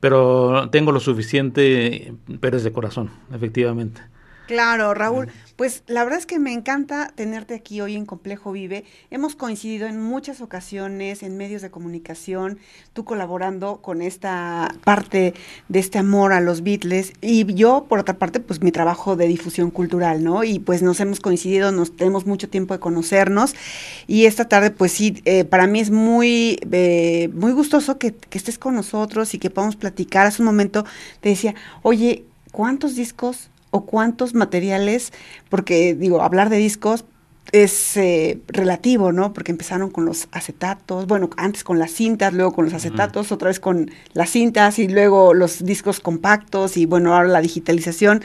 pero 0.00 0.70
tengo 0.70 0.92
lo 0.92 1.00
suficiente, 1.00 2.14
pero 2.40 2.56
es 2.56 2.64
de 2.64 2.72
corazón, 2.72 3.10
efectivamente. 3.34 4.00
Claro, 4.50 4.94
Raúl. 4.94 5.28
Pues 5.54 5.84
la 5.86 6.02
verdad 6.02 6.18
es 6.18 6.26
que 6.26 6.40
me 6.40 6.52
encanta 6.52 7.12
tenerte 7.14 7.54
aquí 7.54 7.80
hoy 7.80 7.94
en 7.94 8.04
Complejo 8.04 8.50
Vive. 8.50 8.84
Hemos 9.12 9.36
coincidido 9.36 9.86
en 9.86 10.02
muchas 10.02 10.40
ocasiones 10.40 11.22
en 11.22 11.36
medios 11.36 11.62
de 11.62 11.70
comunicación, 11.70 12.58
tú 12.92 13.04
colaborando 13.04 13.76
con 13.76 14.02
esta 14.02 14.74
parte 14.82 15.34
de 15.68 15.78
este 15.78 15.98
amor 15.98 16.32
a 16.32 16.40
los 16.40 16.64
Beatles 16.64 17.12
y 17.20 17.54
yo, 17.54 17.86
por 17.88 18.00
otra 18.00 18.18
parte, 18.18 18.40
pues 18.40 18.60
mi 18.60 18.72
trabajo 18.72 19.14
de 19.14 19.28
difusión 19.28 19.70
cultural, 19.70 20.24
¿no? 20.24 20.42
Y 20.42 20.58
pues 20.58 20.82
nos 20.82 20.98
hemos 20.98 21.20
coincidido, 21.20 21.70
nos 21.70 21.94
tenemos 21.94 22.26
mucho 22.26 22.48
tiempo 22.48 22.74
de 22.74 22.80
conocernos 22.80 23.54
y 24.08 24.24
esta 24.24 24.48
tarde, 24.48 24.72
pues 24.72 24.90
sí, 24.90 25.22
eh, 25.26 25.44
para 25.44 25.68
mí 25.68 25.78
es 25.78 25.92
muy, 25.92 26.58
eh, 26.72 27.30
muy 27.34 27.52
gustoso 27.52 27.98
que, 27.98 28.16
que 28.16 28.36
estés 28.36 28.58
con 28.58 28.74
nosotros 28.74 29.32
y 29.32 29.38
que 29.38 29.48
podamos 29.48 29.76
platicar. 29.76 30.26
Hace 30.26 30.42
un 30.42 30.46
momento 30.46 30.84
te 31.20 31.28
decía, 31.28 31.54
oye, 31.82 32.24
¿cuántos 32.50 32.96
discos 32.96 33.48
o 33.70 33.86
cuántos 33.86 34.34
materiales, 34.34 35.12
porque 35.48 35.94
digo, 35.94 36.22
hablar 36.22 36.50
de 36.50 36.56
discos 36.56 37.04
es 37.52 37.96
eh, 37.96 38.40
relativo, 38.48 39.12
¿no? 39.12 39.32
Porque 39.32 39.50
empezaron 39.50 39.90
con 39.90 40.04
los 40.04 40.28
acetatos, 40.32 41.06
bueno, 41.06 41.30
antes 41.36 41.64
con 41.64 41.78
las 41.78 41.90
cintas, 41.90 42.32
luego 42.32 42.52
con 42.52 42.64
los 42.64 42.74
acetatos, 42.74 43.32
otra 43.32 43.48
vez 43.48 43.58
con 43.58 43.90
las 44.12 44.30
cintas 44.30 44.78
y 44.78 44.88
luego 44.88 45.34
los 45.34 45.64
discos 45.64 46.00
compactos 46.00 46.76
y 46.76 46.86
bueno, 46.86 47.14
ahora 47.14 47.28
la 47.28 47.40
digitalización. 47.40 48.22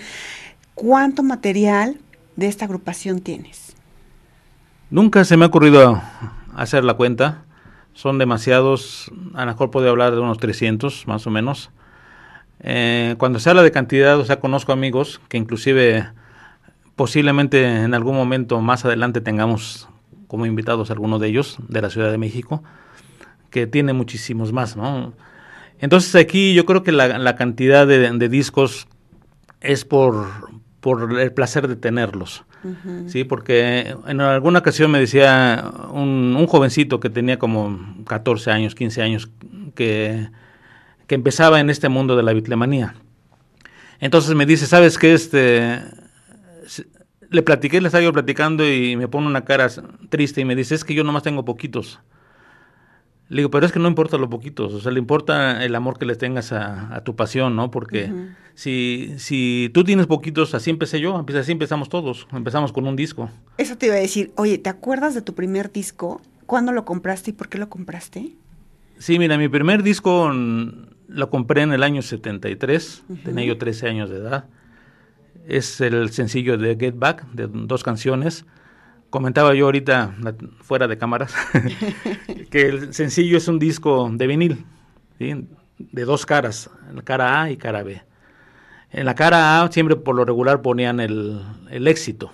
¿Cuánto 0.76 1.24
material 1.24 1.98
de 2.36 2.48
esta 2.48 2.66
agrupación 2.66 3.22
tienes? 3.22 3.76
Nunca 4.90 5.24
se 5.24 5.38
me 5.38 5.46
ha 5.46 5.48
ocurrido 5.48 6.02
hacer 6.56 6.84
la 6.84 6.94
cuenta. 6.94 7.44
Son 7.94 8.18
demasiados, 8.18 9.12
a 9.34 9.46
lo 9.46 9.52
mejor 9.52 9.72
puedo 9.72 9.90
hablar 9.90 10.14
de 10.14 10.20
unos 10.20 10.38
300 10.38 11.08
más 11.08 11.26
o 11.26 11.32
menos. 11.32 11.72
Eh, 12.62 13.16
cuando 13.18 13.40
se 13.40 13.50
habla 13.50 13.64
de 13.64 13.72
cantidad, 13.72 14.20
o 14.20 14.26
sea, 14.26 14.40
conozco 14.40 14.72
amigos 14.72 15.22
que 15.30 15.38
inclusive 15.38 16.08
posiblemente 16.96 17.84
en 17.84 17.94
algún 17.94 18.16
momento 18.16 18.62
más 18.62 18.86
adelante 18.86 19.22
tengamos 19.22 19.90
como 20.28 20.46
invitados 20.46 20.92
algunos 20.92 21.22
de 21.22 21.28
ellos 21.28 21.58
de 21.68 21.82
la 21.82 21.90
Ciudad 21.90 22.12
de 22.12 22.18
México, 22.18 22.64
que 23.50 23.68
tiene 23.68 23.94
muchísimos 23.94 24.52
más, 24.54 24.76
¿no? 24.76 25.14
Entonces 25.80 26.16
aquí 26.16 26.54
yo 26.54 26.66
creo 26.66 26.84
que 26.84 26.92
la, 26.92 27.36
cantidad 27.36 27.86
de, 27.86 28.30
discos 28.30 28.88
es 29.62 29.86
por, 29.86 30.28
por 30.80 31.20
el 31.20 31.34
placer 31.34 31.68
de 31.68 31.76
tenerlos. 31.76 32.44
Sí, 33.06 33.24
porque 33.26 33.96
en 34.08 34.22
alguna 34.22 34.60
ocasión 34.60 34.90
me 34.90 35.00
decía 35.00 35.72
un, 35.92 36.36
un, 36.36 36.48
jovencito 36.48 37.00
que 37.00 37.12
tenía 37.12 37.38
como 37.38 37.96
14 38.08 38.50
años, 38.50 38.74
15 38.74 39.04
años, 39.04 39.30
que 39.76 40.30
que 41.08 41.16
empezaba 41.16 41.60
en 41.60 41.70
este 41.70 41.90
mundo 41.90 42.16
de 42.16 42.24
la 42.24 42.34
bitlemanía. 42.34 42.96
Entonces 44.00 44.36
me 44.36 44.46
dice, 44.46 44.66
¿sabes 44.66 44.98
qué? 44.98 45.14
Este, 45.14 45.82
le 47.30 47.42
platiqué, 47.42 47.82
le 47.82 47.88
estaba 47.88 48.04
yo 48.04 48.14
platicando 48.14 48.70
y 48.70 48.96
me 48.96 49.08
pone 49.08 49.28
una 49.28 49.46
cara 49.46 49.70
triste 50.10 50.42
y 50.42 50.46
me 50.46 50.56
dice, 50.56 50.76
es 50.76 50.84
que 50.84 50.94
yo 50.94 51.04
nomás 51.04 51.24
tengo 51.24 51.46
poquitos. 51.46 52.00
Le 53.28 53.38
digo, 53.38 53.50
pero 53.50 53.66
es 53.66 53.72
que 53.72 53.80
no 53.80 53.88
importa 53.88 54.18
los 54.18 54.30
poquitos, 54.30 54.72
o 54.74 54.80
sea, 54.80 54.92
le 54.92 55.00
importa 55.00 55.66
el 55.66 55.74
amor 55.74 55.98
que 55.98 56.06
le 56.06 56.16
tengas 56.16 56.52
a, 56.52 57.02
tu 57.04 57.16
pasión, 57.16 57.56
¿no? 57.56 57.72
Porque 57.72 58.12
si, 58.54 59.16
si 59.18 59.72
tú 59.74 59.84
tienes 59.84 60.06
poquitos, 60.06 60.54
así 60.54 60.70
empecé 60.70 61.00
yo, 61.00 61.26
así 61.36 61.52
empezamos 61.52 61.90
todos, 61.90 62.28
empezamos 62.32 62.72
con 62.72 62.86
un 62.86 62.96
disco. 62.96 63.32
Eso 63.58 63.78
te 63.78 63.88
iba 63.88 63.96
a 63.96 64.00
decir, 64.00 64.32
oye, 64.36 64.60
¿te 64.60 64.70
acuerdas 64.70 65.16
de 65.16 65.24
tu 65.24 65.34
primer 65.34 65.72
disco? 65.72 66.22
¿Cuándo 66.46 66.72
lo 66.72 66.86
compraste 66.86 67.32
y 67.32 67.34
por 67.34 67.50
qué 67.50 67.58
lo 67.58 67.68
compraste? 67.68 68.34
Sí, 69.00 69.18
mira, 69.18 69.40
mi 69.40 69.50
primer 69.50 69.82
disco 69.82 70.32
lo 71.08 71.30
compré 71.30 71.62
en 71.62 71.74
el 71.74 71.84
año 71.84 72.02
73, 72.02 73.04
tenía 73.24 73.46
yo 73.46 73.58
13 73.58 73.90
años 73.90 74.10
de 74.10 74.18
edad. 74.18 74.46
Es 75.48 75.80
el 75.82 76.10
sencillo 76.12 76.58
de 76.58 76.76
Get 76.76 76.96
Back, 76.98 77.26
de 77.32 77.48
dos 77.48 77.84
canciones. 77.84 78.46
Comentaba 79.10 79.54
yo 79.54 79.66
ahorita, 79.66 80.16
fuera 80.62 80.88
de 80.88 80.98
cámaras, 80.98 81.34
que 82.50 82.68
el 82.68 82.94
sencillo 82.94 83.38
es 83.38 83.48
un 83.48 83.60
disco 83.60 84.10
de 84.12 84.28
vinil, 84.28 84.66
de 85.20 86.06
dos 86.06 86.26
caras, 86.26 86.70
cara 87.04 87.42
A 87.42 87.52
y 87.52 87.58
cara 87.58 87.84
B. 87.84 88.02
En 88.92 89.06
la 89.06 89.16
cara 89.16 89.62
A 89.62 89.72
siempre 89.72 89.96
por 89.96 90.16
lo 90.16 90.26
regular 90.26 90.62
ponían 90.62 91.00
el, 91.00 91.42
éxito, 91.88 92.32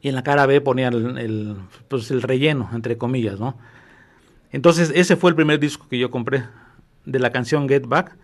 y 0.00 0.08
en 0.08 0.14
la 0.14 0.22
cara 0.22 0.46
B 0.46 0.60
ponían 0.60 1.18
el, 1.18 1.56
pues 1.88 2.10
el 2.10 2.22
relleno, 2.22 2.70
entre 2.72 2.96
comillas, 2.96 3.38
¿no? 3.38 3.58
Entonces 4.52 4.92
ese 4.94 5.16
fue 5.16 5.30
el 5.30 5.36
primer 5.36 5.60
disco 5.60 5.86
que 5.88 5.98
yo 5.98 6.10
compré 6.10 6.44
de 7.06 7.18
la 7.18 7.30
canción 7.32 7.68
Get 7.68 7.86
Back, 7.86 8.16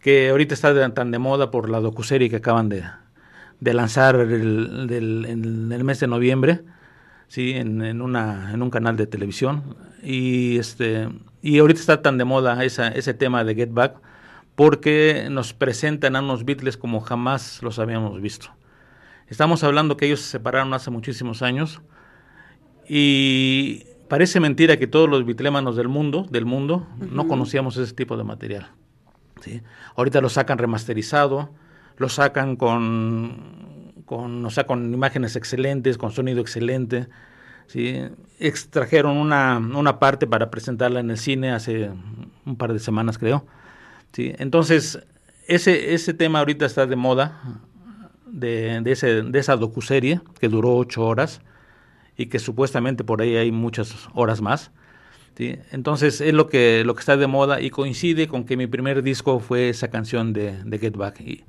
que 0.00 0.30
ahorita 0.30 0.54
está 0.54 0.92
tan 0.92 1.10
de 1.10 1.18
moda 1.18 1.50
por 1.50 1.70
la 1.70 1.80
docuserie 1.80 2.28
que 2.28 2.36
acaban 2.36 2.68
de, 2.68 2.82
lanzar 3.60 4.16
el, 4.16 4.88
en 4.90 5.70
el 5.72 5.84
mes 5.84 6.00
de 6.00 6.06
noviembre, 6.08 6.62
sí, 7.28 7.52
en, 7.52 8.02
una, 8.02 8.52
en 8.52 8.62
un 8.62 8.70
canal 8.70 8.96
de 8.96 9.06
televisión. 9.06 9.76
Y, 10.02 10.58
este, 10.58 11.08
y 11.42 11.58
ahorita 11.58 11.80
está 11.80 12.02
tan 12.02 12.18
de 12.18 12.24
moda 12.24 12.64
esa, 12.64 12.88
ese 12.88 13.14
tema 13.14 13.44
de 13.44 13.54
Get 13.54 13.72
Back 13.72 13.96
porque 14.56 15.28
nos 15.30 15.54
presentan 15.54 16.16
a 16.16 16.20
unos 16.20 16.44
Beatles 16.44 16.76
como 16.76 17.00
jamás 17.00 17.62
los 17.62 17.78
habíamos 17.78 18.20
visto. 18.20 18.48
Estamos 19.28 19.62
hablando 19.62 19.96
que 19.96 20.06
ellos 20.06 20.20
se 20.20 20.28
separaron 20.28 20.74
hace 20.74 20.90
muchísimos 20.90 21.40
años 21.40 21.80
y 22.88 23.84
Parece 24.10 24.40
mentira 24.40 24.76
que 24.76 24.88
todos 24.88 25.08
los 25.08 25.24
bitlémanos 25.24 25.76
del 25.76 25.86
mundo, 25.86 26.26
del 26.28 26.44
mundo, 26.44 26.84
no 26.98 27.28
conocíamos 27.28 27.76
ese 27.76 27.94
tipo 27.94 28.16
de 28.16 28.24
material. 28.24 28.72
¿sí? 29.40 29.62
Ahorita 29.94 30.20
lo 30.20 30.28
sacan 30.28 30.58
remasterizado, 30.58 31.50
lo 31.96 32.08
sacan 32.08 32.56
con, 32.56 33.92
con, 34.06 34.44
o 34.44 34.50
sea, 34.50 34.66
con 34.66 34.92
imágenes 34.92 35.36
excelentes, 35.36 35.96
con 35.96 36.10
sonido 36.10 36.40
excelente. 36.40 37.06
¿sí? 37.68 38.02
Extrajeron 38.40 39.16
una, 39.16 39.58
una 39.58 40.00
parte 40.00 40.26
para 40.26 40.50
presentarla 40.50 40.98
en 40.98 41.12
el 41.12 41.16
cine 41.16 41.52
hace 41.52 41.92
un 42.44 42.56
par 42.56 42.72
de 42.72 42.80
semanas, 42.80 43.16
creo. 43.16 43.46
¿sí? 44.10 44.34
Entonces, 44.38 44.98
ese, 45.46 45.94
ese 45.94 46.14
tema 46.14 46.40
ahorita 46.40 46.66
está 46.66 46.84
de 46.84 46.96
moda, 46.96 47.60
de, 48.26 48.80
de, 48.80 48.90
ese, 48.90 49.22
de 49.22 49.38
esa 49.38 49.54
docuserie, 49.54 50.20
que 50.40 50.48
duró 50.48 50.74
ocho 50.74 51.06
horas 51.06 51.42
y 52.20 52.26
que 52.26 52.38
supuestamente 52.38 53.02
por 53.02 53.22
ahí 53.22 53.36
hay 53.36 53.50
muchas 53.50 53.94
horas 54.12 54.42
más. 54.42 54.72
¿sí? 55.38 55.56
Entonces 55.72 56.20
es 56.20 56.34
lo 56.34 56.48
que, 56.48 56.82
lo 56.84 56.94
que 56.94 57.00
está 57.00 57.16
de 57.16 57.26
moda 57.26 57.62
y 57.62 57.70
coincide 57.70 58.28
con 58.28 58.44
que 58.44 58.58
mi 58.58 58.66
primer 58.66 59.02
disco 59.02 59.40
fue 59.40 59.70
esa 59.70 59.88
canción 59.88 60.34
de, 60.34 60.62
de 60.62 60.78
Get 60.78 60.96
Back. 60.98 61.22
Y, 61.22 61.44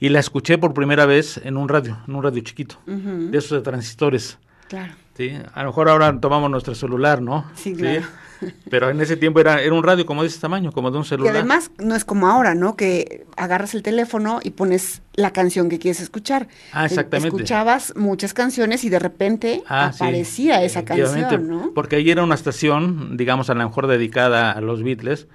y, 0.00 0.08
la 0.08 0.20
escuché 0.20 0.56
por 0.56 0.72
primera 0.72 1.04
vez 1.04 1.38
en 1.44 1.58
un 1.58 1.68
radio, 1.68 1.98
en 2.08 2.14
un 2.14 2.22
radio 2.22 2.40
chiquito, 2.40 2.76
de 2.86 3.36
esos 3.36 3.58
de 3.58 3.60
transistores. 3.60 4.38
Claro. 4.68 4.94
¿Sí? 5.16 5.32
A 5.52 5.62
lo 5.62 5.70
mejor 5.70 5.88
ahora 5.88 6.18
tomamos 6.20 6.50
nuestro 6.50 6.74
celular, 6.74 7.22
¿no? 7.22 7.44
Sí, 7.54 7.74
claro. 7.74 8.04
Pero 8.70 8.90
en 8.90 9.00
ese 9.00 9.16
tiempo 9.16 9.40
era, 9.40 9.60
era 9.60 9.74
un 9.74 9.82
radio 9.82 10.06
como 10.06 10.22
de 10.22 10.28
ese 10.28 10.40
tamaño, 10.40 10.72
como 10.72 10.90
de 10.90 10.98
un 10.98 11.04
celular. 11.04 11.34
Y 11.34 11.38
además 11.38 11.70
no 11.78 11.94
es 11.94 12.04
como 12.04 12.28
ahora, 12.28 12.54
¿no? 12.54 12.76
Que 12.76 13.26
agarras 13.36 13.74
el 13.74 13.82
teléfono 13.82 14.40
y 14.42 14.50
pones 14.50 15.02
la 15.14 15.32
canción 15.32 15.68
que 15.68 15.78
quieres 15.78 16.00
escuchar. 16.00 16.48
Ah, 16.72 16.86
exactamente. 16.86 17.28
Escuchabas 17.28 17.94
muchas 17.96 18.34
canciones 18.34 18.84
y 18.84 18.88
de 18.88 18.98
repente 18.98 19.62
ah, 19.68 19.92
aparecía 19.94 20.62
esa 20.62 20.84
canción, 20.84 21.48
¿no? 21.48 21.72
Porque 21.74 21.96
ahí 21.96 22.10
era 22.10 22.22
una 22.22 22.34
estación, 22.34 23.16
digamos, 23.16 23.50
a 23.50 23.54
lo 23.54 23.64
mejor 23.64 23.86
dedicada 23.86 24.52
a 24.52 24.60
los 24.60 24.82
Beatles. 24.82 25.28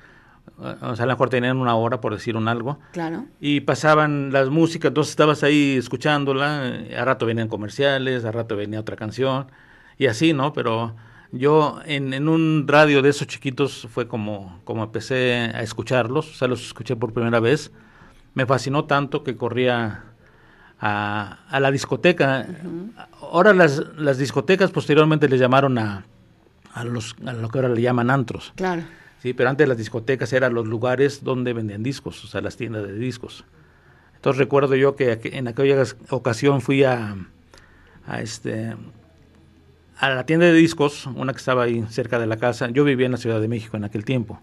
O 0.58 0.96
sea, 0.96 1.04
a 1.04 1.06
lo 1.06 1.14
mejor 1.14 1.30
tenían 1.30 1.58
una 1.58 1.76
hora, 1.76 2.02
por 2.02 2.14
decir 2.14 2.36
un 2.36 2.50
algo. 2.50 2.80
Claro. 2.92 3.26
Y 3.40 3.62
pasaban 3.62 4.34
las 4.34 4.50
músicas, 4.50 4.90
entonces 4.90 5.12
estabas 5.12 5.44
ahí 5.44 5.78
escuchándola. 5.78 6.82
A 6.98 7.06
rato 7.06 7.26
venían 7.26 7.48
comerciales, 7.48 8.26
a 8.26 8.32
rato 8.32 8.58
venía 8.58 8.80
otra 8.80 8.98
canción. 8.98 9.48
Y 10.00 10.08
así, 10.08 10.34
¿no? 10.34 10.52
Pero 10.54 10.96
yo 11.32 11.80
en, 11.86 12.16
en, 12.16 12.28
un 12.28 12.66
radio 12.68 13.04
de 13.04 13.10
esos 13.10 13.28
chiquitos 13.28 13.88
fue 13.92 14.08
como, 14.08 14.60
como 14.64 14.84
empecé 14.84 15.52
a 15.54 15.62
escucharlos, 15.62 16.32
o 16.32 16.34
sea, 16.34 16.48
los 16.48 16.66
escuché 16.66 16.96
por 16.96 17.14
primera 17.14 17.40
vez 17.40 17.72
me 18.34 18.46
fascinó 18.46 18.86
tanto 18.86 19.24
que 19.24 19.36
corría 19.36 20.04
a, 20.80 21.40
a 21.50 21.60
la 21.60 21.72
discoteca. 21.72 22.48
Ahora 23.22 23.54
las, 23.54 23.84
las 23.98 24.18
discotecas 24.18 24.72
posteriormente 24.72 25.28
le 25.28 25.38
llamaron 25.38 25.78
a, 25.78 26.06
a, 26.74 26.84
los, 26.84 27.16
a 27.26 27.34
lo 27.34 27.50
que 27.50 27.58
ahora 27.60 27.70
le 27.70 27.82
llaman 27.82 28.10
antros. 28.10 28.54
Claro. 28.56 28.84
Sí, 29.22 29.34
pero 29.34 29.50
antes 29.50 29.68
las 29.68 29.78
discotecas 29.78 30.32
eran 30.32 30.54
los 30.54 30.68
lugares 30.68 31.24
donde 31.24 31.52
vendían 31.52 31.84
discos, 31.84 32.24
o 32.24 32.28
sea, 32.28 32.40
las 32.40 32.56
tiendas 32.56 32.88
de 32.88 32.94
discos. 32.94 33.44
Entonces 34.16 34.38
recuerdo 34.38 34.76
yo 34.76 34.96
que 34.96 35.20
en 35.24 35.48
aquella 35.48 35.84
ocasión 36.10 36.62
fui 36.62 36.84
a, 36.84 37.18
a 38.06 38.22
este 38.22 38.76
a 40.00 40.10
la 40.10 40.26
tienda 40.26 40.46
de 40.46 40.54
discos, 40.54 41.08
una 41.08 41.34
que 41.34 41.40
estaba 41.40 41.64
ahí 41.64 41.86
cerca 41.90 42.20
de 42.20 42.26
la 42.26 42.38
casa. 42.38 42.70
Yo 42.70 42.86
vivía 42.86 43.06
en 43.06 43.12
la 43.12 43.18
Ciudad 43.18 43.42
de 43.42 43.50
México 43.50 43.76
en 43.76 43.84
aquel 43.84 44.06
tiempo. 44.06 44.40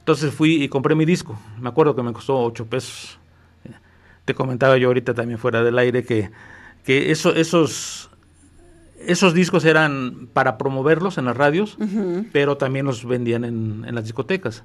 Entonces 0.00 0.34
fui 0.34 0.62
y 0.62 0.68
compré 0.68 0.94
mi 0.94 1.06
disco. 1.06 1.38
Me 1.58 1.70
acuerdo 1.70 1.96
que 1.96 2.02
me 2.02 2.12
costó 2.12 2.38
8 2.40 2.66
pesos. 2.66 3.18
Te 4.26 4.34
comentaba 4.34 4.76
yo 4.76 4.88
ahorita 4.88 5.14
también 5.14 5.38
fuera 5.38 5.62
del 5.62 5.78
aire 5.78 6.04
que, 6.04 6.30
que 6.84 7.10
eso, 7.10 7.34
esos, 7.34 8.10
esos 8.98 9.32
discos 9.32 9.64
eran 9.64 10.28
para 10.32 10.58
promoverlos 10.58 11.16
en 11.16 11.24
las 11.24 11.36
radios, 11.36 11.78
pero 12.32 12.58
también 12.58 12.84
los 12.84 13.06
vendían 13.06 13.44
en, 13.44 13.84
en, 13.86 13.94
las 13.94 14.04
discotecas. 14.04 14.64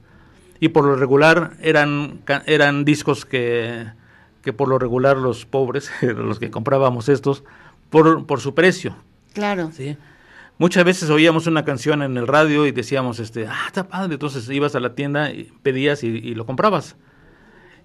Y 0.60 0.70
por 0.70 0.84
lo 0.84 0.98
regular 0.98 1.54
eran, 1.62 2.20
eran 2.46 2.84
discos 2.84 3.26
que, 3.26 3.88
que 4.44 4.52
por 4.52 4.68
lo 4.68 4.80
regular 4.80 5.16
los 5.16 5.46
pobres, 5.46 5.90
los 6.02 6.40
que 6.40 6.52
comprábamos 6.52 7.08
estos, 7.08 7.44
por, 7.90 8.26
por 8.26 8.42
su 8.42 8.54
precio. 8.54 8.96
Claro. 9.34 9.72
¿sí? 9.76 9.98
Muchas 10.58 10.84
veces 10.84 11.10
oíamos 11.10 11.48
una 11.48 11.64
canción 11.64 12.02
en 12.02 12.18
el 12.18 12.28
radio 12.28 12.66
y 12.66 12.72
decíamos, 12.72 13.20
este, 13.20 13.48
ah, 13.48 13.64
está 13.68 13.88
padre. 13.88 14.14
Entonces 14.14 14.50
ibas 14.50 14.76
a 14.76 14.80
la 14.80 14.94
tienda, 14.94 15.32
y 15.32 15.52
pedías 15.64 16.04
y, 16.04 16.08
y 16.08 16.36
lo 16.36 16.46
comprabas. 16.46 16.96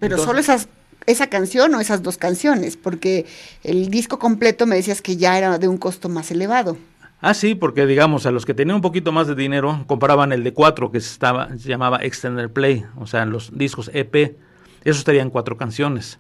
Pero 0.01 0.17
Entonces, 0.17 0.27
solo 0.27 0.41
esas, 0.41 0.69
esa 1.07 1.29
canción 1.29 1.75
o 1.75 1.81
esas 1.81 2.03
dos 2.03 2.19
canciones, 2.19 2.77
porque 2.77 3.27
el 3.63 3.91
disco 3.91 4.19
completo 4.19 4.67
me 4.67 4.77
decías 4.77 5.03
que 5.03 5.17
ya 5.17 5.39
era 5.39 5.59
de 5.59 5.69
un 5.69 5.79
costo 5.79 6.09
más 6.09 6.31
elevado. 6.31 6.77
Ah, 7.21 7.33
sí, 7.33 7.55
porque 7.55 7.87
digamos, 7.87 8.27
a 8.27 8.31
los 8.31 8.45
que 8.45 8.53
tenían 8.53 8.77
un 8.77 8.83
poquito 8.83 9.13
más 9.13 9.27
de 9.27 9.35
dinero, 9.35 9.85
compraban 9.87 10.33
el 10.33 10.45
de 10.45 10.53
cuatro, 10.53 10.91
que 10.91 11.01
se, 11.01 11.11
estaba, 11.11 11.49
se 11.57 11.69
llamaba 11.69 11.99
Extended 12.03 12.51
Play, 12.51 12.85
o 12.99 13.07
sea, 13.07 13.25
los 13.25 13.57
discos 13.57 13.91
EP. 13.95 14.37
Esos 14.85 15.05
tenían 15.05 15.31
cuatro 15.31 15.57
canciones. 15.57 16.19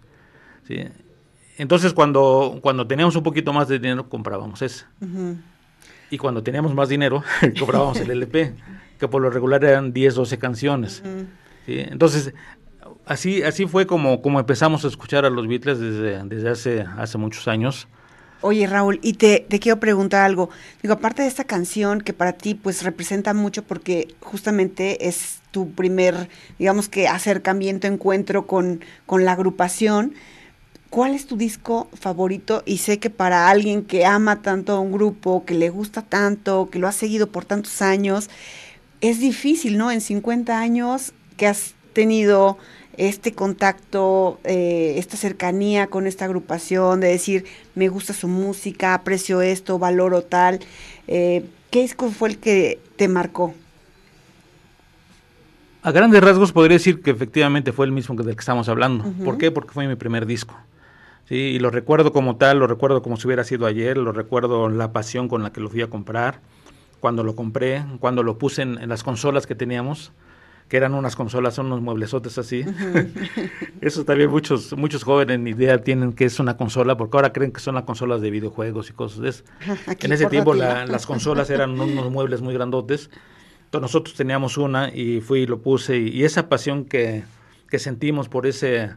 ¿sí? 0.66 0.76
Entonces, 1.56 1.92
cuando, 1.92 2.58
cuando 2.62 2.86
teníamos 2.86 3.16
un 3.16 3.22
poquito 3.22 3.52
más 3.52 3.68
de 3.68 3.78
dinero, 3.78 4.08
comprábamos. 4.08 4.60
Uh 4.62 5.04
-huh. 5.04 5.36
Y 6.10 6.18
cuando 6.18 6.42
teníamos 6.42 6.74
más 6.74 6.88
dinero, 6.88 7.22
comprábamos 7.58 7.98
el 8.00 8.10
LP, 8.10 8.54
que 8.98 9.08
por 9.08 9.22
lo 9.22 9.30
regular 9.30 9.64
eran 9.64 9.92
10, 9.92 10.14
12 10.14 10.38
canciones. 10.38 11.02
Uh 11.04 11.08
-huh. 11.08 11.26
¿sí? 11.66 11.78
Entonces, 11.78 12.34
así, 13.06 13.42
así 13.42 13.66
fue 13.66 13.86
como, 13.86 14.22
como 14.22 14.40
empezamos 14.40 14.84
a 14.84 14.88
escuchar 14.88 15.24
a 15.24 15.30
los 15.30 15.46
Beatles 15.46 15.78
desde, 15.78 16.22
desde 16.24 16.50
hace, 16.50 16.84
hace 16.98 17.18
muchos 17.18 17.48
años. 17.48 17.88
Oye, 18.40 18.66
Raúl, 18.66 18.98
y 19.02 19.14
te, 19.14 19.46
te, 19.48 19.58
quiero 19.58 19.80
preguntar 19.80 20.22
algo. 20.22 20.50
Digo, 20.82 20.94
aparte 20.94 21.22
de 21.22 21.28
esta 21.28 21.44
canción 21.44 22.02
que 22.02 22.12
para 22.12 22.34
ti 22.34 22.54
pues 22.54 22.82
representa 22.82 23.32
mucho 23.32 23.62
porque 23.62 24.14
justamente 24.20 25.08
es 25.08 25.40
tu 25.50 25.70
primer, 25.70 26.28
digamos 26.58 26.90
que 26.90 27.08
acercamiento, 27.08 27.86
encuentro 27.86 28.46
con, 28.46 28.84
con 29.06 29.24
la 29.24 29.32
agrupación, 29.32 30.12
¿cuál 30.94 31.16
es 31.16 31.26
tu 31.26 31.37
disco 31.37 31.88
favorito? 31.92 32.62
Y 32.66 32.78
sé 32.78 33.00
que 33.00 33.11
para 33.11 33.48
alguien 33.48 33.83
que 33.83 34.07
ama 34.07 34.42
tanto 34.42 34.74
a 34.74 34.78
un 34.78 34.92
grupo, 34.92 35.44
que 35.44 35.54
le 35.54 35.68
gusta 35.68 36.02
tanto, 36.02 36.68
que 36.70 36.78
lo 36.78 36.87
ha 36.87 36.92
seguido 36.92 37.26
por 37.26 37.44
tantos 37.44 37.83
años, 37.83 38.30
es 39.00 39.18
difícil, 39.18 39.76
¿no? 39.76 39.90
En 39.90 40.00
50 40.00 40.57
años 40.57 41.12
que 41.37 41.48
has 41.48 41.74
tenido 41.94 42.59
este 42.96 43.33
contacto, 43.33 44.38
eh, 44.44 44.94
esta 44.96 45.16
cercanía 45.16 45.88
con 45.88 46.07
esta 46.07 46.26
agrupación, 46.26 47.00
de 47.00 47.09
decir, 47.09 47.44
me 47.74 47.88
gusta 47.88 48.12
su 48.12 48.28
música, 48.28 48.94
aprecio 48.94 49.42
esto, 49.42 49.80
valoro 49.80 50.22
tal. 50.22 50.61
Eh, 51.09 51.44
¿Qué 51.72 51.80
disco 51.80 52.09
fue 52.12 52.28
el 52.28 52.38
que 52.38 52.78
te 52.94 53.09
marcó? 53.09 53.52
A 55.83 55.90
grandes 55.90 56.22
rasgos 56.22 56.52
podría 56.52 56.76
decir 56.76 57.02
que 57.02 57.11
efectivamente 57.11 57.72
fue 57.72 57.85
el 57.85 57.90
mismo 57.90 58.14
del 58.14 58.37
que 58.37 58.40
estamos 58.40 58.68
hablando. 58.68 59.02
Uh 59.02 59.09
-huh. 59.09 59.24
¿Por 59.24 59.38
qué? 59.38 59.50
Porque 59.50 59.72
fue 59.72 59.88
mi 59.88 59.96
primer 59.96 60.24
disco. 60.24 60.54
Sí, 61.28 61.37
y 61.37 61.58
lo 61.58 61.70
recuerdo 61.70 62.12
como 62.12 62.37
tal, 62.37 62.58
lo 62.58 62.66
recuerdo 62.66 63.02
como 63.02 63.16
si 63.16 63.26
hubiera 63.26 63.44
sido 63.44 63.66
ayer, 63.66 63.96
lo 63.96 64.12
recuerdo 64.12 64.68
la 64.68 64.92
pasión 64.92 65.28
con 65.28 65.42
la 65.42 65.52
que 65.52 65.60
lo 65.60 65.70
fui 65.70 65.82
a 65.82 65.88
comprar, 65.88 66.40
cuando 67.00 67.24
lo 67.24 67.34
compré, 67.34 67.84
cuando 67.98 68.22
lo 68.22 68.38
puse 68.38 68.62
en, 68.62 68.78
en 68.78 68.88
las 68.88 69.02
consolas 69.02 69.46
que 69.46 69.54
teníamos 69.54 70.12
que 70.68 70.76
eran 70.76 70.94
unas 70.94 71.14
consolas, 71.14 71.54
son 71.54 71.66
unos 71.66 71.82
mueblesotes 71.82 72.38
así. 72.38 72.60
Uh 72.60 72.70
-huh. 72.72 73.50
Eso 73.80 74.04
también 74.04 74.30
muchos 74.30 74.76
muchos 74.76 75.04
jóvenes 75.04 75.38
ni 75.38 75.50
idea 75.50 75.82
tienen 75.82 76.12
que 76.12 76.24
es 76.24 76.40
una 76.40 76.56
consola, 76.56 76.96
porque 76.96 77.16
ahora 77.16 77.32
creen 77.32 77.52
que 77.52 77.60
son 77.60 77.74
las 77.74 77.84
consolas 77.84 78.20
de 78.20 78.30
videojuegos 78.30 78.90
y 78.90 78.92
cosas 78.92 79.20
de 79.20 79.28
eso. 79.28 79.44
en 80.00 80.12
ese 80.12 80.26
tiempo 80.26 80.54
la, 80.54 80.87
las 80.87 81.06
consolas 81.06 81.50
eran 81.50 81.78
unos 81.78 82.10
muebles 82.10 82.40
muy 82.40 82.54
grandotes. 82.54 83.10
Entonces 83.66 83.82
nosotros 83.82 84.14
teníamos 84.14 84.56
una 84.56 84.94
y 84.94 85.20
fui 85.20 85.40
y 85.40 85.46
lo 85.46 85.60
puse 85.60 85.98
y, 85.98 86.08
y 86.08 86.24
esa 86.24 86.48
pasión 86.48 86.84
que, 86.84 87.24
que, 87.68 87.78
sentimos 87.78 88.28
por 88.28 88.46
ese 88.46 88.94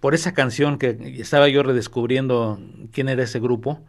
por 0.00 0.14
esa 0.14 0.32
canción 0.32 0.78
que 0.78 1.16
estaba 1.18 1.48
yo 1.48 1.62
redescubriendo 1.62 2.58
quién 2.92 3.08
era 3.08 3.22
ese 3.22 3.38
grupo. 3.38 3.80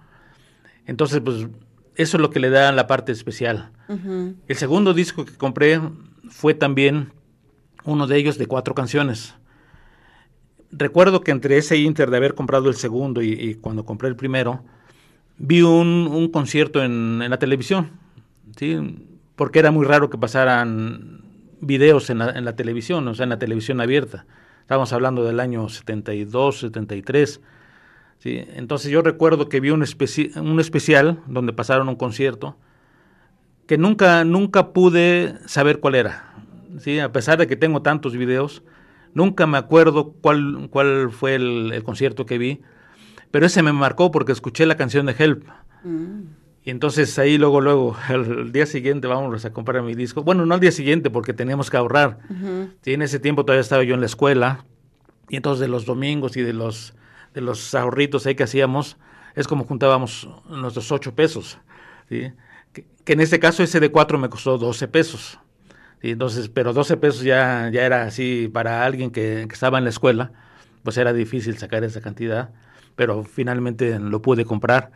Entonces, 0.85 1.21
pues 1.23 1.47
eso 1.95 2.17
es 2.17 2.21
lo 2.21 2.29
que 2.29 2.39
le 2.39 2.49
da 2.49 2.71
la 2.71 2.87
parte 2.87 3.11
especial. 3.11 3.71
Uh 3.87 3.93
-huh. 3.93 4.35
El 4.47 4.55
segundo 4.55 4.93
disco 4.93 5.25
que 5.25 5.33
compré 5.37 5.79
fue 6.29 6.53
también 6.53 7.13
uno 7.83 8.07
de 8.07 8.17
ellos 8.17 8.37
de 8.37 8.45
cuatro 8.45 8.75
canciones. 8.75 9.35
Recuerdo 10.71 11.21
que 11.21 11.31
entre 11.31 11.57
ese 11.57 11.77
inter 11.77 12.09
de 12.09 12.17
haber 12.17 12.33
comprado 12.35 12.69
el 12.69 12.75
segundo 12.75 13.21
y, 13.21 13.33
y 13.33 13.55
cuando 13.55 13.85
compré 13.85 14.07
el 14.07 14.15
primero, 14.15 14.63
vi 15.37 15.61
un, 15.61 16.07
un 16.11 16.29
concierto 16.29 16.83
en, 16.83 17.21
en, 17.21 17.29
la 17.29 17.39
televisión, 17.39 17.89
¿sí? 18.55 18.77
porque 19.35 19.59
era 19.59 19.71
muy 19.71 19.85
raro 19.85 20.09
que 20.09 20.17
pasaran 20.17 21.21
videos 21.61 22.09
en 22.09 22.19
la, 22.19 22.29
en 22.31 22.45
la, 22.45 22.55
televisión, 22.55 23.07
o 23.07 23.15
sea, 23.15 23.23
en 23.23 23.29
la 23.29 23.39
televisión 23.39 23.81
abierta. 23.81 24.25
Estábamos 24.61 24.93
hablando 24.93 25.23
del 25.23 25.39
año 25.39 25.67
72, 25.69 26.59
73. 26.59 27.41
¿sí? 28.19 28.43
Entonces 28.55 28.89
yo 28.91 29.01
recuerdo 29.01 29.49
que 29.49 29.59
vi 29.59 29.69
un, 29.69 29.83
especi 29.83 30.31
un 30.35 30.59
especial 30.59 31.19
donde 31.27 31.53
pasaron 31.53 31.89
un 31.89 31.95
concierto 31.95 32.57
que 33.67 33.77
nunca, 33.77 34.23
nunca 34.23 34.73
pude 34.73 35.35
saber 35.47 35.79
cuál 35.79 35.95
era 35.95 36.31
¿sí? 36.79 36.99
a 36.99 37.11
pesar 37.11 37.37
de 37.37 37.47
que 37.47 37.55
tengo 37.55 37.81
tantos 37.81 38.15
videos, 38.15 38.63
nunca 39.13 39.47
me 39.47 39.57
acuerdo 39.57 40.13
cuál, 40.21 40.67
cuál 40.69 41.11
fue 41.11 41.35
el, 41.35 41.81
concierto 41.83 42.25
que 42.25 42.37
vi, 42.37 42.61
pero 43.31 43.45
ese 43.45 43.63
me 43.63 43.73
marcó 43.73 44.11
porque 44.11 44.31
escuché 44.31 44.65
la 44.65 44.75
canción 44.75 45.05
de 45.05 45.15
Help. 45.17 45.47
Mm. 45.83 46.21
Y 46.63 46.69
entonces 46.69 47.17
ahí 47.17 47.37
luego, 47.37 47.61
luego, 47.61 47.97
el, 48.09 48.51
día 48.51 48.65
siguiente 48.65 49.07
vamos 49.07 49.45
a 49.45 49.53
comprar 49.53 49.81
mi 49.83 49.95
disco. 49.95 50.23
Bueno, 50.23 50.45
no 50.45 50.53
al 50.53 50.59
día 50.59 50.71
siguiente 50.71 51.09
porque 51.09 51.33
teníamos 51.33 51.69
que 51.69 51.77
ahorrar. 51.77 52.19
Uh 52.29 52.33
-huh. 52.33 52.71
¿sí? 52.81 52.93
En 52.93 53.01
ese 53.01 53.19
tiempo 53.19 53.45
todavía 53.45 53.61
estaba 53.61 53.83
yo 53.83 53.95
en 53.95 54.01
la 54.01 54.05
escuela 54.05 54.65
y 55.29 55.37
entonces 55.37 55.61
de 55.61 55.67
los 55.67 55.85
domingos 55.85 56.37
y 56.37 56.41
de 56.41 56.53
los, 56.53 56.93
de 57.33 57.41
los 57.41 57.73
ahorritos 57.73 58.25
ahí 58.25 58.35
que 58.35 58.43
hacíamos, 58.43 58.97
es 59.35 59.47
como 59.47 59.63
juntábamos 59.65 60.29
nuestros 60.49 60.91
ocho 60.91 61.15
pesos. 61.15 61.57
¿sí? 62.09 62.31
Que, 62.73 62.85
que, 63.05 63.13
en 63.13 63.21
este 63.21 63.39
caso 63.39 63.63
ese 63.63 63.79
de 63.79 63.89
cuatro 63.89 64.19
me 64.19 64.29
costó 64.29 64.57
12 64.57 64.87
pesos. 64.87 65.39
Y 66.03 66.11
entonces, 66.11 66.49
pero 66.49 66.73
12 66.73 66.97
pesos 66.97 67.21
ya, 67.21 67.69
ya 67.71 67.85
era 67.85 68.03
así 68.03 68.49
para 68.51 68.85
alguien 68.85 69.11
que, 69.11 69.45
que, 69.47 69.53
estaba 69.53 69.77
en 69.77 69.83
la 69.83 69.91
escuela, 69.91 70.31
pues 70.83 70.97
era 70.97 71.13
difícil 71.13 71.57
sacar 71.57 71.83
esa 71.83 72.01
cantidad, 72.01 72.49
pero 72.95 73.23
finalmente 73.23 73.99
lo 73.99 74.21
pude 74.21 74.43
comprar. 74.45 74.91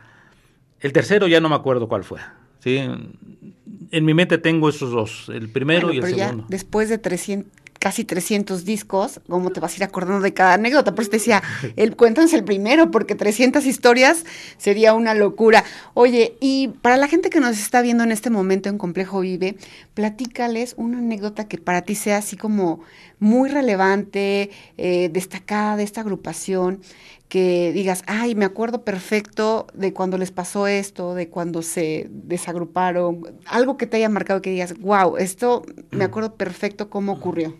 El 0.86 0.92
tercero 0.92 1.26
ya 1.26 1.40
no 1.40 1.48
me 1.48 1.56
acuerdo 1.56 1.88
cuál 1.88 2.04
fue. 2.04 2.20
¿sí? 2.60 2.76
En 2.76 4.04
mi 4.04 4.14
mente 4.14 4.38
tengo 4.38 4.68
esos 4.68 4.92
dos, 4.92 5.28
el 5.34 5.48
primero 5.48 5.88
bueno, 5.88 6.00
y 6.00 6.12
el 6.12 6.14
segundo. 6.16 6.46
después 6.48 6.88
de 6.88 6.98
300, 6.98 7.50
casi 7.80 8.04
300 8.04 8.64
discos, 8.64 9.20
¿cómo 9.28 9.50
te 9.50 9.58
vas 9.58 9.72
a 9.72 9.76
ir 9.78 9.82
acordando 9.82 10.20
de 10.20 10.32
cada 10.32 10.54
anécdota? 10.54 10.94
Por 10.94 11.02
eso 11.02 11.10
te 11.10 11.16
decía, 11.16 11.42
el, 11.76 11.96
cuéntanos 11.96 12.32
el 12.34 12.44
primero, 12.44 12.92
porque 12.92 13.16
300 13.16 13.66
historias 13.66 14.24
sería 14.58 14.94
una 14.94 15.12
locura. 15.14 15.64
Oye, 15.94 16.36
y 16.38 16.68
para 16.82 16.96
la 16.96 17.08
gente 17.08 17.30
que 17.30 17.40
nos 17.40 17.58
está 17.58 17.82
viendo 17.82 18.04
en 18.04 18.12
este 18.12 18.30
momento 18.30 18.68
en 18.68 18.78
Complejo 18.78 19.18
Vive, 19.18 19.56
platícales 19.94 20.74
una 20.76 20.98
anécdota 20.98 21.48
que 21.48 21.58
para 21.58 21.82
ti 21.82 21.96
sea 21.96 22.18
así 22.18 22.36
como 22.36 22.78
muy 23.18 23.48
relevante, 23.48 24.50
eh, 24.78 25.08
destacada 25.12 25.76
de 25.76 25.82
esta 25.82 26.02
agrupación, 26.02 26.80
que 27.28 27.72
digas, 27.72 28.02
ay, 28.06 28.34
me 28.34 28.44
acuerdo 28.44 28.84
perfecto 28.84 29.66
de 29.74 29.92
cuando 29.92 30.16
les 30.18 30.30
pasó 30.30 30.66
esto, 30.66 31.14
de 31.14 31.28
cuando 31.28 31.62
se 31.62 32.08
desagruparon, 32.10 33.22
algo 33.46 33.76
que 33.76 33.86
te 33.86 33.96
haya 33.96 34.08
marcado 34.08 34.42
que 34.42 34.50
digas, 34.50 34.78
wow, 34.78 35.16
esto 35.16 35.64
me 35.90 36.04
acuerdo 36.04 36.36
perfecto 36.36 36.88
cómo 36.88 37.12
ocurrió 37.12 37.54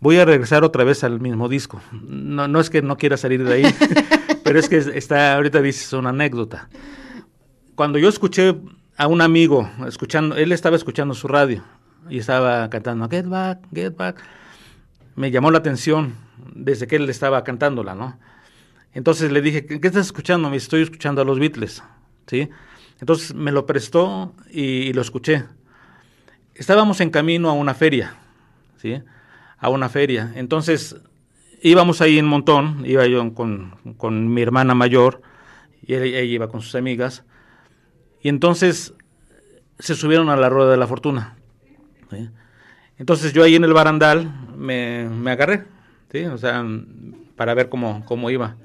voy 0.00 0.16
a 0.18 0.24
regresar 0.24 0.64
otra 0.64 0.84
vez 0.84 1.04
al 1.04 1.20
mismo 1.20 1.48
disco. 1.48 1.80
No, 1.92 2.48
no 2.48 2.60
es 2.60 2.70
que 2.70 2.82
no 2.82 2.96
quiera 2.96 3.16
salir 3.16 3.44
de 3.44 3.54
ahí, 3.54 3.64
pero 4.44 4.58
es 4.58 4.68
que 4.68 4.78
está, 4.78 5.34
ahorita 5.34 5.60
dices 5.60 5.92
una 5.92 6.10
anécdota. 6.10 6.68
Cuando 7.74 7.98
yo 7.98 8.08
escuché 8.08 8.56
a 8.96 9.06
un 9.06 9.20
amigo, 9.20 9.70
escuchando, 9.86 10.36
él 10.36 10.52
estaba 10.52 10.76
escuchando 10.76 11.14
su 11.14 11.28
radio 11.28 11.62
y 12.08 12.18
estaba 12.18 12.68
cantando 12.70 13.08
Get 13.08 13.26
Back, 13.26 13.60
Get 13.72 13.96
Back, 13.96 14.22
me 15.14 15.30
llamó 15.30 15.50
la 15.50 15.58
atención 15.58 16.14
desde 16.54 16.86
que 16.86 16.96
él 16.96 17.08
estaba 17.08 17.44
cantándola, 17.44 17.94
¿no? 17.94 18.18
Entonces 18.92 19.30
le 19.30 19.42
dije, 19.42 19.66
¿qué 19.66 19.86
estás 19.86 20.06
escuchando? 20.06 20.50
Me 20.50 20.56
estoy 20.56 20.82
escuchando 20.82 21.22
a 21.22 21.24
los 21.24 21.38
Beatles, 21.38 21.82
¿sí? 22.26 22.48
Entonces 23.00 23.34
me 23.34 23.52
lo 23.52 23.66
prestó 23.66 24.34
y, 24.50 24.92
lo 24.92 25.02
escuché. 25.02 25.44
Estábamos 26.54 27.00
en 27.00 27.10
camino 27.10 27.48
a 27.48 27.52
una 27.52 27.74
feria, 27.74 28.14
¿sí? 28.76 29.00
A 29.58 29.68
una 29.68 29.88
feria. 29.88 30.32
Entonces 30.34 30.96
íbamos 31.62 32.00
ahí 32.00 32.18
en 32.18 32.26
montón, 32.26 32.84
iba 32.84 33.06
yo 33.06 33.34
con, 33.34 34.34
mi 34.34 34.42
hermana 34.42 34.74
mayor 34.74 35.22
y 35.82 35.94
ella, 35.94 36.20
iba 36.22 36.48
con 36.48 36.60
sus 36.60 36.74
amigas. 36.74 37.24
Y 38.20 38.28
entonces 38.28 38.94
se 39.78 39.94
subieron 39.94 40.28
a 40.28 40.36
la 40.36 40.48
rueda 40.48 40.72
de 40.72 40.76
la 40.76 40.88
fortuna. 40.88 41.36
Entonces 42.98 43.32
yo 43.32 43.44
ahí 43.44 43.54
en 43.54 43.62
el 43.62 43.72
barandal 43.72 44.48
me, 44.56 45.08
me 45.08 45.30
agarré, 45.30 45.64
¿sí? 46.10 46.24
O 46.24 46.38
sea, 46.38 46.64
para 47.36 47.54
ver 47.54 47.68
cómo, 47.68 48.04
cómo 48.04 48.30
iba. 48.30 48.56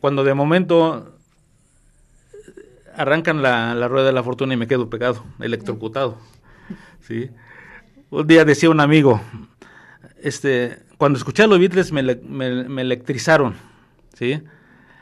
Cuando 0.00 0.24
de 0.24 0.34
momento 0.34 1.14
arrancan 2.96 3.42
la, 3.42 3.74
la, 3.74 3.88
rueda 3.88 4.06
de 4.06 4.12
la 4.12 4.22
fortuna 4.22 4.54
y 4.54 4.56
me 4.56 4.66
quedo 4.66 4.90
pegado, 4.90 5.24
electrocutado. 5.40 6.18
¿sí? 7.00 7.30
Un 8.10 8.26
día 8.26 8.44
decía 8.44 8.70
un 8.70 8.80
amigo, 8.80 9.20
este, 10.22 10.78
cuando 10.96 11.18
escuché 11.18 11.44
a 11.44 11.46
los 11.46 11.58
Beatles 11.58 11.92
me, 11.92 12.02
me, 12.02 12.82
electrizaron, 12.82 13.54
¿sí? 14.14 14.42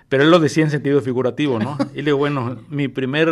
Pero 0.08 0.22
él 0.22 0.30
lo 0.30 0.38
decía 0.38 0.64
en 0.64 0.70
sentido 0.70 1.00
figurativo, 1.00 1.58
¿no? 1.58 1.78
Y 1.94 1.98
le 1.98 2.04
digo, 2.04 2.18
bueno, 2.18 2.62
mi 2.68 2.88
primer 2.88 3.28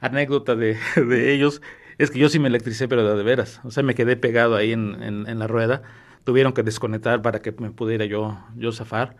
anécdota 0.00 0.54
de, 0.56 0.76
de 0.96 1.32
ellos 1.32 1.62
es 1.98 2.10
que 2.10 2.18
yo 2.18 2.28
sí 2.28 2.38
me 2.38 2.48
electricé, 2.48 2.88
pero 2.88 3.08
de, 3.08 3.16
de 3.16 3.22
veras. 3.22 3.60
O 3.64 3.70
sea, 3.70 3.82
me 3.82 3.94
quedé 3.94 4.16
pegado 4.16 4.56
ahí 4.56 4.72
en, 4.72 5.02
en, 5.02 5.28
en, 5.28 5.38
la 5.38 5.46
rueda. 5.46 5.82
Tuvieron 6.24 6.52
que 6.52 6.62
desconectar 6.62 7.22
para 7.22 7.40
que 7.40 7.52
me 7.52 7.70
pudiera 7.70 8.04
yo, 8.04 8.38
yo 8.56 8.72
zafar. 8.72 9.16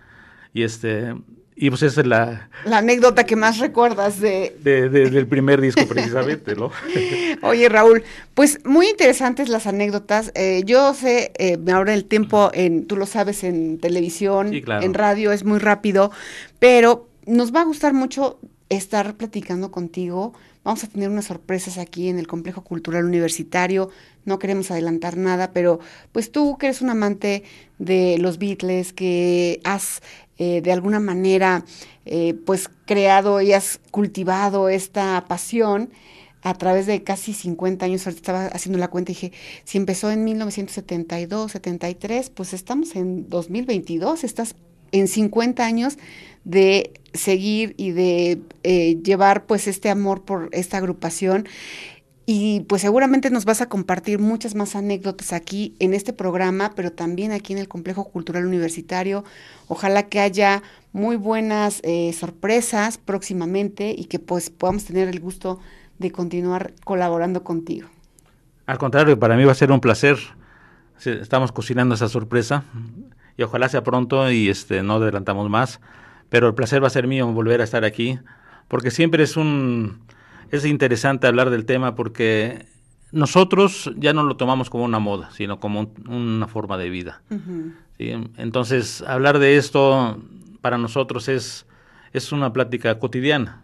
Y 0.52 0.62
este, 0.62 1.14
y 1.62 1.68
pues 1.68 1.82
esa 1.82 2.00
es 2.00 2.06
la... 2.06 2.48
La 2.64 2.78
anécdota 2.78 3.24
que 3.24 3.36
más 3.36 3.58
recuerdas 3.58 4.18
de... 4.18 4.56
del 4.62 5.26
primer 5.26 5.60
disco 5.60 5.86
precisamente, 5.86 6.56
¿no? 6.56 6.70
Oye, 7.42 7.68
Raúl, 7.68 8.02
pues 8.32 8.64
muy 8.64 8.88
interesantes 8.88 9.50
las 9.50 9.66
anécdotas. 9.66 10.32
Eh, 10.34 10.62
yo 10.64 10.94
sé, 10.94 11.32
eh, 11.38 11.58
ahora 11.70 11.92
el 11.92 12.06
tiempo, 12.06 12.50
en, 12.54 12.86
tú 12.86 12.96
lo 12.96 13.04
sabes, 13.04 13.44
en 13.44 13.78
televisión, 13.78 14.52
en 14.54 14.94
radio, 14.94 15.32
es 15.32 15.44
muy 15.44 15.58
rápido, 15.58 16.10
pero 16.58 17.10
nos 17.26 17.54
va 17.54 17.60
a 17.60 17.64
gustar 17.64 17.92
mucho 17.92 18.40
estar 18.70 19.14
platicando 19.16 19.70
contigo. 19.70 20.32
Vamos 20.62 20.84
a 20.84 20.88
tener 20.88 21.08
unas 21.08 21.24
sorpresas 21.24 21.78
aquí 21.78 22.08
en 22.08 22.18
el 22.18 22.26
Complejo 22.26 22.62
Cultural 22.62 23.06
Universitario. 23.06 23.90
No 24.26 24.38
queremos 24.38 24.70
adelantar 24.70 25.16
nada, 25.16 25.52
pero 25.52 25.80
pues 26.12 26.30
tú 26.30 26.58
que 26.58 26.66
eres 26.66 26.82
un 26.82 26.90
amante 26.90 27.44
de 27.78 28.18
los 28.18 28.38
Beatles, 28.38 28.92
que 28.92 29.60
has 29.64 30.02
eh, 30.36 30.60
de 30.60 30.72
alguna 30.72 31.00
manera 31.00 31.64
eh, 32.04 32.34
pues 32.44 32.68
creado 32.86 33.40
y 33.40 33.52
has 33.52 33.80
cultivado 33.90 34.68
esta 34.68 35.24
pasión 35.28 35.90
a 36.42 36.54
través 36.54 36.86
de 36.86 37.02
casi 37.02 37.32
50 37.32 37.84
años, 37.86 38.06
estaba 38.06 38.46
haciendo 38.46 38.78
la 38.78 38.88
cuenta 38.88 39.12
y 39.12 39.14
dije, 39.14 39.32
si 39.64 39.78
empezó 39.78 40.10
en 40.10 40.24
1972, 40.24 41.52
73, 41.52 42.30
pues 42.30 42.54
estamos 42.54 42.96
en 42.96 43.28
2022, 43.28 44.24
estás 44.24 44.54
en 44.92 45.08
50 45.08 45.64
años 45.64 45.98
de 46.44 46.92
seguir 47.12 47.74
y 47.76 47.90
de 47.90 48.40
eh, 48.62 48.98
llevar 49.02 49.46
pues 49.46 49.66
este 49.66 49.90
amor 49.90 50.22
por 50.22 50.48
esta 50.52 50.78
agrupación 50.78 51.46
y 52.32 52.60
pues 52.68 52.82
seguramente 52.82 53.28
nos 53.30 53.44
vas 53.44 53.60
a 53.60 53.68
compartir 53.68 54.20
muchas 54.20 54.54
más 54.54 54.76
anécdotas 54.76 55.32
aquí 55.32 55.74
en 55.80 55.94
este 55.94 56.12
programa, 56.12 56.70
pero 56.76 56.92
también 56.92 57.32
aquí 57.32 57.52
en 57.52 57.58
el 57.58 57.66
Complejo 57.66 58.04
Cultural 58.04 58.46
Universitario. 58.46 59.24
Ojalá 59.66 60.04
que 60.04 60.20
haya 60.20 60.62
muy 60.92 61.16
buenas 61.16 61.80
eh, 61.82 62.12
sorpresas 62.12 62.98
próximamente 62.98 63.92
y 63.98 64.04
que 64.04 64.20
pues 64.20 64.48
podamos 64.48 64.84
tener 64.84 65.08
el 65.08 65.18
gusto 65.18 65.58
de 65.98 66.12
continuar 66.12 66.72
colaborando 66.84 67.42
contigo. 67.42 67.88
Al 68.66 68.78
contrario, 68.78 69.18
para 69.18 69.36
mí 69.36 69.44
va 69.44 69.50
a 69.50 69.56
ser 69.56 69.72
un 69.72 69.80
placer. 69.80 70.16
Estamos 71.04 71.50
cocinando 71.50 71.96
esa 71.96 72.08
sorpresa 72.08 72.62
y 73.40 73.42
ojalá 73.42 73.70
sea 73.70 73.82
pronto 73.82 74.30
y 74.30 74.50
este 74.50 74.82
no 74.82 74.94
adelantamos 74.94 75.48
más, 75.48 75.80
pero 76.28 76.46
el 76.46 76.54
placer 76.54 76.82
va 76.82 76.88
a 76.88 76.90
ser 76.90 77.06
mío 77.06 77.26
volver 77.32 77.62
a 77.62 77.64
estar 77.64 77.86
aquí 77.86 78.18
porque 78.68 78.90
siempre 78.90 79.24
es 79.24 79.38
un 79.38 80.00
es 80.50 80.66
interesante 80.66 81.26
hablar 81.26 81.48
del 81.48 81.64
tema 81.64 81.94
porque 81.94 82.66
nosotros 83.12 83.90
ya 83.96 84.12
no 84.12 84.24
lo 84.24 84.36
tomamos 84.36 84.68
como 84.68 84.84
una 84.84 84.98
moda, 84.98 85.30
sino 85.32 85.58
como 85.58 85.90
una 86.06 86.48
forma 86.48 86.76
de 86.76 86.90
vida. 86.90 87.22
Entonces, 87.98 89.02
hablar 89.02 89.38
de 89.38 89.56
esto 89.56 90.22
para 90.60 90.76
nosotros 90.76 91.28
es, 91.28 91.66
es 92.12 92.32
una 92.32 92.52
plática 92.52 92.98
cotidiana, 92.98 93.62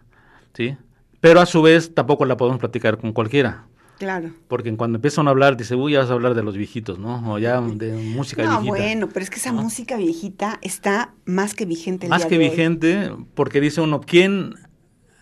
¿sí? 0.53 0.75
Pero 1.21 1.39
a 1.39 1.45
su 1.45 1.61
vez 1.61 1.93
tampoco 1.93 2.25
la 2.25 2.37
podemos 2.37 2.59
platicar 2.59 2.97
con 2.97 3.13
cualquiera. 3.13 3.65
Claro. 3.97 4.31
Porque 4.47 4.75
cuando 4.75 4.97
empiezan 4.97 5.27
a 5.27 5.31
hablar, 5.31 5.57
dice, 5.57 5.75
uy, 5.75 5.93
ya 5.93 5.99
vas 5.99 6.09
a 6.09 6.13
hablar 6.13 6.35
de 6.35 6.43
los 6.43 6.55
viejitos, 6.55 6.99
¿no? 6.99 7.33
O 7.33 7.39
ya 7.39 7.59
de 7.61 7.93
música 7.93 8.43
no, 8.43 8.61
bueno, 8.63 9.09
pero 9.09 9.23
es 9.23 9.29
que 9.29 9.37
esa 9.37 9.51
música 9.51 9.97
viejita 9.97 10.59
está 10.61 11.13
más 11.25 11.55
que 11.55 11.65
vigente. 11.65 12.07
más 12.07 12.25
que 12.25 12.37
vigente, 12.37 13.11
porque 13.33 13.59
dice 13.59 13.81
uno, 13.81 14.01
¿quién 14.01 14.55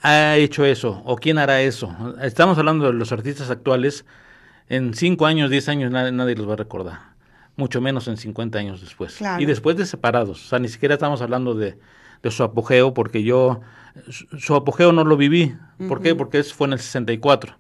ha 0.05 0.37
hecho 0.37 0.65
eso 0.65 1.01
o 1.03 1.15
quién 1.15 1.39
hará 1.39 1.61
eso. 1.61 1.95
Estamos 2.21 2.57
hablando 2.59 2.85
de 2.85 2.93
los 2.93 3.11
artistas 3.11 3.49
actuales, 3.49 4.05
en 4.69 4.93
5 4.93 5.25
años, 5.25 5.49
10 5.49 5.69
años 5.69 5.91
nadie, 5.91 6.35
los 6.35 6.47
va 6.47 6.53
a 6.53 6.57
recordar, 6.57 6.99
mucho 7.55 7.81
menos 7.81 8.07
en 8.07 8.17
50 8.17 8.59
años 8.59 8.81
después. 8.81 9.19
Y 9.39 9.45
después 9.45 9.77
de 9.77 9.85
separados, 9.85 10.45
o 10.45 10.49
sea, 10.49 10.59
ni 10.59 10.67
siquiera 10.67 10.93
estamos 10.93 11.21
hablando 11.21 11.55
de, 11.55 11.79
su 12.31 12.43
apogeo, 12.43 12.93
porque 12.93 13.23
yo, 13.23 13.61
su, 14.09 14.55
apogeo 14.55 14.91
no 14.91 15.03
lo 15.03 15.17
viví. 15.17 15.55
¿Por 15.87 16.01
qué? 16.01 16.15
Porque 16.15 16.39
eso 16.39 16.55
fue 16.55 16.67
en 16.67 16.73
el 16.73 16.79
64. 16.79 17.55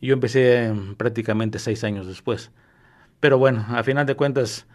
Y 0.00 0.06
yo 0.06 0.14
empecé 0.14 0.72
prácticamente 0.96 1.58
6 1.58 1.84
años 1.84 2.06
después. 2.06 2.50
Pero 3.20 3.38
bueno, 3.38 3.66
a 3.68 3.82
final 3.82 4.06
de 4.06 4.14
cuentas 4.14 4.66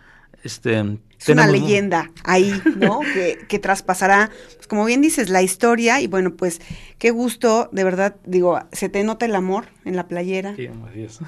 este, 0.44 1.00
es 1.20 1.30
una 1.30 1.48
leyenda 1.48 2.12
ahí, 2.24 2.54
¿no? 2.78 3.00
que, 3.48 3.60
traspasará, 3.60 4.30
pues 4.56 4.68
como 4.68 4.86
bien 4.86 5.02
dices, 5.02 5.30
la 5.30 5.42
historia 5.42 6.02
y 6.02 6.08
bueno, 6.08 6.36
pues 6.36 6.62
qué 7.00 7.10
gusto, 7.10 7.70
de 7.72 7.84
verdad, 7.84 8.16
digo, 8.26 8.60
se 8.72 8.90
te 8.90 9.04
nota 9.04 9.26
el 9.26 9.36
amor 9.36 9.66
en 9.86 9.96
la 9.96 10.08
playera, 10.08 10.56
sí, 10.56 10.70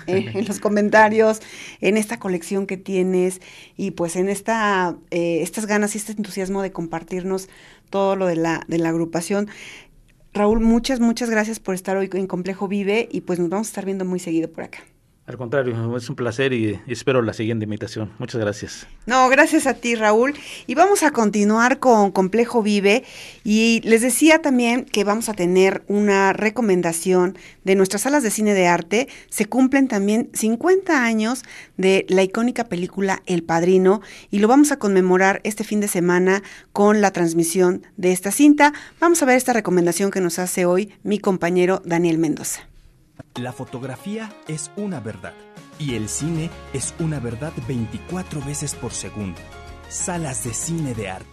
eh, 0.06 0.32
en 0.34 0.48
los 0.48 0.60
comentarios, 0.60 1.42
en 1.82 1.98
esta 1.98 2.20
colección 2.20 2.68
que 2.68 2.78
tienes 2.78 3.42
y 3.76 3.92
pues 3.92 4.16
en 4.16 4.30
esta, 4.30 4.96
eh, 5.10 5.40
estas 5.42 5.66
ganas 5.66 5.96
y 5.96 5.98
este 5.98 6.12
entusiasmo 6.12 6.62
de 6.62 6.72
compartirnos 6.72 7.50
todo 7.90 8.16
lo 8.16 8.26
de 8.26 8.36
la, 8.36 8.64
de 8.68 8.78
la 8.78 8.90
agrupación. 8.90 9.48
Raúl, 10.34 10.60
muchas, 10.60 11.00
muchas 11.00 11.30
gracias 11.30 11.60
por 11.60 11.76
estar 11.76 11.98
hoy 11.98 12.10
en 12.14 12.28
Complejo 12.28 12.68
Vive 12.68 13.08
y 13.12 13.22
pues 13.22 13.40
nos 13.40 13.50
vamos 13.50 13.68
a 13.68 13.72
estar 13.72 13.86
viendo 13.86 14.06
muy 14.06 14.20
seguido 14.20 14.52
por 14.52 14.64
acá. 14.66 14.80
Al 15.28 15.36
contrario, 15.36 15.98
es 15.98 16.10
un 16.10 16.16
placer 16.16 16.54
y 16.54 16.80
espero 16.88 17.22
la 17.22 17.34
siguiente 17.34 17.66
invitación. 17.66 18.14
Muchas 18.18 18.40
gracias. 18.40 18.88
No, 19.06 19.28
gracias 19.28 19.68
a 19.68 19.74
ti, 19.74 19.94
Raúl. 19.94 20.34
Y 20.68 20.76
vamos 20.76 21.04
a 21.04 21.12
continuar 21.12 21.80
con 21.80 22.12
Complejo 22.12 22.64
Vive. 22.64 23.04
Y 23.44 23.82
les 23.84 24.02
decía 24.02 24.42
también 24.42 24.86
que 24.86 25.04
vamos 25.04 25.28
a 25.28 25.34
tener 25.34 25.84
una 25.90 26.32
recomendación 26.32 27.38
de 27.66 27.76
nuestras 27.76 28.04
salas 28.04 28.24
de 28.24 28.32
cine 28.32 28.54
de 28.54 28.68
arte. 28.68 29.10
Se 29.30 29.48
cumplen 29.48 29.90
también 29.90 30.30
50 30.32 31.04
años 31.04 31.44
de 31.76 32.06
la 32.08 32.24
icónica 32.24 32.70
película 32.70 33.22
El 33.26 33.44
Padrino 33.44 34.00
y 34.32 34.40
lo 34.40 34.48
vamos 34.48 34.72
a 34.72 34.80
conmemorar 34.80 35.42
este 35.44 35.66
fin 35.66 35.82
de 35.82 35.90
semana 35.90 36.42
con 36.72 37.02
la 37.02 37.12
transmisión 37.12 37.86
de 37.98 38.14
esta 38.14 38.32
cinta. 38.32 38.72
Vamos 39.02 39.22
a 39.22 39.26
ver 39.26 39.36
esta 39.36 39.52
recomendación 39.52 40.10
que 40.10 40.22
nos 40.22 40.40
hace 40.40 40.66
hoy 40.66 40.94
mi 41.04 41.20
compañero 41.20 41.82
Daniel 41.84 42.18
Mendoza. 42.18 42.62
La 43.40 43.54
fotografía 43.54 44.32
es 44.48 44.72
una 44.78 45.00
verdad 45.00 45.34
y 45.80 45.96
el 45.96 46.10
cine 46.10 46.50
es 46.74 46.94
una 47.00 47.20
verdad 47.20 47.54
24 47.68 48.42
veces 48.44 48.74
por 48.74 48.92
segundo. 48.92 49.40
Salas 49.90 50.44
de 50.44 50.54
cine 50.54 50.94
de 50.94 51.10
arte. 51.10 51.28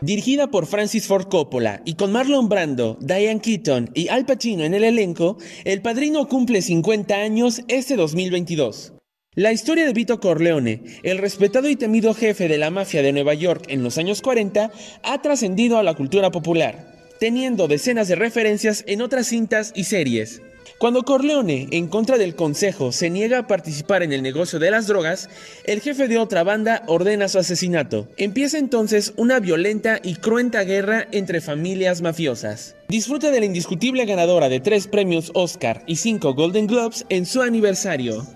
Dirigida 0.00 0.48
por 0.48 0.66
Francis 0.66 1.06
Ford 1.06 1.26
Coppola 1.26 1.80
y 1.84 1.94
con 1.94 2.12
Marlon 2.12 2.48
Brando, 2.48 2.98
Diane 3.00 3.40
Keaton 3.40 3.90
y 3.94 4.08
Al 4.08 4.26
Pacino 4.26 4.62
en 4.62 4.74
el 4.74 4.84
elenco, 4.84 5.38
El 5.64 5.80
Padrino 5.80 6.28
cumple 6.28 6.60
50 6.60 7.14
años 7.14 7.62
este 7.66 7.96
2022. 7.96 8.92
La 9.34 9.52
historia 9.52 9.86
de 9.86 9.92
Vito 9.92 10.20
Corleone, 10.20 10.82
el 11.02 11.18
respetado 11.18 11.68
y 11.68 11.76
temido 11.76 12.14
jefe 12.14 12.46
de 12.46 12.58
la 12.58 12.70
mafia 12.70 13.02
de 13.02 13.12
Nueva 13.12 13.34
York 13.34 13.64
en 13.68 13.82
los 13.82 13.98
años 13.98 14.22
40, 14.22 14.70
ha 15.02 15.22
trascendido 15.22 15.78
a 15.78 15.82
la 15.82 15.94
cultura 15.94 16.30
popular 16.30 16.95
teniendo 17.18 17.68
decenas 17.68 18.08
de 18.08 18.16
referencias 18.16 18.84
en 18.86 19.02
otras 19.02 19.26
cintas 19.26 19.72
y 19.74 19.84
series. 19.84 20.42
Cuando 20.78 21.04
Corleone, 21.04 21.68
en 21.70 21.88
contra 21.88 22.18
del 22.18 22.34
consejo, 22.34 22.92
se 22.92 23.08
niega 23.08 23.38
a 23.38 23.46
participar 23.46 24.02
en 24.02 24.12
el 24.12 24.22
negocio 24.22 24.58
de 24.58 24.70
las 24.70 24.86
drogas, 24.86 25.30
el 25.64 25.80
jefe 25.80 26.06
de 26.06 26.18
otra 26.18 26.42
banda 26.42 26.82
ordena 26.86 27.28
su 27.28 27.38
asesinato. 27.38 28.08
Empieza 28.18 28.58
entonces 28.58 29.14
una 29.16 29.40
violenta 29.40 30.00
y 30.02 30.16
cruenta 30.16 30.64
guerra 30.64 31.08
entre 31.12 31.40
familias 31.40 32.02
mafiosas. 32.02 32.76
Disfruta 32.88 33.30
de 33.30 33.40
la 33.40 33.46
indiscutible 33.46 34.04
ganadora 34.04 34.50
de 34.50 34.60
tres 34.60 34.86
premios 34.86 35.30
Oscar 35.32 35.82
y 35.86 35.96
cinco 35.96 36.34
Golden 36.34 36.66
Globes 36.66 37.06
en 37.08 37.24
su 37.24 37.40
aniversario. 37.40 38.26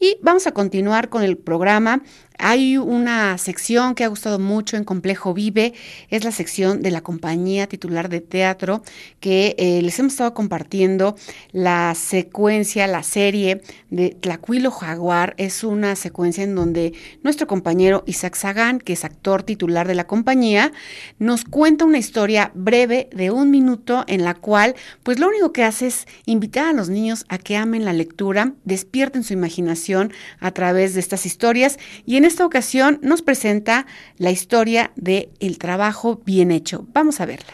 Y 0.00 0.16
vamos 0.22 0.46
a 0.46 0.52
continuar 0.52 1.08
con 1.08 1.22
el 1.22 1.36
programa 1.36 2.02
hay 2.38 2.76
una 2.76 3.38
sección 3.38 3.94
que 3.94 4.04
ha 4.04 4.08
gustado 4.08 4.38
mucho 4.38 4.76
en 4.76 4.84
Complejo 4.84 5.34
Vive, 5.34 5.74
es 6.10 6.24
la 6.24 6.32
sección 6.32 6.82
de 6.82 6.90
la 6.90 7.00
compañía 7.00 7.66
titular 7.66 8.08
de 8.08 8.20
teatro, 8.20 8.82
que 9.20 9.54
eh, 9.58 9.80
les 9.82 9.98
hemos 9.98 10.12
estado 10.12 10.34
compartiendo 10.34 11.16
la 11.52 11.94
secuencia, 11.94 12.86
la 12.86 13.02
serie 13.02 13.62
de 13.90 14.10
Tlacuilo 14.10 14.70
Jaguar. 14.70 15.34
Es 15.38 15.64
una 15.64 15.96
secuencia 15.96 16.44
en 16.44 16.54
donde 16.54 16.92
nuestro 17.22 17.46
compañero 17.46 18.02
Isaac 18.06 18.34
Sagan, 18.34 18.78
que 18.78 18.94
es 18.94 19.04
actor 19.04 19.42
titular 19.42 19.86
de 19.86 19.94
la 19.94 20.06
compañía, 20.06 20.72
nos 21.18 21.44
cuenta 21.44 21.84
una 21.84 21.98
historia 21.98 22.50
breve 22.54 23.08
de 23.12 23.30
un 23.30 23.50
minuto 23.50 24.04
en 24.08 24.24
la 24.24 24.34
cual, 24.34 24.74
pues 25.02 25.18
lo 25.18 25.28
único 25.28 25.52
que 25.52 25.64
hace 25.64 25.86
es 25.86 26.06
invitar 26.26 26.66
a 26.66 26.72
los 26.72 26.88
niños 26.88 27.24
a 27.28 27.38
que 27.38 27.56
amen 27.56 27.84
la 27.84 27.92
lectura, 27.92 28.52
despierten 28.64 29.22
su 29.22 29.32
imaginación 29.32 30.12
a 30.40 30.50
través 30.50 30.94
de 30.94 31.00
estas 31.00 31.26
historias 31.26 31.78
y 32.04 32.16
en 32.16 32.23
en 32.24 32.28
esta 32.28 32.46
ocasión 32.46 33.00
nos 33.02 33.20
presenta 33.20 33.84
la 34.16 34.30
historia 34.30 34.92
de 34.96 35.30
El 35.40 35.58
trabajo 35.58 36.22
bien 36.24 36.52
hecho. 36.52 36.86
Vamos 36.94 37.20
a 37.20 37.26
verla. 37.26 37.52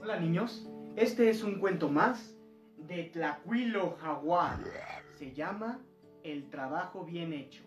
Hola 0.00 0.20
niños, 0.20 0.70
este 0.94 1.30
es 1.30 1.42
un 1.42 1.58
cuento 1.58 1.88
más 1.88 2.36
de 2.78 3.10
Tlacuilo 3.12 3.96
Jaguar. 4.00 4.60
Se 5.18 5.32
llama 5.32 5.80
El 6.22 6.48
trabajo 6.48 7.04
bien 7.04 7.32
hecho. 7.32 7.64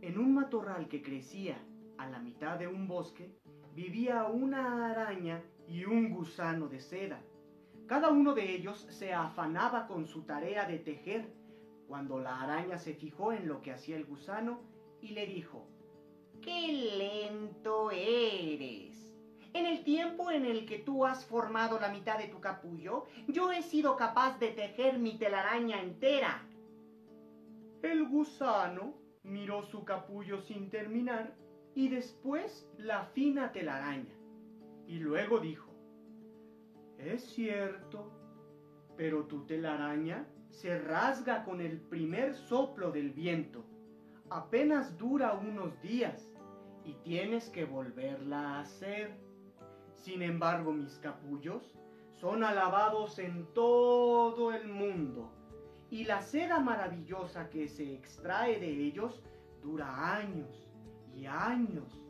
En 0.00 0.16
un 0.16 0.32
matorral 0.32 0.86
que 0.86 1.02
crecía 1.02 1.56
a 1.98 2.08
la 2.08 2.20
mitad 2.20 2.56
de 2.56 2.68
un 2.68 2.86
bosque, 2.86 3.32
vivía 3.74 4.22
una 4.26 4.92
araña 4.92 5.42
y 5.66 5.86
un 5.86 6.14
gusano 6.14 6.68
de 6.68 6.78
seda. 6.78 7.20
Cada 7.90 8.10
uno 8.10 8.34
de 8.34 8.54
ellos 8.54 8.86
se 8.88 9.12
afanaba 9.12 9.88
con 9.88 10.06
su 10.06 10.22
tarea 10.22 10.64
de 10.64 10.78
tejer, 10.78 11.34
cuando 11.88 12.20
la 12.20 12.40
araña 12.40 12.78
se 12.78 12.94
fijó 12.94 13.32
en 13.32 13.48
lo 13.48 13.62
que 13.62 13.72
hacía 13.72 13.96
el 13.96 14.04
gusano 14.04 14.60
y 15.00 15.08
le 15.08 15.26
dijo, 15.26 15.66
¡Qué 16.40 16.68
lento 16.96 17.90
eres! 17.90 19.12
En 19.54 19.66
el 19.66 19.82
tiempo 19.82 20.30
en 20.30 20.44
el 20.44 20.66
que 20.66 20.78
tú 20.78 21.04
has 21.04 21.24
formado 21.24 21.80
la 21.80 21.88
mitad 21.88 22.16
de 22.16 22.28
tu 22.28 22.38
capullo, 22.40 23.06
yo 23.26 23.50
he 23.50 23.60
sido 23.60 23.96
capaz 23.96 24.38
de 24.38 24.52
tejer 24.52 25.00
mi 25.00 25.18
telaraña 25.18 25.82
entera. 25.82 26.46
El 27.82 28.06
gusano 28.06 28.94
miró 29.24 29.64
su 29.64 29.84
capullo 29.84 30.40
sin 30.42 30.70
terminar 30.70 31.34
y 31.74 31.88
después 31.88 32.70
la 32.78 33.06
fina 33.06 33.50
telaraña. 33.50 34.14
Y 34.86 35.00
luego 35.00 35.40
dijo, 35.40 35.69
es 37.06 37.22
cierto, 37.34 38.10
pero 38.96 39.24
tu 39.26 39.46
telaraña 39.46 40.26
se 40.50 40.78
rasga 40.78 41.44
con 41.44 41.60
el 41.60 41.80
primer 41.80 42.34
soplo 42.34 42.90
del 42.90 43.10
viento. 43.10 43.64
Apenas 44.28 44.96
dura 44.96 45.32
unos 45.34 45.80
días 45.80 46.30
y 46.84 46.94
tienes 47.02 47.48
que 47.48 47.64
volverla 47.64 48.56
a 48.56 48.60
hacer. 48.60 49.18
Sin 49.94 50.22
embargo, 50.22 50.72
mis 50.72 50.98
capullos 50.98 51.74
son 52.14 52.44
alabados 52.44 53.18
en 53.18 53.46
todo 53.54 54.52
el 54.52 54.68
mundo 54.68 55.32
y 55.90 56.04
la 56.04 56.20
seda 56.20 56.60
maravillosa 56.60 57.48
que 57.50 57.68
se 57.68 57.94
extrae 57.94 58.60
de 58.60 58.70
ellos 58.70 59.22
dura 59.62 60.16
años 60.16 60.70
y 61.14 61.26
años 61.26 62.06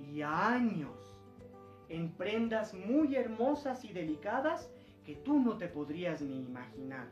y 0.00 0.22
años 0.22 1.11
en 1.92 2.10
prendas 2.10 2.72
muy 2.72 3.14
hermosas 3.16 3.84
y 3.84 3.92
delicadas 3.92 4.70
que 5.04 5.14
tú 5.14 5.38
no 5.38 5.58
te 5.58 5.68
podrías 5.68 6.22
ni 6.22 6.40
imaginar. 6.40 7.06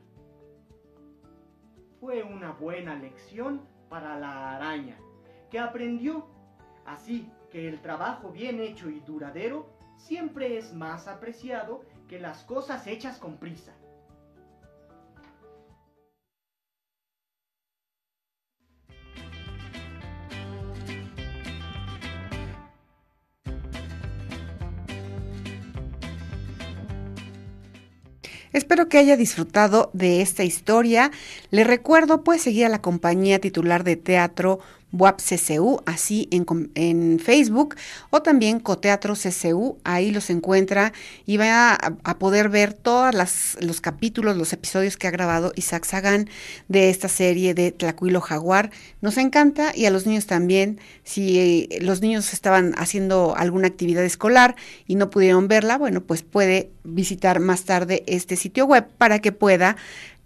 Fue 2.00 2.22
una 2.22 2.52
buena 2.52 2.94
lección 2.94 3.60
para 3.90 4.18
la 4.18 4.56
araña, 4.56 4.96
que 5.50 5.58
aprendió 5.58 6.26
así 6.86 7.30
que 7.50 7.68
el 7.68 7.82
trabajo 7.82 8.30
bien 8.30 8.58
hecho 8.58 8.88
y 8.88 9.00
duradero 9.00 9.68
siempre 9.98 10.56
es 10.56 10.72
más 10.72 11.08
apreciado 11.08 11.84
que 12.08 12.18
las 12.18 12.42
cosas 12.44 12.86
hechas 12.86 13.18
con 13.18 13.36
prisa. 13.36 13.74
Espero 28.52 28.88
que 28.88 28.98
haya 28.98 29.16
disfrutado 29.16 29.90
de 29.92 30.22
esta 30.22 30.42
historia. 30.42 31.12
Le 31.50 31.64
recuerdo, 31.64 32.24
puede 32.24 32.40
seguir 32.40 32.66
a 32.66 32.68
la 32.70 32.82
compañía 32.82 33.38
titular 33.38 33.84
de 33.84 33.96
teatro 33.96 34.58
WAP 34.92 35.20
CCU, 35.20 35.82
así 35.86 36.28
en, 36.30 36.70
en, 36.74 37.18
Facebook, 37.20 37.76
o 38.10 38.22
también 38.22 38.60
Coteatro 38.60 39.14
CCU, 39.14 39.78
ahí 39.84 40.10
los 40.10 40.30
encuentra 40.30 40.92
y 41.26 41.36
va 41.36 41.74
a, 41.74 42.18
poder 42.18 42.48
ver 42.48 42.74
todos 42.74 43.14
los 43.60 43.80
capítulos, 43.80 44.36
los 44.36 44.52
episodios 44.52 44.96
que 44.96 45.06
ha 45.06 45.10
grabado 45.10 45.52
Isaac 45.56 45.84
Sagan 45.84 46.28
de 46.68 46.90
esta 46.90 47.08
serie 47.08 47.54
de 47.54 47.72
Tlacuilo 47.72 48.20
Jaguar. 48.20 48.70
Nos 49.00 49.16
encanta 49.16 49.72
y 49.74 49.86
a 49.86 49.90
los 49.90 50.06
niños 50.06 50.26
también, 50.26 50.80
si 51.04 51.38
eh, 51.38 51.78
los 51.80 52.00
niños 52.00 52.32
estaban 52.32 52.74
haciendo 52.76 53.34
alguna 53.36 53.68
actividad 53.68 54.04
escolar 54.04 54.56
y 54.86 54.96
no 54.96 55.10
pudieron 55.10 55.48
verla, 55.48 55.78
bueno, 55.78 56.02
pues 56.02 56.22
puede 56.22 56.70
visitar 56.84 57.40
más 57.40 57.64
tarde 57.64 58.02
este 58.06 58.36
sitio 58.36 58.66
web 58.66 58.86
para 58.98 59.20
que 59.20 59.32
pueda 59.32 59.76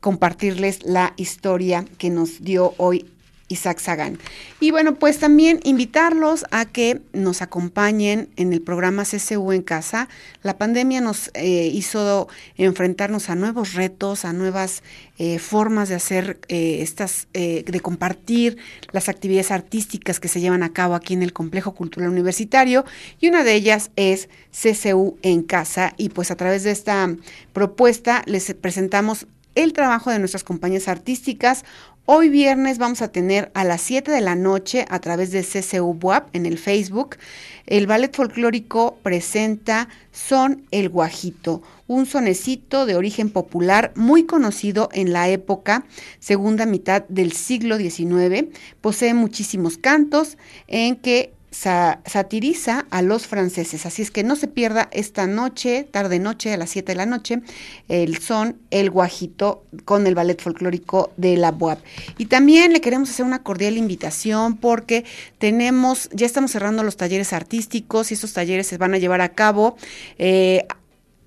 compartirles 0.00 0.84
la 0.84 1.14
historia 1.16 1.86
que 1.96 2.10
nos 2.10 2.42
dio 2.42 2.74
hoy 2.76 3.06
Isaac 3.48 3.78
Sagan. 3.78 4.18
Y 4.60 4.70
bueno, 4.70 4.94
pues 4.94 5.18
también 5.18 5.60
invitarlos 5.64 6.44
a 6.50 6.64
que 6.64 7.02
nos 7.12 7.42
acompañen 7.42 8.28
en 8.36 8.52
el 8.52 8.62
programa 8.62 9.04
CCU 9.04 9.52
en 9.52 9.62
casa. 9.62 10.08
La 10.42 10.56
pandemia 10.56 11.00
nos 11.00 11.30
eh, 11.34 11.70
hizo 11.72 12.28
enfrentarnos 12.56 13.28
a 13.28 13.34
nuevos 13.34 13.74
retos, 13.74 14.24
a 14.24 14.32
nuevas 14.32 14.82
eh, 15.18 15.38
formas 15.38 15.88
de 15.88 15.94
hacer 15.94 16.40
eh, 16.48 16.78
estas, 16.80 17.28
de 17.32 17.80
compartir 17.82 18.56
las 18.92 19.08
actividades 19.08 19.50
artísticas 19.50 20.20
que 20.20 20.28
se 20.28 20.40
llevan 20.40 20.62
a 20.62 20.72
cabo 20.72 20.94
aquí 20.94 21.14
en 21.14 21.22
el 21.22 21.32
Complejo 21.32 21.74
Cultural 21.74 22.10
Universitario. 22.10 22.84
Y 23.20 23.28
una 23.28 23.44
de 23.44 23.54
ellas 23.54 23.90
es 23.96 24.28
CCU 24.52 25.18
en 25.22 25.42
casa. 25.42 25.94
Y 25.98 26.08
pues 26.08 26.30
a 26.30 26.36
través 26.36 26.64
de 26.64 26.70
esta 26.70 27.14
propuesta 27.52 28.22
les 28.26 28.54
presentamos 28.54 29.26
el 29.54 29.72
trabajo 29.72 30.10
de 30.10 30.18
nuestras 30.18 30.44
compañías 30.44 30.88
artísticas. 30.88 31.64
Hoy 32.06 32.28
viernes 32.28 32.76
vamos 32.76 33.00
a 33.00 33.08
tener 33.08 33.50
a 33.54 33.64
las 33.64 33.80
7 33.80 34.10
de 34.10 34.20
la 34.20 34.34
noche 34.34 34.84
a 34.90 34.98
través 34.98 35.30
de 35.30 35.42
CCU 35.42 35.98
WAP 36.02 36.36
en 36.36 36.44
el 36.44 36.58
Facebook. 36.58 37.16
El 37.64 37.86
ballet 37.86 38.14
folclórico 38.14 38.98
presenta 39.02 39.88
Son 40.12 40.66
el 40.70 40.90
Guajito, 40.90 41.62
un 41.86 42.04
sonecito 42.04 42.84
de 42.84 42.96
origen 42.96 43.30
popular 43.30 43.90
muy 43.96 44.24
conocido 44.24 44.90
en 44.92 45.14
la 45.14 45.30
época, 45.30 45.86
segunda 46.18 46.66
mitad 46.66 47.04
del 47.08 47.32
siglo 47.32 47.78
XIX. 47.78 48.48
Posee 48.82 49.14
muchísimos 49.14 49.78
cantos 49.78 50.36
en 50.68 50.96
que 50.96 51.32
satiriza 51.54 52.84
a 52.90 53.00
los 53.00 53.26
franceses. 53.26 53.86
Así 53.86 54.02
es 54.02 54.10
que 54.10 54.24
no 54.24 54.34
se 54.34 54.48
pierda 54.48 54.88
esta 54.90 55.26
noche, 55.26 55.86
tarde 55.88 56.18
noche, 56.18 56.52
a 56.52 56.56
las 56.56 56.70
7 56.70 56.92
de 56.92 56.96
la 56.96 57.06
noche, 57.06 57.42
el 57.88 58.18
son 58.18 58.58
El 58.70 58.90
Guajito 58.90 59.64
con 59.84 60.06
el 60.06 60.16
ballet 60.16 60.40
folclórico 60.40 61.12
de 61.16 61.36
la 61.36 61.52
BOAP. 61.52 61.78
Y 62.18 62.26
también 62.26 62.72
le 62.72 62.80
queremos 62.80 63.08
hacer 63.08 63.24
una 63.24 63.42
cordial 63.42 63.76
invitación 63.76 64.56
porque 64.56 65.04
tenemos, 65.38 66.10
ya 66.12 66.26
estamos 66.26 66.50
cerrando 66.50 66.82
los 66.82 66.96
talleres 66.96 67.32
artísticos 67.32 68.10
y 68.10 68.14
esos 68.14 68.32
talleres 68.32 68.66
se 68.66 68.76
van 68.76 68.94
a 68.94 68.98
llevar 68.98 69.20
a 69.20 69.30
cabo. 69.30 69.76
Eh, 70.18 70.66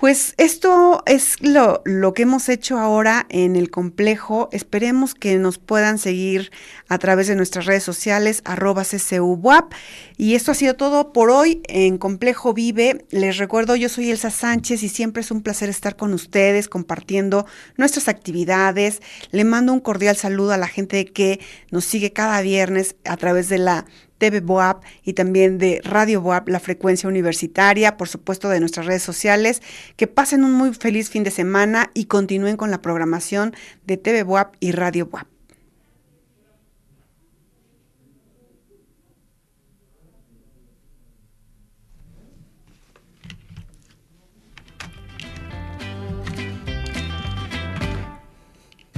Pues 0.00 0.32
esto 0.38 1.02
es 1.04 1.42
lo, 1.42 1.82
lo, 1.84 2.14
que 2.14 2.22
hemos 2.22 2.48
hecho 2.48 2.78
ahora 2.78 3.26
en 3.28 3.54
el 3.54 3.70
complejo. 3.70 4.48
Esperemos 4.50 5.14
que 5.14 5.36
nos 5.36 5.58
puedan 5.58 5.98
seguir 5.98 6.50
a 6.88 6.96
través 6.96 7.26
de 7.26 7.36
nuestras 7.36 7.66
redes 7.66 7.82
sociales, 7.82 8.40
arroba 8.46 8.82
CCUWAP. 8.82 9.74
Y 10.16 10.36
esto 10.36 10.52
ha 10.52 10.54
sido 10.54 10.72
todo 10.72 11.12
por 11.12 11.28
hoy 11.28 11.60
en 11.68 11.98
Complejo 11.98 12.54
Vive. 12.54 13.04
Les 13.10 13.36
recuerdo, 13.36 13.76
yo 13.76 13.90
soy 13.90 14.10
Elsa 14.10 14.30
Sánchez 14.30 14.82
y 14.84 14.88
siempre 14.88 15.20
es 15.20 15.30
un 15.30 15.42
placer 15.42 15.68
estar 15.68 15.96
con 15.96 16.14
ustedes 16.14 16.68
compartiendo 16.68 17.44
nuestras 17.76 18.08
actividades. 18.08 19.02
Le 19.32 19.44
mando 19.44 19.74
un 19.74 19.80
cordial 19.80 20.16
saludo 20.16 20.52
a 20.52 20.56
la 20.56 20.68
gente 20.68 21.04
que 21.12 21.40
nos 21.70 21.84
sigue 21.84 22.14
cada 22.14 22.40
viernes 22.40 22.96
a 23.04 23.18
través 23.18 23.50
de 23.50 23.58
la 23.58 23.84
TV 24.20 24.40
Boab 24.40 24.82
y 25.02 25.14
también 25.14 25.58
de 25.58 25.80
Radio 25.82 26.20
Boab, 26.20 26.48
la 26.48 26.60
frecuencia 26.60 27.08
universitaria, 27.08 27.96
por 27.96 28.08
supuesto 28.08 28.48
de 28.48 28.60
nuestras 28.60 28.86
redes 28.86 29.02
sociales. 29.02 29.62
Que 29.96 30.06
pasen 30.06 30.44
un 30.44 30.52
muy 30.52 30.72
feliz 30.74 31.10
fin 31.10 31.24
de 31.24 31.32
semana 31.32 31.90
y 31.94 32.04
continúen 32.04 32.56
con 32.56 32.70
la 32.70 32.82
programación 32.82 33.56
de 33.86 33.96
TV 33.96 34.22
Boab 34.22 34.52
y 34.60 34.72
Radio 34.72 35.06
Boab. 35.06 35.29